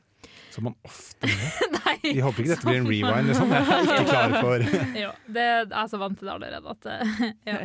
Som 0.51 0.63
man 0.69 0.75
ofte 0.83 1.29
må. 1.29 1.53
Nei. 1.79 1.95
Vi 2.03 2.19
håper 2.23 2.43
ikke 2.43 2.53
dette 2.55 2.67
blir 2.67 2.81
en 2.81 2.89
rewind, 2.89 3.29
liksom. 3.31 3.51
Jeg 3.53 3.63
er 3.63 3.87
ikke 3.87 4.09
klar 4.13 4.37
for 4.41 4.67
Jo, 5.05 5.09
det 5.37 5.47
jeg 5.47 5.71
er 5.83 5.89
så 5.91 5.99
vant 6.01 6.17
til 6.19 6.27
det 6.29 6.35
allerede 6.35 6.75
at 6.75 6.87
eh, 6.91 7.25
ja. 7.49 7.57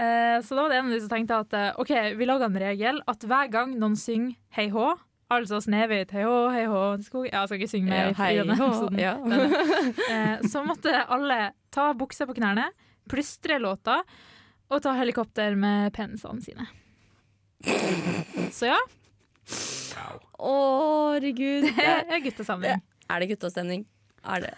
Eh, 0.00 0.36
Så 0.46 0.54
da 0.56 0.62
var 0.64 0.70
det 0.72 0.76
en 0.80 0.90
av 0.90 0.92
de 0.94 1.00
som 1.02 1.10
tenkte 1.10 1.38
at 1.44 1.54
OK, 1.82 1.90
vi 2.16 2.28
lager 2.28 2.46
en 2.46 2.58
regel 2.62 3.00
at 3.10 3.24
hver 3.26 3.48
gang 3.52 3.72
noen 3.80 3.96
synger 3.98 4.36
hei 4.54 4.68
hå, 4.70 4.84
altså 5.34 5.58
Snehvit, 5.64 6.12
hei 6.14 6.22
hå, 6.28 6.36
hei 6.54 6.62
hå 6.70 6.82
til 7.00 7.08
skog 7.08 7.26
Ja, 7.26 7.40
jeg 7.42 7.50
skal 7.50 7.58
ikke 7.60 7.72
synge 7.72 7.90
mer 7.90 8.12
Ja, 8.12 8.28
i 8.30 8.38
denne 8.38 8.56
hå. 8.60 8.68
episoden. 8.70 9.00
Ja. 9.02 9.16
Eh, 10.14 10.46
Så 10.52 10.62
måtte 10.66 10.94
alle 11.10 11.40
ta 11.74 11.90
buksa 11.98 12.26
på 12.28 12.36
knærne, 12.38 12.68
plystre 13.10 13.58
låta 13.62 14.00
og 14.70 14.82
ta 14.84 14.94
helikopter 14.98 15.56
med 15.58 15.90
penisene 15.96 16.44
sine. 16.44 16.68
Så 18.54 18.70
ja, 18.70 18.78
Å, 20.40 20.52
herregud. 21.16 21.66
det 21.76 21.88
er 22.16 22.22
guttesamling. 22.24 22.84
Er 23.10 23.22
det 23.22 23.32
guttastemning? 23.34 23.82
Er 24.20 24.42
det? 24.44 24.50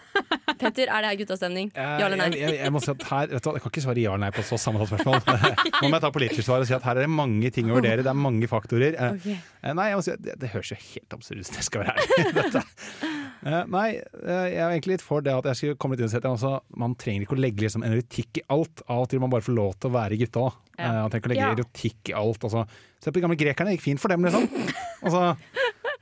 Petter, 0.59 0.89
er 0.91 1.03
det 1.03 1.09
her 1.09 1.17
guttastemning? 1.21 1.69
Ja 1.75 2.05
eller 2.05 2.19
nei? 2.19 2.27
Jeg, 2.35 2.41
jeg, 2.43 2.57
jeg, 2.59 2.71
må 2.75 2.81
si 2.83 2.89
at 2.91 3.05
her, 3.07 3.29
du, 3.31 3.37
jeg 3.55 3.63
kan 3.63 3.71
ikke 3.71 3.83
svare 3.85 4.01
ja 4.03 4.11
eller 4.11 4.25
nei 4.25 4.31
på 4.35 4.43
så 4.43 4.59
sammensatt 4.59 4.91
spørsmål. 4.91 5.21
Nå 5.79 5.87
må 5.87 5.95
jeg 5.95 6.03
ta 6.03 6.11
politisk 6.15 6.47
svar 6.47 6.63
og 6.63 6.67
si 6.67 6.75
at 6.75 6.83
her 6.83 6.99
er 6.99 7.07
det 7.07 7.13
mange 7.15 7.51
ting 7.55 7.71
å 7.71 7.77
vurdere. 7.77 8.03
Det 8.03 8.11
er 8.11 8.19
mange 8.19 8.49
faktorer. 8.51 8.97
Okay. 9.15 9.37
Eh, 9.63 9.75
Nei, 9.79 9.87
jeg 9.93 9.99
må 9.99 10.03
si 10.03 10.13
at 10.15 10.25
det, 10.25 10.35
det 10.43 10.51
høres 10.51 10.73
jo 10.73 10.79
helt 10.81 11.17
absurd 11.17 11.43
ut, 11.43 11.53
jeg 11.55 11.67
skal 11.69 11.85
være 11.85 11.95
ærlig. 11.95 12.63
Eh, 13.43 13.63
Nei, 13.67 13.87
eh, 13.99 14.45
jeg 14.53 14.61
er 14.63 14.69
egentlig 14.71 14.93
litt 14.95 15.03
for 15.03 15.23
det 15.25 15.33
at 15.35 15.47
jeg 15.51 15.59
skulle 15.59 15.79
komme 15.81 15.97
litt 15.97 16.03
inn 16.05 16.11
i 16.11 16.13
si 16.13 16.19
altså, 16.23 16.53
man 16.79 16.93
trenger 16.99 17.25
ikke 17.25 17.35
å 17.35 17.41
legge 17.43 17.65
liksom 17.65 17.83
erotikk 17.87 18.39
i 18.39 18.45
alt. 18.55 18.83
Av 18.87 19.03
og 19.03 19.09
til 19.11 19.19
man 19.23 19.33
bare 19.33 19.43
få 19.45 19.55
lov 19.55 19.73
til 19.79 19.91
å 19.91 19.95
være 19.97 20.19
gutta. 20.21 20.45
Ja. 20.77 20.85
Eh, 20.87 21.01
Man 21.03 21.11
trenger 21.11 21.23
ikke 21.23 21.31
å 21.31 21.33
legge 21.33 21.49
Ja. 21.49 21.51
erotikk 21.57 22.09
i 22.13 22.15
alt. 22.23 22.47
Altså. 22.47 22.63
Se 23.03 23.11
på 23.11 23.19
de 23.19 23.25
gamle 23.27 23.39
grekerne, 23.39 23.73
det 23.73 23.77
gikk 23.79 23.87
fint 23.89 23.99
for 24.03 24.07
dem, 24.15 24.23
liksom. 24.23 24.47
Altså, 25.03 25.35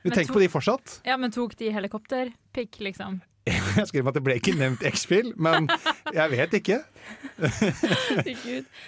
vi 0.04 0.10
tenker 0.10 0.30
tok, 0.30 0.36
på 0.38 0.40
de 0.44 0.48
fortsatt. 0.52 1.00
Ja, 1.06 1.16
men 1.18 1.32
tok 1.34 1.56
de 1.58 1.72
helikopterpikk, 1.74 2.78
liksom? 2.86 3.20
Jeg 3.50 3.88
skriver 3.90 4.12
at 4.12 4.14
det 4.14 4.22
ble 4.22 4.36
ikke 4.38 4.52
nevnt 4.54 4.84
X-Fill, 4.86 5.32
men 5.34 5.66
jeg 6.14 6.30
vet 6.30 6.52
ikke. 6.60 6.76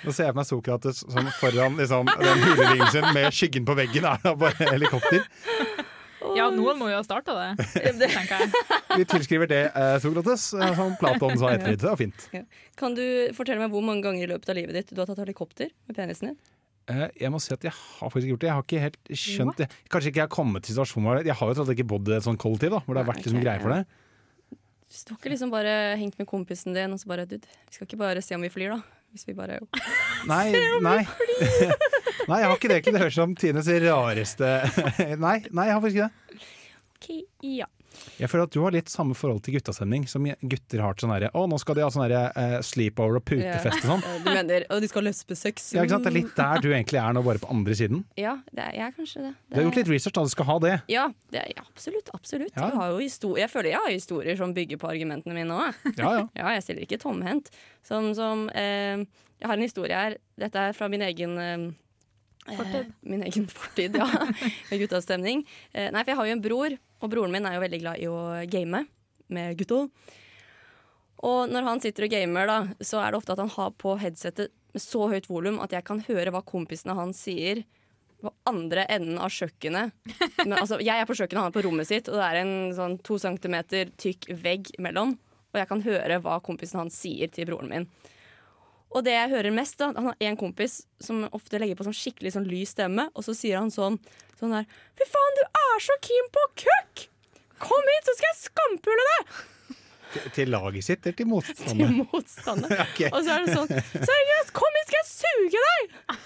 Nå 0.04 0.12
ser 0.14 0.28
jeg 0.28 0.30
for 0.30 0.38
meg 0.38 0.46
Sokrates 0.46 1.00
som 1.02 1.26
foran 1.40 1.74
liksom, 1.80 2.06
den 2.20 2.44
huleringen 2.44 2.90
sin 2.92 3.06
med 3.16 3.34
skyggen 3.34 3.66
på 3.66 3.74
veggen 3.78 4.06
er 4.06 4.20
da 4.22 4.34
bare 4.38 4.68
helikopter. 4.70 5.24
Ja, 6.34 6.48
noen 6.54 6.80
må 6.80 6.88
jo 6.90 6.98
ha 6.98 7.04
starta 7.06 7.36
det, 7.58 8.08
tenker 8.10 8.42
jeg. 8.42 8.64
Vi 9.00 9.06
tilskriver 9.10 9.50
det 9.50 9.62
eh, 9.70 9.96
Sokrates, 10.02 10.48
eh, 10.56 10.74
som 10.78 10.96
Platon 11.00 11.38
sa 11.40 11.52
etter. 11.54 11.76
Det 11.76 11.86
var 11.88 12.00
fint. 12.00 12.26
Kan 12.80 12.96
du 12.98 13.04
fortelle 13.36 13.62
meg 13.62 13.74
hvor 13.74 13.84
mange 13.84 14.06
ganger 14.06 14.26
i 14.26 14.32
løpet 14.34 14.50
av 14.50 14.58
livet 14.58 14.80
ditt 14.80 14.92
du 14.94 15.00
har 15.02 15.10
tatt 15.10 15.22
helikopter 15.22 15.70
med 15.88 15.98
penisen 15.98 16.32
din? 16.32 16.42
Eh, 16.92 17.06
jeg 17.22 17.32
må 17.32 17.40
si 17.40 17.52
at 17.54 17.62
jeg 17.64 17.72
har 17.72 18.12
faktisk 18.12 18.34
gjort 18.34 18.42
det. 18.42 18.48
Jeg 18.50 18.56
har 18.58 18.64
ikke 18.66 18.82
helt 18.82 19.12
skjønt 19.16 19.60
det. 19.62 19.68
Kanskje 19.92 20.10
ikke 20.10 20.20
jeg 20.20 20.28
har 20.28 20.34
kommet 20.34 20.66
til 20.66 20.74
situasjonen 20.74 21.06
hvor 21.08 21.20
Jeg 21.24 21.36
har 21.38 21.50
jo 21.50 21.56
tross 21.56 21.68
alt 21.68 21.76
ikke 21.76 21.90
bodd 21.94 22.10
i 22.10 22.16
et 22.18 22.26
sånt 22.26 22.40
kollektiv 22.42 22.74
da, 22.74 22.82
hvor 22.84 22.96
det 22.96 23.04
har 23.04 23.08
vært 23.08 23.22
liksom 23.22 23.38
okay, 23.40 23.46
greier 23.46 23.64
for 23.64 23.72
det. 23.72 24.58
Så 24.92 25.06
Du 25.08 25.14
har 25.14 25.20
ikke 25.22 25.32
liksom 25.32 25.54
bare 25.54 25.72
hengt 25.98 26.18
med 26.20 26.28
kompisen 26.28 26.76
din 26.76 26.92
og 26.92 27.00
så 27.00 27.08
bare 27.10 27.24
du, 27.30 27.38
Vi 27.40 27.76
skal 27.76 27.88
ikke 27.88 28.02
bare 28.02 28.22
se 28.22 28.36
om 28.36 28.44
vi 28.44 28.52
flyr, 28.52 28.76
da. 28.76 29.00
Hvis 29.14 29.28
vi 29.28 29.36
bare 29.38 29.60
Nei, 30.32 30.50
nei. 30.82 31.00
nei, 32.26 32.38
jeg 32.42 32.48
har 32.50 32.56
ikke 32.58 32.72
det. 32.72 32.82
Det 32.84 33.00
høres 33.00 33.16
som 33.16 33.34
Tines 33.38 33.70
rareste 33.86 34.52
Nei, 35.16 35.38
nei, 35.50 35.68
jeg 35.70 35.76
har 35.76 35.80
faktisk 35.80 35.96
ikke 35.96 36.10
det. 36.10 36.23
Ok, 36.94 37.10
ja. 37.42 37.66
Jeg 38.18 38.26
føler 38.26 38.48
at 38.48 38.54
du 38.54 38.58
har 38.64 38.74
litt 38.74 38.88
samme 38.90 39.14
forhold 39.14 39.42
til 39.46 39.54
guttastemning 39.54 40.02
som 40.10 40.24
gutter 40.26 40.80
har 40.82 40.96
til 40.96 41.04
sånn 41.06 41.12
herre 41.14 41.28
Å, 41.30 41.44
nå 41.46 41.58
skal 41.62 41.76
de 41.78 41.84
ha 41.84 41.90
sånn 41.94 42.02
herre 42.08 42.22
uh, 42.34 42.56
sleepover 42.66 43.20
og 43.20 43.24
putefest 43.28 43.84
og 43.84 43.90
sånn. 43.92 44.02
Du 44.24 44.30
mener 44.34 44.64
Og 44.74 44.80
de 44.82 44.88
skal 44.90 45.04
ha 45.04 45.06
lesbesex? 45.12 45.68
Ja, 45.76 45.84
ikke 45.84 45.94
sant? 45.94 46.08
Det 46.08 46.10
er 46.10 46.16
litt 46.16 46.32
der 46.38 46.64
du 46.64 46.68
egentlig 46.72 46.98
er 47.02 47.14
nå, 47.14 47.22
bare 47.26 47.42
på 47.42 47.50
andre 47.54 47.76
siden. 47.78 48.02
Ja, 48.18 48.34
det 48.50 48.64
er, 48.66 48.72
jeg 48.80 48.96
kanskje 48.98 49.26
det. 49.28 49.32
Du 49.46 49.58
har 49.60 49.68
gjort 49.68 49.78
litt 49.78 49.92
research, 49.92 50.16
da. 50.18 50.24
Du 50.26 50.34
skal 50.34 50.48
ha 50.50 50.56
det. 50.64 50.72
Ja, 50.90 51.04
det 51.34 51.42
er, 51.44 51.52
absolutt. 51.62 52.10
absolutt. 52.18 52.50
Ja. 52.56 52.66
Jeg, 52.72 52.80
har 52.80 52.90
jo 52.96 52.98
histor- 53.04 53.38
jeg 53.44 53.52
føler 53.52 53.70
jeg 53.76 53.82
har 53.86 53.94
historier 53.94 54.40
som 54.42 54.56
bygger 54.58 54.82
på 54.82 54.90
argumentene 54.90 55.38
mine 55.38 55.60
òg. 55.60 55.80
Ja, 55.94 56.10
ja. 56.18 56.26
Ja, 56.40 56.50
jeg 56.56 56.66
stiller 56.66 56.88
ikke 56.88 56.98
tomhendt. 57.04 57.52
Som, 57.86 58.10
som 58.18 58.48
eh, 58.58 59.04
Jeg 59.38 59.50
har 59.50 59.54
en 59.58 59.66
historie 59.68 59.94
her. 60.02 60.18
Dette 60.40 60.66
er 60.70 60.74
fra 60.74 60.90
min 60.90 61.04
egen 61.06 61.38
eh, 61.38 61.68
Fortid. 62.44 62.80
Eh, 62.80 62.90
min 63.12 63.22
egen 63.24 63.46
fortid, 63.48 63.96
ja. 63.96 64.08
Med 64.70 64.82
guttas 64.82 65.06
stemning. 65.06 65.46
nei, 65.72 66.02
for 66.02 66.12
jeg 66.12 66.18
har 66.20 66.28
jo 66.28 66.36
en 66.36 66.44
bror, 66.44 66.76
og 67.00 67.12
broren 67.12 67.32
min 67.32 67.48
er 67.48 67.56
jo 67.56 67.64
veldig 67.64 67.80
glad 67.80 68.02
i 68.02 68.10
å 68.10 68.18
game 68.52 68.84
med 69.32 69.56
gutto. 69.58 69.86
Og 71.24 71.48
når 71.48 71.64
han 71.64 71.80
sitter 71.80 72.04
og 72.04 72.12
gamer, 72.12 72.50
da, 72.50 72.58
så 72.84 73.00
er 73.00 73.12
det 73.12 73.20
ofte 73.22 73.32
at 73.32 73.40
han 73.40 73.52
har 73.54 73.72
på 73.80 73.96
headsetet 74.00 74.52
med 74.74 74.82
så 74.82 75.06
høyt 75.06 75.28
volum 75.30 75.60
at 75.62 75.72
jeg 75.72 75.86
kan 75.86 76.02
høre 76.08 76.32
hva 76.34 76.42
kompisene 76.44 76.96
hans 76.98 77.20
sier 77.24 77.62
på 78.24 78.32
andre 78.48 78.86
enden 78.90 79.20
av 79.22 79.32
kjøkkenet. 79.32 79.92
Men, 80.46 80.56
altså, 80.58 80.80
jeg 80.82 80.98
er 80.98 81.08
på 81.08 81.16
kjøkkenet, 81.16 81.40
han 81.40 81.52
er 81.52 81.56
på 81.56 81.64
rommet 81.66 81.88
sitt, 81.88 82.08
og 82.10 82.18
det 82.18 82.26
er 82.26 82.40
en 82.40 82.56
sånn 82.76 82.98
to 83.06 83.18
centimeter 83.22 83.92
tykk 84.00 84.32
vegg 84.42 84.72
mellom. 84.82 85.14
Og 85.54 85.60
jeg 85.60 85.70
kan 85.70 85.84
høre 85.84 86.18
hva 86.24 86.40
kompisen 86.44 86.82
hans 86.82 86.96
sier 86.98 87.30
til 87.32 87.46
broren 87.48 87.70
min. 87.70 87.88
Og 88.94 89.02
det 89.06 89.14
jeg 89.16 89.30
hører 89.32 89.54
mest, 89.54 89.78
da 89.80 89.88
Han 89.96 90.10
har 90.12 90.16
en 90.28 90.36
kompis 90.38 90.80
som 91.02 91.24
ofte 91.34 91.58
legger 91.58 91.78
på 91.78 91.86
sånn 91.86 91.96
skikkelig 91.98 92.34
sånn 92.36 92.46
lys 92.48 92.74
stemme, 92.76 93.08
og 93.14 93.26
så 93.26 93.34
sier 93.36 93.58
han 93.60 93.72
sånn 93.74 93.98
Sånn 94.38 94.54
der 94.54 94.68
Fy 94.98 95.08
faen, 95.10 95.36
du 95.40 95.42
er 95.62 95.82
så 95.82 95.96
keen 96.04 96.30
på 96.34 96.44
kukk! 96.64 97.08
Kom 97.64 97.90
hit, 97.94 98.06
så 98.08 98.14
skal 98.18 98.30
jeg 98.32 98.40
skampule 98.44 99.08
deg! 99.10 99.34
Til- 100.14 100.30
Til 100.36 100.52
laget 100.54 100.86
sitt 100.86 101.06
eller 101.06 101.16
til 101.18 101.26
Til 101.74 101.96
motstanderen. 102.04 102.80
okay. 102.86 103.10
Og 103.10 103.20
så 103.26 103.34
er 103.34 103.46
det 103.48 103.56
sånn 103.56 103.70
Seriøst, 104.10 104.54
kom 104.54 104.78
hit, 104.78 104.90
skal 104.92 105.00
jeg 105.02 105.10
suge 105.12 105.66
deg! 105.68 106.16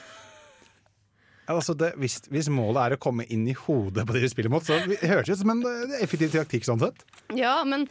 Altså 1.48 1.72
det, 1.80 1.94
hvis, 1.96 2.18
hvis 2.28 2.50
målet 2.52 2.82
er 2.82 2.94
å 2.98 3.00
komme 3.00 3.24
inn 3.32 3.46
i 3.48 3.54
hodet 3.56 4.04
på 4.04 4.12
de 4.12 4.20
du 4.20 4.28
spiller 4.28 4.52
mot, 4.52 4.64
så 4.66 4.76
høres 4.84 5.24
det 5.30 5.32
ut 5.32 5.40
som 5.40 5.52
en 5.54 5.62
eh, 5.64 5.94
effektiv 6.04 6.34
taktikk 6.34 6.66
sånn 6.68 6.82
sett. 6.82 7.00
Ja, 7.38 7.54
men 7.64 7.86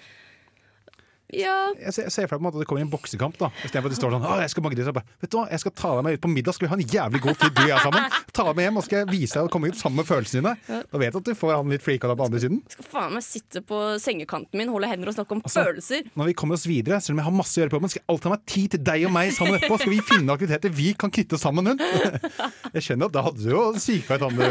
Ja. 1.36 1.74
Jeg 1.76 1.92
ser, 1.92 2.06
jeg 2.08 2.14
ser 2.16 2.30
for 2.32 2.40
meg 2.40 2.56
at 2.56 2.62
det 2.62 2.68
kommer 2.70 2.86
en 2.86 2.92
boksekamp, 2.92 3.36
da. 3.40 3.50
Istedenfor 3.66 3.92
at 3.92 3.96
du 3.96 4.00
står 4.00 4.14
sånn 4.16 4.28
jeg 4.38 4.52
skal 4.54 4.64
banke 4.64 4.78
deg, 4.80 4.86
så 4.88 4.94
bare 4.96 5.08
Vet 5.20 5.32
du 5.34 5.38
hva, 5.40 5.46
jeg 5.52 5.62
skal 5.64 5.74
ta 5.76 5.90
deg 5.98 6.06
med 6.08 6.18
ut 6.18 6.24
på 6.24 6.32
middag, 6.32 6.56
skal 6.56 6.68
vi 6.68 6.72
ha 6.72 6.78
en 6.78 6.94
jævlig 6.94 7.22
god 7.26 7.40
tid, 7.42 7.54
du 7.58 7.64
og 7.66 7.72
jeg 7.72 7.84
sammen. 7.84 8.16
Ta 8.38 8.46
deg 8.48 8.58
med 8.60 8.68
hjem, 8.68 8.80
og 8.80 8.86
skal 8.86 9.02
jeg 9.02 9.10
vise 9.12 9.36
deg 9.36 9.50
å 9.50 9.52
komme 9.52 9.72
ut 9.72 9.80
sammen 9.80 10.00
med 10.00 10.08
følelsene 10.08 10.44
dine. 10.44 10.82
Da 10.88 11.02
vet 11.02 11.16
du 11.16 11.20
at 11.20 11.28
du 11.28 11.34
får 11.36 11.54
han 11.56 11.74
litt 11.74 11.84
freaka 11.84 12.14
på 12.14 12.28
andre 12.28 12.42
siden. 12.44 12.62
Skal 12.72 12.88
faen 12.94 13.16
meg 13.18 13.26
sitte 13.26 13.64
på 13.68 13.82
sengekanten 14.04 14.62
min, 14.62 14.72
holde 14.72 14.92
hender 14.92 15.12
og 15.12 15.18
snakke 15.18 15.36
om 15.36 15.44
Altså, 15.48 15.64
følelser. 15.68 16.08
Når 16.20 16.32
vi 16.32 16.36
kommer 16.40 16.58
oss 16.60 16.66
videre, 16.70 17.00
selv 17.04 17.18
om 17.18 17.22
jeg 17.22 17.28
har 17.28 17.36
masse 17.36 17.58
å 17.58 17.62
gjøre 17.62 17.74
på 17.74 17.80
jobben, 17.80 17.92
skal 17.94 18.02
jeg 18.04 18.08
alltid 18.14 18.30
ha 18.30 18.34
meg 18.36 18.48
tid 18.54 18.74
til 18.76 18.84
deg 18.88 19.06
og 19.08 19.14
meg 19.18 19.34
sammen 19.36 19.58
etterpå. 19.58 19.80
Skal 19.84 19.94
vi 19.94 20.00
finne 20.08 20.38
aktiviteter 20.38 20.76
vi 20.80 20.88
kan 21.00 21.14
knytte 21.18 21.40
sammen 21.42 21.72
rundt? 21.72 21.84
Jeg 22.78 22.84
skjønner 22.84 23.10
at 23.10 23.16
da 23.16 23.22
hadde 23.26 23.42
du 23.42 23.48
jo 23.50 23.62
ut 23.72 24.10
han 24.22 24.36
du 24.38 24.44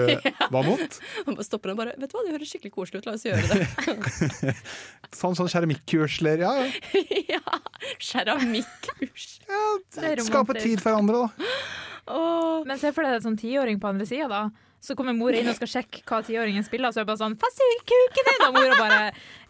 var 0.50 0.64
mot. 0.66 0.96
Han 1.26 1.36
bare 1.36 1.46
stopper 1.46 1.72
og 1.74 1.78
bare 1.78 1.92
Vet 2.00 2.10
du 2.10 2.16
hva, 2.16 2.22
det 2.26 2.32
høres 2.34 2.50
skikkelig 2.50 2.72
koselig 2.74 3.02
ut, 3.02 3.08
la 3.08 3.14
oss 3.14 3.26
gjøre 3.26 3.44
det. 3.52 4.54
Sånn, 5.16 5.36
sånn 5.38 5.46
ja, 5.46 6.65
ja. 7.32 7.38
ja. 7.38 7.58
Keramikkurs. 7.98 9.26
Ja, 9.48 9.64
Skape 10.26 10.58
tid 10.60 10.80
for 10.82 10.92
hverandre, 10.92 11.26
da. 11.26 11.50
Oh. 12.06 12.62
Men 12.66 12.78
se 12.78 12.92
for 12.94 13.02
deg 13.06 13.18
en 13.18 13.24
sånn 13.32 13.40
tiåring 13.40 13.80
på 13.82 13.90
andre 13.90 14.06
sida, 14.08 14.28
da. 14.30 14.44
Så 14.86 14.94
kommer 14.94 15.16
mor 15.16 15.34
inn 15.34 15.48
og 15.50 15.56
skal 15.56 15.66
sjekke 15.70 16.02
hva 16.06 16.20
tiåringen 16.22 16.62
spiller, 16.62 16.92
og 16.92 16.94
så 16.94 17.00
er 17.00 17.06
det 17.06 17.08
bare 17.08 17.18
sånn 17.18 17.34
se 17.56 17.66
kuken 17.88 18.28
din! 18.28 18.44
Og 18.46 18.54
mora 18.54 18.76
bare 18.78 18.98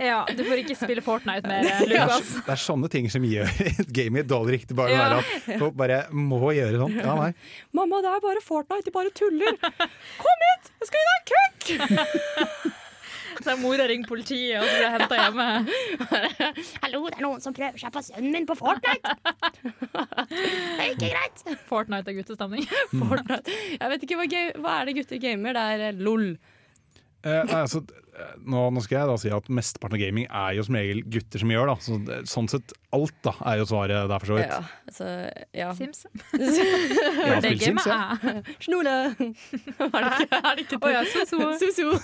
Ja, 0.00 0.20
du 0.31 0.40
får 0.46 0.62
ikke 0.62 0.76
spille 0.79 1.02
Fortnite 1.05 1.50
mer, 1.50 1.66
er, 1.66 1.83
Lukas. 1.90 2.31
det 2.46 2.55
er 2.55 2.62
sånne 2.62 2.88
ting 2.94 3.11
som 3.12 3.26
gjør 3.26 3.50
et 3.66 3.90
game 3.92 4.16
i 4.16 4.22
et 4.22 4.31
dårlig 4.31 4.61
rykte. 4.61 4.79
Bare 4.79 4.94
Ja. 4.94 5.02
være 5.02 5.18
at 5.26 5.61
folk 5.61 5.76
bare 5.76 6.00
må 6.14 6.40
gjøre 6.57 6.81
sånn. 6.81 6.96
Ja, 7.02 7.18
nei. 7.20 7.29
Mamma, 7.76 8.00
det 8.07 8.14
er 8.14 8.24
bare 8.24 8.44
Fortnite, 8.46 8.87
de 8.88 8.94
bare 8.96 9.12
tuller. 9.18 9.61
Kom 10.22 10.48
hit, 10.48 10.72
jeg 10.81 10.90
skal 10.94 11.05
gi 11.05 11.12
deg 11.12 11.22
kukk! 11.35 12.83
Så 13.42 13.51
har 13.53 13.59
mora 13.61 13.87
ringt 13.88 14.09
politiet, 14.09 14.57
og 14.61 14.64
så 14.66 14.72
blir 14.72 14.87
jeg 14.87 14.94
henta 14.96 15.18
hjemme. 15.20 15.46
Hallo, 16.85 17.03
det 17.07 17.18
er 17.18 17.25
noen 17.27 17.44
som 17.44 17.55
prøver 17.57 17.81
seg 17.81 17.92
på 17.94 18.03
sønnen 18.07 18.33
min 18.33 18.49
på 18.49 18.57
Fortnite. 18.59 19.14
det 19.92 20.87
er 20.87 20.92
ikke 20.94 21.12
greit. 21.12 21.44
Fortnite 21.68 22.12
er 22.12 22.18
guttestemning. 22.20 22.66
Fortnite. 22.94 23.57
Jeg 23.77 23.92
vet 23.92 24.07
ikke 24.09 24.20
hva, 24.20 24.29
hva 24.64 24.77
er 24.81 24.90
det 24.90 24.96
gutter 25.01 25.22
gamer? 25.22 25.57
Det 25.59 25.66
er 25.75 25.87
eh, 25.90 26.03
LOL. 26.09 26.29
Eh, 27.27 27.55
altså, 27.61 27.83
nå, 28.46 28.62
nå 28.72 28.83
skal 28.85 28.98
jeg 29.00 29.11
da 29.11 29.16
si 29.20 29.33
at 29.35 29.48
mesteparten 29.52 29.98
av 29.98 30.02
gaming 30.02 30.26
er 30.26 30.57
jo 30.57 30.64
som 30.66 30.79
regel 30.79 31.02
gutter 31.12 31.42
som 31.42 31.52
gjør. 31.52 31.70
da 31.72 31.76
Så, 31.85 31.98
sånn 32.33 32.50
sett 32.52 32.74
alt 32.96 33.16
da 33.26 33.35
er 33.52 33.61
jo 33.61 33.68
svaret 33.68 34.11
der, 34.11 34.18
for 34.22 34.33
så 34.33 34.38
vidt. 34.38 34.52
Ja, 34.52 34.61
altså, 34.88 35.09
ja. 35.57 35.70
Sims. 35.76 36.05
ja, 37.29 37.38
spill 37.40 37.64
Sims, 37.64 37.88
ja. 37.88 38.00
Snole! 38.64 38.98
Er 39.87 40.52
det 40.57 40.66
ikke, 40.66 40.79
det 40.79 40.83
Å 40.83 40.87
oh, 40.87 40.92
ja, 40.92 41.02
so-so. 41.12 41.50
So-so. 41.61 41.96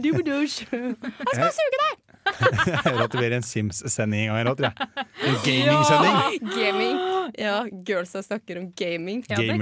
Dubedush. 0.00 0.64
Jeg 0.70 0.96
skal 1.32 1.54
suge 1.54 1.84
deg! 1.86 2.03
Jeg 2.66 2.78
hører 2.84 3.04
at 3.04 3.12
det 3.12 3.20
blir 3.20 3.34
en 3.36 3.44
Sims-sending 3.44 4.26
en 4.26 4.30
gang. 4.30 4.40
eller, 4.40 4.56
tror 4.58 4.70
jeg. 4.70 5.06
En 5.28 5.36
gaming-sending. 5.44 6.54
Gaming. 6.54 7.02
Ja, 7.40 7.64
girlsa 7.88 8.20
snakker 8.22 8.58
om 8.60 8.66
gaming. 8.76 9.22
Ja, 9.26 9.38
er 9.40 9.56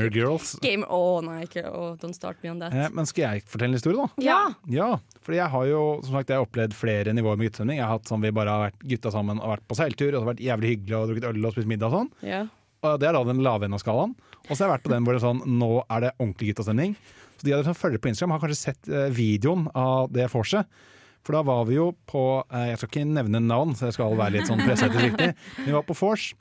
Gamer 0.60 0.88
oh, 0.92 1.22
nei, 1.24 1.44
ikke 1.46 1.62
oh, 1.70 1.92
don't 2.00 2.16
start 2.16 2.42
me 2.42 2.50
on 2.50 2.58
that. 2.60 2.74
Eh, 2.74 2.90
men 2.92 3.06
skal 3.08 3.22
jeg 3.22 3.44
fortelle 3.48 3.72
en 3.72 3.78
historie, 3.78 3.96
da? 3.96 4.24
Ja. 4.24 4.40
Ja, 4.68 4.88
fordi 5.22 5.38
jeg 5.38 5.48
har 5.54 5.68
jo 5.70 5.82
som 6.02 6.18
sagt, 6.18 6.32
jeg 6.32 6.40
har 6.40 6.48
opplevd 6.48 6.74
flere 6.76 7.14
nivåer 7.16 7.38
med 7.38 7.48
guttestemning. 7.48 7.78
Jeg 7.78 7.86
har 7.86 7.94
hatt 7.96 8.10
sånn 8.10 8.24
vi 8.24 8.34
bare 8.34 8.56
har 8.56 8.66
vært 8.66 8.84
gutta 8.92 9.14
sammen 9.14 9.40
og 9.40 9.54
vært 9.54 9.64
på 9.70 9.78
seiltur, 9.78 10.10
og 10.10 10.18
så 10.18 10.24
har 10.24 10.32
vært 10.34 10.44
jævlig 10.44 10.74
hyggelig 10.74 10.98
og 10.98 11.08
drukket 11.12 11.28
øl 11.30 11.48
og 11.48 11.56
spist 11.56 11.70
middag 11.70 11.88
og 11.92 12.00
sånn. 12.00 12.12
ja. 12.34 12.42
Og 12.82 12.96
det 12.98 13.06
er 13.06 13.14
da 13.14 13.22
den 13.22 13.42
lave 13.46 13.62
enden 13.62 13.78
av 13.78 13.82
skalaen. 13.82 14.14
Og 14.48 14.56
så 14.56 14.64
har 14.64 14.66
jeg 14.66 14.72
vært 14.72 14.86
på 14.88 14.90
den 14.90 15.04
hvor 15.06 15.14
det 15.14 15.20
er 15.20 15.28
sånn, 15.28 15.42
nå 15.60 15.68
er 15.86 16.02
det 16.02 16.08
ordentlig 16.16 16.48
guttastemning. 16.50 16.96
Så 17.38 17.46
de 17.46 17.52
av 17.54 17.60
dere 17.60 17.68
som 17.70 17.78
følger 17.78 18.02
på 18.02 18.10
Instagram, 18.10 18.34
har 18.34 18.42
kanskje 18.42 18.58
sett 18.58 18.90
eh, 18.90 19.06
videoen 19.14 19.68
av 19.78 20.10
det 20.14 20.26
vorset. 20.32 20.66
For 21.22 21.36
da 21.36 21.42
var 21.46 21.66
vi 21.68 21.76
jo 21.78 21.90
på 22.10 22.22
eh, 22.50 22.72
Jeg 22.72 22.80
skal 22.80 22.90
ikke 22.90 23.04
nevne 23.08 23.42
navn, 23.44 23.76
så 23.78 23.88
jeg 23.88 23.98
skal 23.98 24.16
være 24.18 24.36
litt 24.38 24.50
sånn 24.50 24.62
presseetisk 24.64 25.04
riktig. 25.06 25.28
Vi 25.66 25.74
var 25.74 25.84
på 25.86 25.96
vors, 25.98 26.32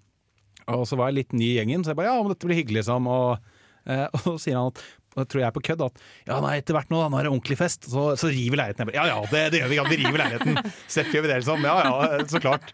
og 0.72 0.88
så 0.89 0.98
var 0.98 1.12
jeg 1.12 1.20
litt 1.20 1.36
ny 1.38 1.52
i 1.52 1.58
gjengen, 1.60 1.84
så 1.84 1.91
jeg 1.91 2.00
bare 2.00 2.13
ja, 2.13 2.17
men 2.22 2.34
dette 2.34 2.48
blir 2.48 2.60
hyggelig, 2.62 2.82
liksom. 2.82 3.10
Og, 3.12 3.54
eh, 3.86 4.08
og 4.15 4.26
så 4.26 4.36
sier 4.41 4.58
han 4.58 4.74
at 4.74 4.82
og 5.12 5.26
det 5.26 5.32
tror 5.34 5.41
jeg 5.44 5.54
på 5.58 5.63
kødd 5.67 5.82
at 5.84 5.98
ja, 6.24 6.38
nei, 6.39 6.54
etter 6.62 6.76
hvert 6.78 6.91
nå, 6.91 7.02
da, 7.02 7.10
nå 7.12 7.17
er 7.20 7.28
det 7.28 7.32
ordentlig 7.34 7.58
fest, 7.60 7.88
så, 7.91 8.13
så 8.15 8.30
river 8.32 8.62
leiligheten. 8.62 8.88
Bare, 8.88 8.96
ja 8.96 9.10
ja, 9.10 9.17
det, 9.28 9.41
det 9.52 9.60
gjør 9.60 9.72
vi, 9.74 9.80
ja, 9.82 9.88
vi 9.89 9.98
river 10.00 10.22
leiligheten. 10.24 10.60
Seff 10.94 11.12
gjør 11.12 11.26
vi 11.26 11.32
det, 11.34 11.39
liksom. 11.41 11.65
Ja 11.67 11.74
ja, 11.84 12.22
så 12.32 12.39
klart. 12.39 12.72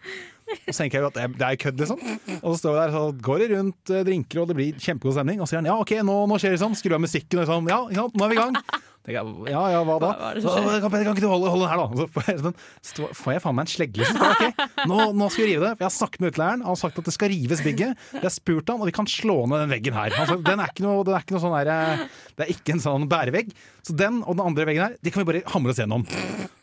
Og 0.48 0.70
så 0.70 0.76
tenker 0.78 1.00
jeg 1.00 1.02
jo 1.02 1.08
at 1.10 1.18
det 1.34 1.48
er, 1.48 1.58
kødd, 1.60 1.82
liksom. 1.82 2.04
Og 2.38 2.52
så 2.52 2.60
står 2.60 2.76
vi 2.76 2.78
der, 2.78 2.94
så 2.94 3.02
går 3.26 3.42
det 3.42 3.48
rundt 3.56 3.92
eh, 3.92 4.04
drinker, 4.06 4.42
og 4.42 4.52
det 4.52 4.56
blir 4.60 4.78
kjempegod 4.78 5.18
stemning. 5.18 5.42
Og 5.42 5.48
så 5.48 5.56
sier 5.56 5.60
han 5.64 5.68
ja, 5.72 5.74
OK, 5.82 5.96
nå, 6.06 6.14
nå 6.30 6.38
skjer 6.40 6.54
det 6.54 6.62
sånn. 6.62 6.78
Skru 6.78 6.94
av 6.94 7.02
musikken, 7.02 7.40
og 7.40 7.44
liksom. 7.44 7.72
Ja, 7.74 7.80
sant, 7.98 8.14
nå 8.14 8.28
er 8.28 8.32
vi 8.32 8.38
i 8.38 8.40
gang. 8.40 8.60
Jeg, 9.08 9.24
ja 9.48 9.60
ja, 9.72 9.78
hva 9.88 9.94
da? 10.02 10.08
Hva- 10.18 10.40
Så, 10.42 10.52
kan, 10.82 10.90
kan 10.90 11.14
ikke 11.14 11.22
du 11.22 11.28
holde, 11.30 11.48
holde 11.48 11.64
den 11.64 11.70
her, 11.70 11.80
da? 11.80 11.86
Så 11.96 12.06
får 12.12 12.26
jeg, 12.28 12.40
sånn, 12.42 12.56
stå- 12.84 13.10
får 13.16 13.32
jeg 13.32 13.42
faen 13.44 13.56
meg 13.56 13.64
en 13.64 13.70
slegle. 13.72 14.02
Liksom. 14.02 14.18
Så 14.18 14.24
bare, 14.24 14.48
ok, 14.50 14.84
nå, 14.90 14.98
nå 15.16 15.28
skal 15.32 15.44
vi 15.44 15.48
rive 15.54 15.62
det. 15.64 15.70
Jeg 15.78 15.86
har 15.86 15.94
snakket 15.94 16.20
med 16.24 16.32
utleieren, 16.34 16.64
han 16.66 16.72
har 16.74 16.80
sagt 16.82 16.98
at 17.00 17.08
det 17.08 17.14
skal 17.16 17.32
rives 17.32 17.62
bygget. 17.64 18.04
Jeg 18.18 18.26
har 18.26 18.34
spurt 18.34 18.68
han, 18.68 18.82
og 18.84 18.90
vi 18.90 18.96
kan 18.98 19.08
slå 19.08 19.38
ned 19.48 19.62
den 19.64 19.72
veggen 19.72 19.96
her. 19.96 20.12
Altså, 20.18 20.36
den 20.44 20.60
er 20.60 20.74
ikke 20.74 20.84
noe, 20.84 21.06
den 21.08 21.16
er 21.16 21.24
ikke 21.24 21.36
noe 21.38 21.44
sånn 21.46 21.56
der, 21.56 21.72
eh, 21.72 22.04
Det 22.36 22.44
er 22.46 22.52
ikke 22.52 22.76
en 22.76 22.84
sånn 22.84 23.08
bærevegg. 23.08 23.54
Så 23.88 23.96
den 23.96 24.20
og 24.28 24.36
den 24.36 24.44
andre 24.44 24.66
veggen 24.68 24.84
her, 24.84 24.98
de 25.00 25.10
kan 25.14 25.24
vi 25.24 25.30
bare 25.32 25.44
hamre 25.54 25.72
oss 25.72 25.80
gjennom. 25.80 26.04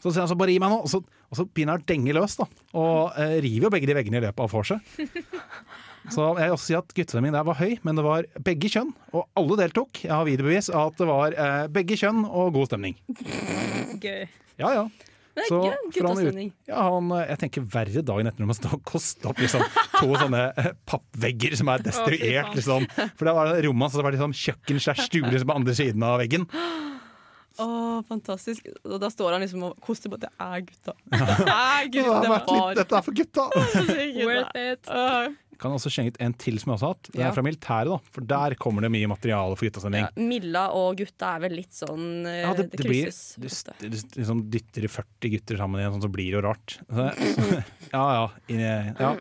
Så 0.04 0.12
sier 0.13 0.21
han 0.21 0.30
så 0.30 0.38
bare 0.38 0.54
gi 0.54 0.60
meg 0.62 0.69
nå, 0.69 0.84
og 0.86 0.91
så, 0.91 1.02
og 1.02 1.39
så 1.39 1.48
begynner 1.50 1.80
han 1.80 1.82
å 1.82 1.89
denge 1.89 2.13
løs, 2.13 2.38
da. 2.38 2.45
Og 2.78 3.17
eh, 3.17 3.39
river 3.41 3.65
jo 3.71 3.74
begge 3.74 3.89
de 3.89 3.98
veggene 3.98 4.21
i 4.21 4.26
løpet 4.28 4.45
av 4.45 4.54
vorset. 4.54 4.86
Så 6.13 6.26
jeg 6.38 6.46
vil 6.50 6.54
også 6.54 6.68
si 6.70 6.76
at 6.78 6.94
guttestemningen 6.94 7.34
der 7.38 7.48
var 7.48 7.58
høy, 7.60 7.74
men 7.88 7.98
det 7.98 8.04
var 8.06 8.28
begge 8.46 8.70
kjønn, 8.70 8.91
og 9.15 9.26
alle 9.39 9.58
deltok. 9.63 10.04
Jeg 10.06 10.13
har 10.13 10.28
videobevis 10.28 10.70
av 10.70 10.91
at 10.94 11.00
det 11.02 11.08
var 11.10 11.34
eh, 11.46 11.65
begge 11.74 11.98
kjønn 11.98 12.24
og 12.28 12.54
god 12.56 12.70
stemning. 12.70 12.96
Gøy. 14.06 14.26
Ja, 14.62 14.70
ja. 14.82 14.86
Det 15.36 15.44
er 15.44 15.50
Så 15.52 15.58
gøy. 15.65 16.30
han. 16.32 16.52
Ja, 16.70 16.84
han, 16.94 17.10
eh, 17.12 17.26
jeg 17.34 17.39
tenker 17.41 17.65
verre 17.74 18.04
dagen 18.08 18.30
etter 18.30 18.39
når 18.46 18.52
man 18.54 18.56
står 18.56 18.78
og 18.78 18.86
koster 18.88 19.34
opp 19.34 19.41
liksom, 19.44 19.66
to 19.97 20.14
sånne 20.16 20.43
eh, 20.62 20.70
pappvegger 20.88 21.58
som 21.60 21.68
er 21.74 21.84
destruert. 21.84 22.53
liksom. 22.56 22.86
For 23.18 23.28
det 23.28 23.34
var 23.36 23.51
rommet 23.66 23.84
hans, 23.89 23.97
og 23.97 23.99
det 23.99 24.06
var 24.08 24.16
liksom 24.16 24.36
kjøkken 24.45 24.80
slash 24.86 25.10
stue 25.10 25.28
liksom, 25.28 25.49
på 25.51 25.58
andre 25.60 25.76
siden 25.76 26.06
av 26.08 26.22
veggen. 26.24 26.47
Å, 27.56 27.66
fantastisk. 28.08 28.66
Og 28.84 28.95
da 28.99 29.08
står 29.12 29.36
han 29.38 29.43
liksom 29.45 29.62
og 29.68 29.76
koster 29.84 30.12
på 30.12 30.18
at 30.20 30.26
det 30.26 30.32
er 30.43 30.64
gutta. 30.70 30.95
Det 31.12 31.20
er 31.56 31.91
Det 31.91 32.01
har 32.08 32.26
vært 32.32 32.49
litt, 32.51 32.64
gutta. 32.64 32.74
dette 32.80 32.97
er 32.97 33.06
for 33.06 33.20
gutta! 33.20 33.45
Worth 34.26 34.60
it. 34.60 34.89
Kan 35.62 35.72
også 35.76 35.91
skjenge 35.93 36.12
ut 36.14 36.18
en 36.26 36.34
til 36.41 36.58
som 36.62 36.72
jeg 36.72 36.78
også 36.80 36.88
har 36.89 36.93
hatt. 36.95 37.10
Det 37.12 37.20
Ja. 37.22 37.28
er 37.30 37.36
fra 37.38 37.43
militæret, 37.45 37.91
da. 37.93 37.97
For 38.12 38.22
der 38.22 38.56
kommer 38.60 38.82
det 38.86 38.91
mye 38.91 39.08
materiale 39.08 39.56
for 39.56 39.66
guttastemning. 39.70 40.03
Ja, 40.06 40.10
Milla 40.22 40.66
og 40.76 40.97
gutta 40.99 41.36
er 41.36 41.39
vel 41.45 41.56
litt 41.60 41.72
sånn 41.78 42.26
eh, 42.26 42.41
Ja, 42.43 42.53
det, 42.58 42.70
det 42.72 42.82
blir 42.84 43.06
krysses 43.06 43.64
Du, 43.80 43.88
du, 43.89 43.95
du 43.95 44.20
liksom 44.22 44.43
dytter 44.51 44.88
40 44.88 45.32
gutter 45.38 45.58
sammen 45.62 45.80
igjen, 45.82 45.95
sånn, 45.95 46.06
så 46.08 46.12
blir 46.12 46.28
det 46.32 46.36
jo 46.39 46.43
rart. 46.45 46.78
Så, 46.89 47.08
ja 47.95 48.06
ja. 48.20 48.28
inni- 48.49 48.95
ja. 48.99 49.16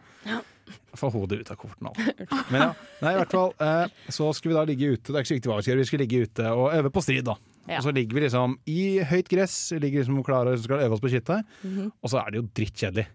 Få 0.95 1.09
hodet 1.11 1.41
ut 1.43 1.51
av 1.51 1.57
kofferten. 1.59 1.89
Altså. 1.91 2.45
Men 2.55 2.61
ja, 2.63 2.69
nei, 3.03 3.11
i 3.15 3.19
hvert 3.19 3.33
fall 3.35 3.51
eh, 3.59 3.87
så 4.15 4.29
skulle 4.35 4.55
vi 4.55 4.59
da 4.61 4.65
ligge 4.71 4.93
ute. 4.95 5.11
Det 5.11 5.17
er 5.19 5.25
ikke 5.25 5.33
så 5.33 5.39
viktig 5.41 5.51
hva 5.51 5.57
vi 5.59 5.65
skal 5.67 5.73
gjøre, 5.75 5.83
vi 5.83 5.89
skal 5.91 6.03
ligge 6.05 6.21
ute 6.29 6.53
og 6.55 6.69
øve 6.79 6.93
på 6.95 7.03
strid, 7.03 7.25
da. 7.27 7.35
Ja. 7.65 7.79
Og 7.79 7.87
så 7.87 7.93
ligger 7.97 8.19
vi 8.19 8.25
liksom 8.27 8.57
i 8.69 8.81
høyt 9.09 9.29
gress, 9.31 9.57
ligger 9.73 10.03
liksom 10.03 10.25
klare 10.27 10.53
og 10.55 10.65
skal 10.65 10.83
øve 10.85 10.97
oss 10.97 11.03
på 11.05 11.13
kittet. 11.13 11.45
Mm 11.63 11.77
-hmm. 11.77 11.93
og 12.03 12.11
så 12.11 12.19
er 12.21 12.31
det 12.31 12.41
jo 12.41 12.49
drittkjedelig. 12.55 13.07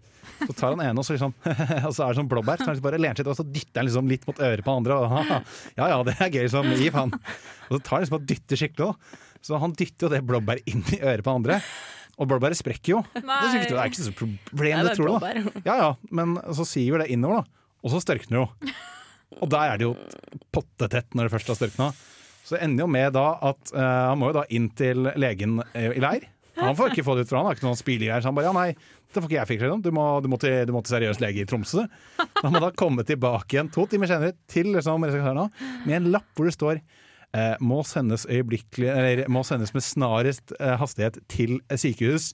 Så 0.46 0.52
tar 0.52 0.74
han 0.74 0.80
ene, 0.80 0.98
og 0.98 1.04
så, 1.04 1.12
liksom, 1.12 1.34
og 1.88 1.94
så 1.94 2.04
er 2.04 2.08
det 2.08 2.18
sånn 2.18 2.28
blåbær, 2.28 2.58
så 2.58 2.64
han 2.64 2.74
liksom 2.74 2.88
bare 2.88 2.98
lener 2.98 3.16
seg 3.16 3.26
og 3.26 3.36
så 3.36 3.44
dytter 3.44 3.80
han 3.80 3.86
liksom 3.86 4.08
litt 4.08 4.26
mot 4.26 4.40
øret 4.40 4.64
på 4.64 4.76
andre. 4.76 4.94
Og, 4.94 5.46
ja 5.78 5.88
ja, 5.88 6.02
det 6.02 6.16
er 6.18 6.30
gøy, 6.30 6.42
liksom. 6.42 6.72
Gi 6.80 6.90
faen. 6.90 7.14
Og 7.68 7.72
så 7.76 7.80
tar 7.80 7.96
han 7.96 8.04
liksom 8.04 8.18
og 8.20 8.26
dytter 8.26 8.56
skikkelig 8.56 8.86
òg. 8.88 9.16
Så 9.40 9.56
han 9.60 9.72
dytter 9.72 10.06
jo 10.06 10.12
det 10.12 10.26
blåbæret 10.28 10.68
inn 10.68 10.84
i 10.92 11.00
øret 11.00 11.24
på 11.24 11.34
andre. 11.34 11.60
Og 12.20 12.28
blåbæret 12.28 12.58
sprekker 12.58 12.92
jo. 12.92 13.00
Det 13.14 13.24
er, 13.24 13.64
det 13.64 13.78
er 13.78 13.88
ikke 13.88 14.04
så 14.04 14.12
problem, 14.12 14.76
Nei, 14.76 14.84
det 14.84 14.96
tror 14.98 15.20
du 15.20 15.60
Ja 15.64 15.76
ja, 15.80 15.90
men 16.10 16.36
så 16.52 16.66
siver 16.68 17.00
det 17.00 17.08
innover, 17.14 17.40
da. 17.40 17.76
Og 17.80 17.94
så 17.94 18.02
størkner 18.04 18.36
det 18.36 18.42
jo. 18.42 18.74
Og 19.40 19.48
der 19.48 19.72
er 19.72 19.80
det 19.80 19.86
jo 19.86 19.94
pottetett 20.52 21.14
når 21.14 21.28
det 21.28 21.32
først 21.32 21.52
har 21.52 21.56
størkna. 21.56 21.92
Så 22.50 22.56
det 22.56 22.64
ender 22.66 22.82
jo 22.82 22.90
med 22.90 23.12
da 23.14 23.28
at 23.46 23.70
uh, 23.76 23.80
han 24.10 24.18
må 24.18 24.32
jo 24.32 24.40
da 24.40 24.42
inn 24.50 24.66
til 24.74 25.06
legen 25.14 25.60
uh, 25.62 25.90
i 25.94 26.02
leir. 26.02 26.26
Han 26.58 26.74
får 26.74 26.90
ikke 26.90 27.04
få 27.06 27.14
det 27.14 27.22
ut 27.24 27.30
fra 27.30 27.38
han, 27.38 27.46
har 27.46 27.54
ikke 27.56 27.68
noen 27.68 27.78
spylegreier. 27.78 28.24
Så 28.24 28.28
han 28.28 28.34
bare 28.36 28.48
ja, 28.50 28.54
nei, 28.56 28.72
det 28.74 29.20
får 29.20 29.28
ikke 29.28 29.38
jeg 29.38 29.50
fikse. 29.52 29.70
Du 29.86 29.92
må, 29.94 30.06
du, 30.20 30.26
må 30.32 30.38
til, 30.42 30.56
du 30.66 30.74
må 30.74 30.82
til 30.82 30.96
seriøs 30.96 31.20
lege 31.22 31.44
i 31.44 31.46
Tromsø. 31.48 31.86
Han 32.40 32.56
må 32.56 32.62
da 32.62 32.72
komme 32.74 33.06
tilbake 33.06 33.54
igjen 33.54 33.70
to 33.70 33.86
timer 33.90 34.10
senere 34.10 34.34
til 34.50 34.72
liksom, 34.74 35.06
med 35.06 35.94
en 35.94 36.10
lapp 36.10 36.34
hvor 36.34 36.50
det 36.50 36.56
står 36.58 36.82
må 37.62 37.82
sendes 37.86 38.26
må 39.30 39.42
sendes 39.46 39.70
med 39.76 39.84
snarest 39.86 40.54
eh, 40.58 40.74
hastighet 40.80 41.20
til 41.30 41.60
sykehus 41.70 42.32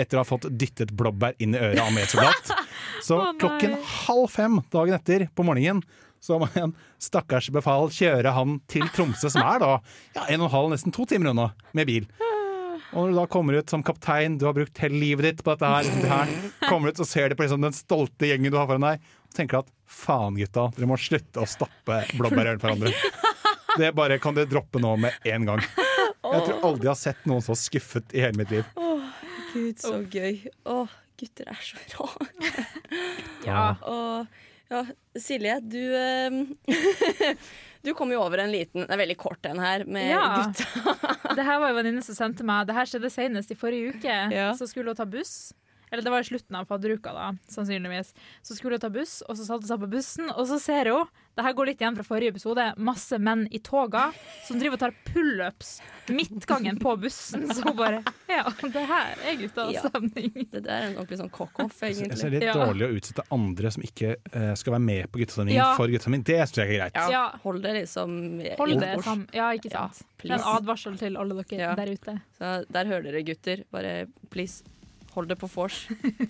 etter 0.00 0.16
å 0.16 0.22
ha 0.22 0.28
fått 0.28 0.48
dyttet 0.48 0.94
blåbær 0.96 1.36
inn 1.42 1.56
i 1.56 1.60
øret 1.60 1.82
av 1.84 1.92
medsoldat. 1.92 2.52
Så 3.04 3.18
oh, 3.20 3.32
klokken 3.40 3.76
halv 4.06 4.30
fem 4.32 4.60
dagen 4.72 4.96
etter 4.96 5.28
på 5.36 5.44
morgenen 5.46 5.84
så 6.20 6.38
må 6.40 6.48
en 6.58 6.72
stakkars 7.02 7.50
befal 7.54 7.92
kjøre 7.94 8.32
han 8.34 8.56
til 8.70 8.88
Tromsø, 8.94 9.30
som 9.30 9.44
er 9.44 9.60
da 9.62 9.68
ja, 10.16 10.24
en 10.24 10.40
og 10.42 10.48
en 10.48 10.54
halv, 10.56 10.72
nesten 10.72 10.94
to 10.94 11.06
timer 11.06 11.30
unna, 11.30 11.52
med 11.78 11.86
bil. 11.86 12.08
Og 12.88 13.04
når 13.04 13.12
du 13.12 13.18
da 13.20 13.26
kommer 13.30 13.58
ut 13.58 13.70
som 13.70 13.84
kaptein, 13.84 14.38
du 14.40 14.46
har 14.48 14.56
brukt 14.56 14.80
hele 14.82 14.98
livet 14.98 15.26
ditt 15.28 15.44
på 15.44 15.52
dette 15.52 15.68
her, 15.68 15.84
liksom 15.84 16.02
det 16.02 16.10
her 16.10 16.34
kommer 16.64 16.90
ut 16.90 17.02
og 17.04 17.08
ser 17.08 17.30
det 17.30 17.38
på 17.38 17.44
liksom 17.44 17.64
den 17.66 17.76
stolte 17.76 18.30
gjengen 18.30 18.54
du 18.54 18.58
har 18.58 18.68
foran 18.70 18.86
deg, 18.88 19.08
og 19.28 19.36
tenker 19.36 19.60
at 19.60 19.72
faen 19.88 20.38
gutta, 20.40 20.70
dere 20.74 20.88
må 20.88 20.98
slutte 21.00 21.44
å 21.44 21.48
stappe 21.48 22.00
blåbær 22.16 22.54
for 22.56 22.64
hverandre. 22.64 22.94
Det 23.76 23.90
bare 23.94 24.16
kan 24.22 24.34
dere 24.36 24.48
droppe 24.48 24.80
nå 24.80 24.94
med 25.00 25.12
en 25.28 25.44
gang. 25.48 25.60
Jeg 25.60 26.40
tror 26.46 26.64
aldri 26.66 26.88
jeg 26.88 26.92
har 26.94 27.00
sett 27.00 27.26
noen 27.28 27.44
så 27.44 27.54
skuffet 27.58 28.14
i 28.16 28.22
hele 28.24 28.38
mitt 28.40 28.50
liv. 28.52 28.64
Åh, 28.80 29.04
Gud, 29.52 29.78
så 29.82 29.98
gøy. 30.10 30.40
Åh, 30.68 30.96
gutter 31.20 31.52
er 31.52 31.60
så 31.62 31.80
rå. 31.96 32.08
Ja. 33.48 33.76
Og 33.86 34.26
ja, 34.68 34.82
Silje, 35.16 35.54
du 35.64 35.78
eh, 35.96 37.34
Du 37.86 37.92
kom 37.96 38.10
jo 38.12 38.18
over 38.20 38.42
en 38.42 38.50
liten 38.52 38.82
Det 38.82 38.90
er 38.92 38.98
veldig 39.00 39.16
kort 39.20 39.46
en 39.48 39.60
her 39.62 39.84
med 39.88 40.10
Ja. 40.10 40.24
gutta. 40.50 41.06
Det 41.38 41.44
her 41.46 41.60
var 41.62 41.70
en 41.70 41.78
venninne 41.78 42.02
som 42.04 42.16
sendte 42.18 42.44
meg 42.44 42.66
Det 42.68 42.74
her 42.76 42.90
skjedde 42.90 43.10
senest 43.14 43.54
i 43.54 43.56
forrige 43.56 43.94
uke. 43.94 44.16
Ja. 44.34 44.50
Så 44.58 44.66
skulle 44.68 44.90
hun 44.92 44.98
ta 44.98 45.06
buss. 45.08 45.52
Eller 45.90 46.02
det 46.02 46.10
var 46.10 46.20
i 46.20 46.28
slutten 46.28 46.56
av 46.56 46.66
fadderuka, 46.66 47.12
da, 47.12 47.32
sannsynligvis. 47.48 48.14
Så 48.42 48.54
skulle 48.56 48.76
hun 48.78 48.80
ta 48.80 48.90
buss, 48.90 49.22
og 49.28 49.36
så 49.36 49.44
satte 49.46 49.62
hun 49.66 49.72
seg 49.72 49.80
på 49.80 49.90
bussen, 49.96 50.30
og 50.34 50.46
så 50.46 50.58
ser 50.60 50.92
hun 50.92 51.06
Det 51.38 51.44
her 51.46 51.52
går 51.54 51.66
litt 51.66 51.78
igjen 51.80 51.94
fra 51.94 52.02
forrige 52.02 52.32
episode. 52.34 52.64
Masse 52.82 53.14
menn 53.22 53.44
i 53.54 53.60
toga 53.62 54.08
som 54.44 54.58
driver 54.58 54.74
og 54.74 54.80
tar 54.80 54.94
pullups 55.06 55.76
midtgangen 56.10 56.80
på 56.82 56.96
bussen. 56.98 57.44
Så 57.54 57.62
hun 57.62 57.76
bare 57.78 58.00
Ja, 58.26 58.42
det 58.60 58.82
her 58.88 59.14
er 59.24 59.36
guttas 59.38 59.72
Ja. 59.76 59.82
stemning. 59.86 60.32
Det 60.50 60.64
der 60.64 60.72
er 60.72 60.86
en 60.88 60.96
ordentlig 60.96 61.18
sånn 61.20 61.30
cock-off, 61.30 61.78
Jeg 61.80 61.94
ser 61.94 62.08
det 62.10 62.24
er 62.24 62.30
litt 62.30 62.42
Ja. 62.42 62.54
dårlig 62.58 62.88
å 62.88 62.96
utsette 62.98 63.22
andre 63.30 63.70
som 63.70 63.82
ikke 63.86 64.16
uh, 64.34 64.54
skal 64.58 64.72
være 64.72 64.82
med 64.82 65.12
på 65.12 65.20
guttastemning 65.22 65.54
Ja. 65.54 65.76
for 65.76 65.86
guttastemning. 65.86 66.24
Det 66.24 66.40
synes 66.48 66.56
jeg 66.58 66.68
er 66.74 66.78
greit. 66.80 66.94
Ja, 66.96 67.08
Ja. 67.10 67.38
Hold 67.44 67.62
det 67.62 67.74
liksom 67.86 68.18
Hold 68.58 68.80
det 68.80 69.04
sammen. 69.04 69.28
Ja, 69.32 69.52
ikke 69.54 69.70
Ja, 69.70 69.86
sant. 69.88 70.02
please. 70.18 70.42
en 70.42 70.56
advarsel 70.56 70.98
til 70.98 71.16
alle 71.16 71.34
dere 71.44 71.58
Ja. 71.60 71.74
der 71.76 71.86
ute. 71.94 72.20
Så 72.36 72.66
der 72.68 72.84
hører 72.84 73.02
dere, 73.12 73.22
gutter. 73.22 73.62
Bare 73.70 74.08
please, 74.30 74.64
hold 75.14 75.30
det 75.30 75.38
på 75.40 75.48
vors. 75.52 75.86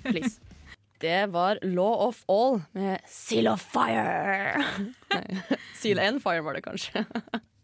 Please. 0.07 0.39
Det 0.99 1.29
var 1.31 1.61
Law 1.63 2.09
of 2.09 2.25
All 2.27 2.59
med 2.75 3.05
Seal 3.07 3.47
of 3.53 3.63
Fire. 3.63 4.65
Nei, 5.13 5.59
Seal 5.79 6.01
and 6.03 6.23
Fire 6.25 6.43
var 6.43 6.59
det 6.59 6.65
kanskje. 6.67 7.05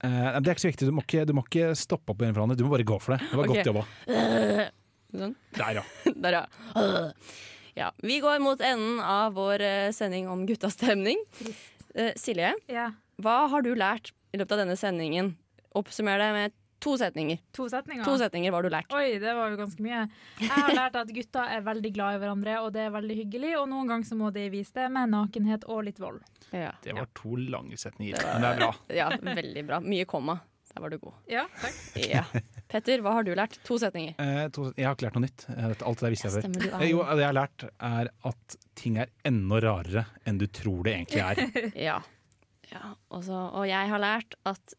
Uh, 0.04 0.36
det 0.38 0.46
er 0.46 0.52
ikke 0.54 0.62
så 0.62 0.70
viktig. 0.70 0.86
Du 0.86 0.94
må 0.94 1.02
ikke, 1.02 1.24
du 1.26 1.34
må 1.34 1.42
ikke 1.48 1.72
stoppe 1.78 2.14
opp 2.14 2.22
igjen 2.22 2.34
for 2.36 2.44
hverandre. 2.44 2.58
Du 2.60 2.66
må 2.66 2.74
bare 2.76 2.86
gå 2.86 2.98
for 3.02 3.16
det. 3.16 3.26
Det 3.26 3.40
var 3.40 3.48
okay. 3.48 3.64
godt 3.64 3.70
jobba. 3.72 4.70
Sånn. 5.14 5.36
Der, 5.54 5.80
ja. 5.80 5.84
Der, 6.26 6.38
ja. 6.38 7.12
ja. 7.78 7.92
Vi 8.02 8.18
går 8.22 8.42
mot 8.42 8.62
enden 8.62 9.00
av 9.02 9.34
vår 9.38 9.62
eh, 9.66 9.92
sending 9.94 10.28
om 10.30 10.44
guttastemning. 10.48 11.22
Eh, 11.94 12.12
Silje, 12.18 12.54
Ja. 12.70 12.90
hva 13.22 13.44
har 13.50 13.66
du 13.66 13.72
lært 13.78 14.12
i 14.34 14.40
løpet 14.40 14.56
av 14.56 14.64
denne 14.64 14.78
sendingen? 14.78 15.34
Oppsummer 15.74 16.18
det 16.22 16.30
med 16.34 16.54
to 16.84 16.94
setninger. 17.00 17.40
To 17.56 17.66
setninger. 17.72 18.04
To 18.04 18.14
setninger 18.20 18.52
var 18.54 18.62
du 18.66 18.70
lært. 18.74 18.92
Oi, 18.94 19.18
det 19.22 19.34
var 19.38 19.50
jo 19.54 19.58
ganske 19.62 19.84
mye. 19.84 20.02
Jeg 20.42 20.50
har 20.52 20.74
lært 20.76 20.98
at 21.00 21.12
gutta 21.16 21.46
er 21.56 21.64
veldig 21.66 21.92
glad 21.96 22.16
i 22.18 22.22
hverandre, 22.22 22.56
og 22.64 22.72
det 22.76 22.84
er 22.86 22.94
veldig 22.94 23.16
hyggelig. 23.24 23.52
Og 23.62 23.68
noen 23.72 23.88
ganger 23.90 24.10
så 24.12 24.18
må 24.20 24.30
de 24.36 24.46
vise 24.52 24.76
det 24.76 24.88
med 24.92 25.12
nakenhet 25.16 25.64
og 25.72 25.84
litt 25.88 26.00
vold. 26.02 26.20
Ja. 26.52 26.74
Det 26.84 26.92
var 26.94 27.08
to 27.16 27.36
lange 27.40 27.78
setninger, 27.80 28.20
men 28.20 28.44
det 28.44 28.50
er 28.54 28.60
bra. 28.60 28.72
ja, 29.00 29.08
veldig 29.18 29.64
bra. 29.72 29.80
Mye 29.84 30.04
komma. 30.10 30.38
Der 30.74 30.82
var 30.82 30.90
du 30.90 30.96
god. 30.98 31.14
Ja, 31.30 31.44
takk. 31.60 31.74
Ja. 32.02 32.24
Petter, 32.66 32.98
hva 33.04 33.12
har 33.14 33.22
du 33.22 33.30
lært? 33.38 33.60
To 33.68 33.76
setninger. 33.78 34.16
Eh, 34.18 34.48
to, 34.50 34.64
jeg 34.74 34.88
har 34.88 34.96
ikke 34.96 35.06
lært 35.06 35.14
noe 35.20 35.22
nytt. 35.28 35.44
Eh, 35.52 35.68
Alt 35.70 36.00
det 36.00 36.06
der 36.08 36.14
visste 36.16 36.26
jeg 36.26 36.34
før. 36.34 36.46
Stemmer, 36.48 36.80
Eh, 36.80 36.88
Jo, 36.90 37.04
det 37.06 37.22
jeg 37.22 37.28
har 37.30 37.36
lært, 37.38 37.64
er 37.78 38.10
at 38.32 38.56
ting 38.80 38.96
er 38.98 39.12
enda 39.30 39.60
rarere 39.62 40.02
enn 40.26 40.40
du 40.42 40.48
tror 40.50 40.82
det 40.88 40.96
egentlig 40.96 41.22
er. 41.22 41.70
Ja. 41.90 42.00
ja. 42.72 42.82
Også, 43.14 43.38
og 43.54 43.68
jeg 43.70 43.92
har 43.92 44.02
lært 44.02 44.34
at 44.50 44.74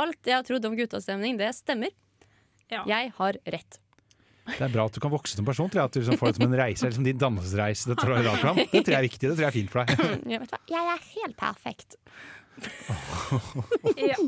alt 0.00 0.28
jeg 0.28 0.36
har 0.36 0.46
trodd 0.46 0.66
om 0.68 0.76
guttastemning, 0.78 1.38
det 1.40 1.50
stemmer. 1.56 1.92
Ja. 2.72 2.84
Jeg 2.88 3.12
har 3.18 3.38
rett. 3.54 3.80
Det 4.44 4.60
er 4.60 4.72
bra 4.72 4.84
at 4.90 4.92
du 4.92 5.00
kan 5.00 5.12
vokse 5.12 5.38
som 5.38 5.46
person 5.46 5.70
til 5.72 5.80
at 5.80 5.94
du 5.94 6.02
liksom 6.02 6.18
får 6.20 6.34
det 6.34 6.36
som 6.36 6.46
en 6.50 6.58
reise, 6.58 6.84
eller 6.84 6.96
som 6.98 7.06
din 7.06 7.20
dannelsesreise. 7.20 7.88
Det 7.88 7.96
tror 8.00 8.12
jeg, 8.12 8.26
er 8.26 8.26
det 8.28 8.82
tror 8.84 8.92
jeg 8.92 8.98
er 8.98 9.06
viktig. 9.06 9.24
Det 9.24 9.32
tror 9.32 9.44
jeg 9.46 9.48
er 9.48 9.56
fint 9.56 9.72
for 9.72 9.84
deg. 9.84 10.04
Jeg, 10.34 10.42
vet 10.42 10.52
hva? 10.52 10.60
jeg 10.68 10.92
er 10.94 11.08
helt 11.14 11.40
perfekt. 11.40 11.98
Ja. 13.98 14.18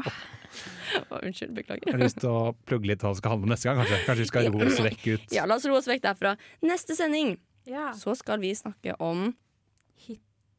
Oh, 1.10 1.18
unnskyld, 1.20 1.58
Jeg 1.58 1.92
har 1.92 2.00
lyst 2.00 2.20
til 2.22 2.30
å 2.30 2.54
plugge 2.66 2.88
litt 2.88 3.02
hva 3.04 3.10
det 3.12 3.18
skal 3.18 3.34
handle 3.34 3.48
om 3.48 3.52
neste 3.52 3.68
gang. 3.68 3.80
Kanskje, 3.82 3.98
kanskje 4.06 4.22
vi 4.22 4.28
skal 4.30 4.48
roe 4.54 4.68
oss 4.70 4.78
vekk 4.86 5.02
ut. 5.10 5.26
Ja, 5.34 5.44
La 5.50 5.58
oss 5.58 5.66
roe 5.68 5.80
oss 5.82 5.88
vekk 5.90 6.04
derfra. 6.06 6.32
Neste 6.64 6.96
sending 6.96 7.34
ja. 7.68 7.90
så 7.98 8.14
skal 8.16 8.40
vi 8.40 8.54
snakke 8.56 8.94
om 9.02 9.28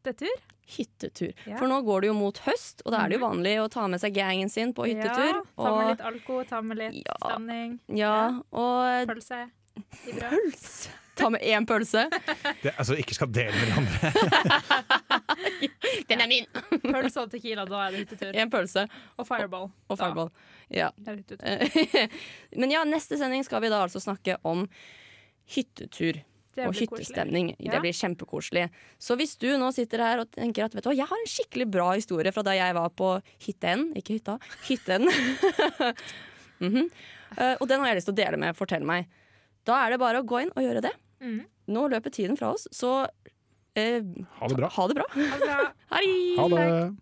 Hyttetur? 0.08 0.38
hyttetur. 0.68 1.30
Ja. 1.48 1.56
For 1.62 1.68
nå 1.72 1.78
går 1.88 2.02
det 2.04 2.08
jo 2.10 2.14
mot 2.18 2.38
høst, 2.44 2.82
og 2.84 2.92
da 2.92 3.06
er 3.06 3.08
det 3.14 3.16
jo 3.20 3.24
vanlig 3.24 3.54
å 3.64 3.70
ta 3.72 3.86
med 3.88 4.02
seg 4.04 4.12
gangen 4.18 4.50
sin 4.52 4.74
på 4.76 4.84
hyttetur. 4.90 5.30
Ja, 5.30 5.42
ta 5.56 5.70
med 5.72 5.84
og, 5.86 5.92
litt 5.94 6.02
alko, 6.10 6.40
ta 6.50 6.60
med 6.62 6.78
litt 6.82 6.98
Ja. 7.06 7.16
stemning. 7.24 7.78
ja, 7.96 8.16
og 8.52 9.08
Pølse 9.08 9.40
i 9.80 10.12
brød. 10.12 10.28
pølse. 10.34 10.90
Ta 11.18 11.30
med 11.34 11.42
én 11.42 11.66
pølse. 11.66 12.04
Det, 12.62 12.74
altså, 12.78 12.94
ikke 13.00 13.16
skal 13.16 13.32
dele 13.34 13.56
med 13.56 13.72
de 13.72 13.74
andre. 13.80 14.12
Den 16.10 16.22
er 16.22 16.28
min! 16.30 16.46
Pølse 16.94 17.24
og 17.24 17.32
tequila, 17.32 17.64
da 17.66 17.86
er 17.88 17.96
det 17.96 18.04
hyttetur. 18.04 18.36
En 18.38 18.52
pølse 18.54 18.84
Og 19.18 19.26
fireball. 19.28 19.72
og 19.88 19.98
fireball. 19.98 20.30
Ja. 20.70 20.92
Men 22.56 22.72
ja, 22.76 22.84
neste 22.84 23.18
sending 23.18 23.44
skal 23.48 23.64
vi 23.64 23.72
da 23.72 23.82
altså 23.88 24.04
snakke 24.04 24.36
om 24.44 24.68
hyttetur. 25.56 26.20
Og 26.66 26.74
hyttestemning. 26.74 27.52
koselig. 27.54 27.72
Det 27.72 27.82
blir 27.84 27.98
kjempekoselig. 28.00 28.64
Så 29.00 29.18
hvis 29.20 29.36
du 29.38 29.50
nå 29.62 29.70
sitter 29.76 30.04
her 30.04 30.24
og 30.24 30.32
tenker 30.34 30.66
at 30.66 30.76
vet 30.76 30.88
du 30.88 30.96
jeg 30.98 31.06
har 31.10 31.22
en 31.22 31.30
skikkelig 31.30 31.68
bra 31.72 31.92
historie 31.94 32.34
fra 32.34 32.44
da 32.48 32.56
jeg 32.58 32.76
var 32.78 32.90
på 32.98 33.12
hytten, 33.46 33.92
ikke 34.00 34.18
hytta, 34.18 34.38
hytten. 34.68 35.08
mm 36.60 36.74
-hmm. 36.74 36.90
uh, 37.38 37.56
og 37.62 37.68
den 37.68 37.80
har 37.80 37.88
jeg 37.88 37.96
lyst 37.96 38.10
til 38.10 38.18
å 38.18 38.24
dele 38.24 38.38
med. 38.38 38.56
Fortell 38.56 38.84
meg. 38.84 39.08
Da 39.66 39.86
er 39.86 39.92
det 39.92 40.00
bare 40.00 40.20
å 40.20 40.26
gå 40.26 40.42
inn 40.42 40.52
og 40.56 40.64
gjøre 40.64 40.82
det. 40.82 40.94
Mm. 41.22 41.46
Nå 41.68 41.88
løper 41.88 42.10
tiden 42.10 42.38
fra 42.38 42.54
oss, 42.54 42.68
så 42.72 43.08
uh, 43.78 44.02
Ha 44.40 44.48
det 44.48 44.56
bra. 44.56 44.70
ha 44.70 44.88
det 44.88 44.96
bra. 44.96 45.06
Ha 45.14 45.38
det 45.38 45.46
bra. 45.46 45.74
Ha 46.38 46.48
det. 46.48 46.98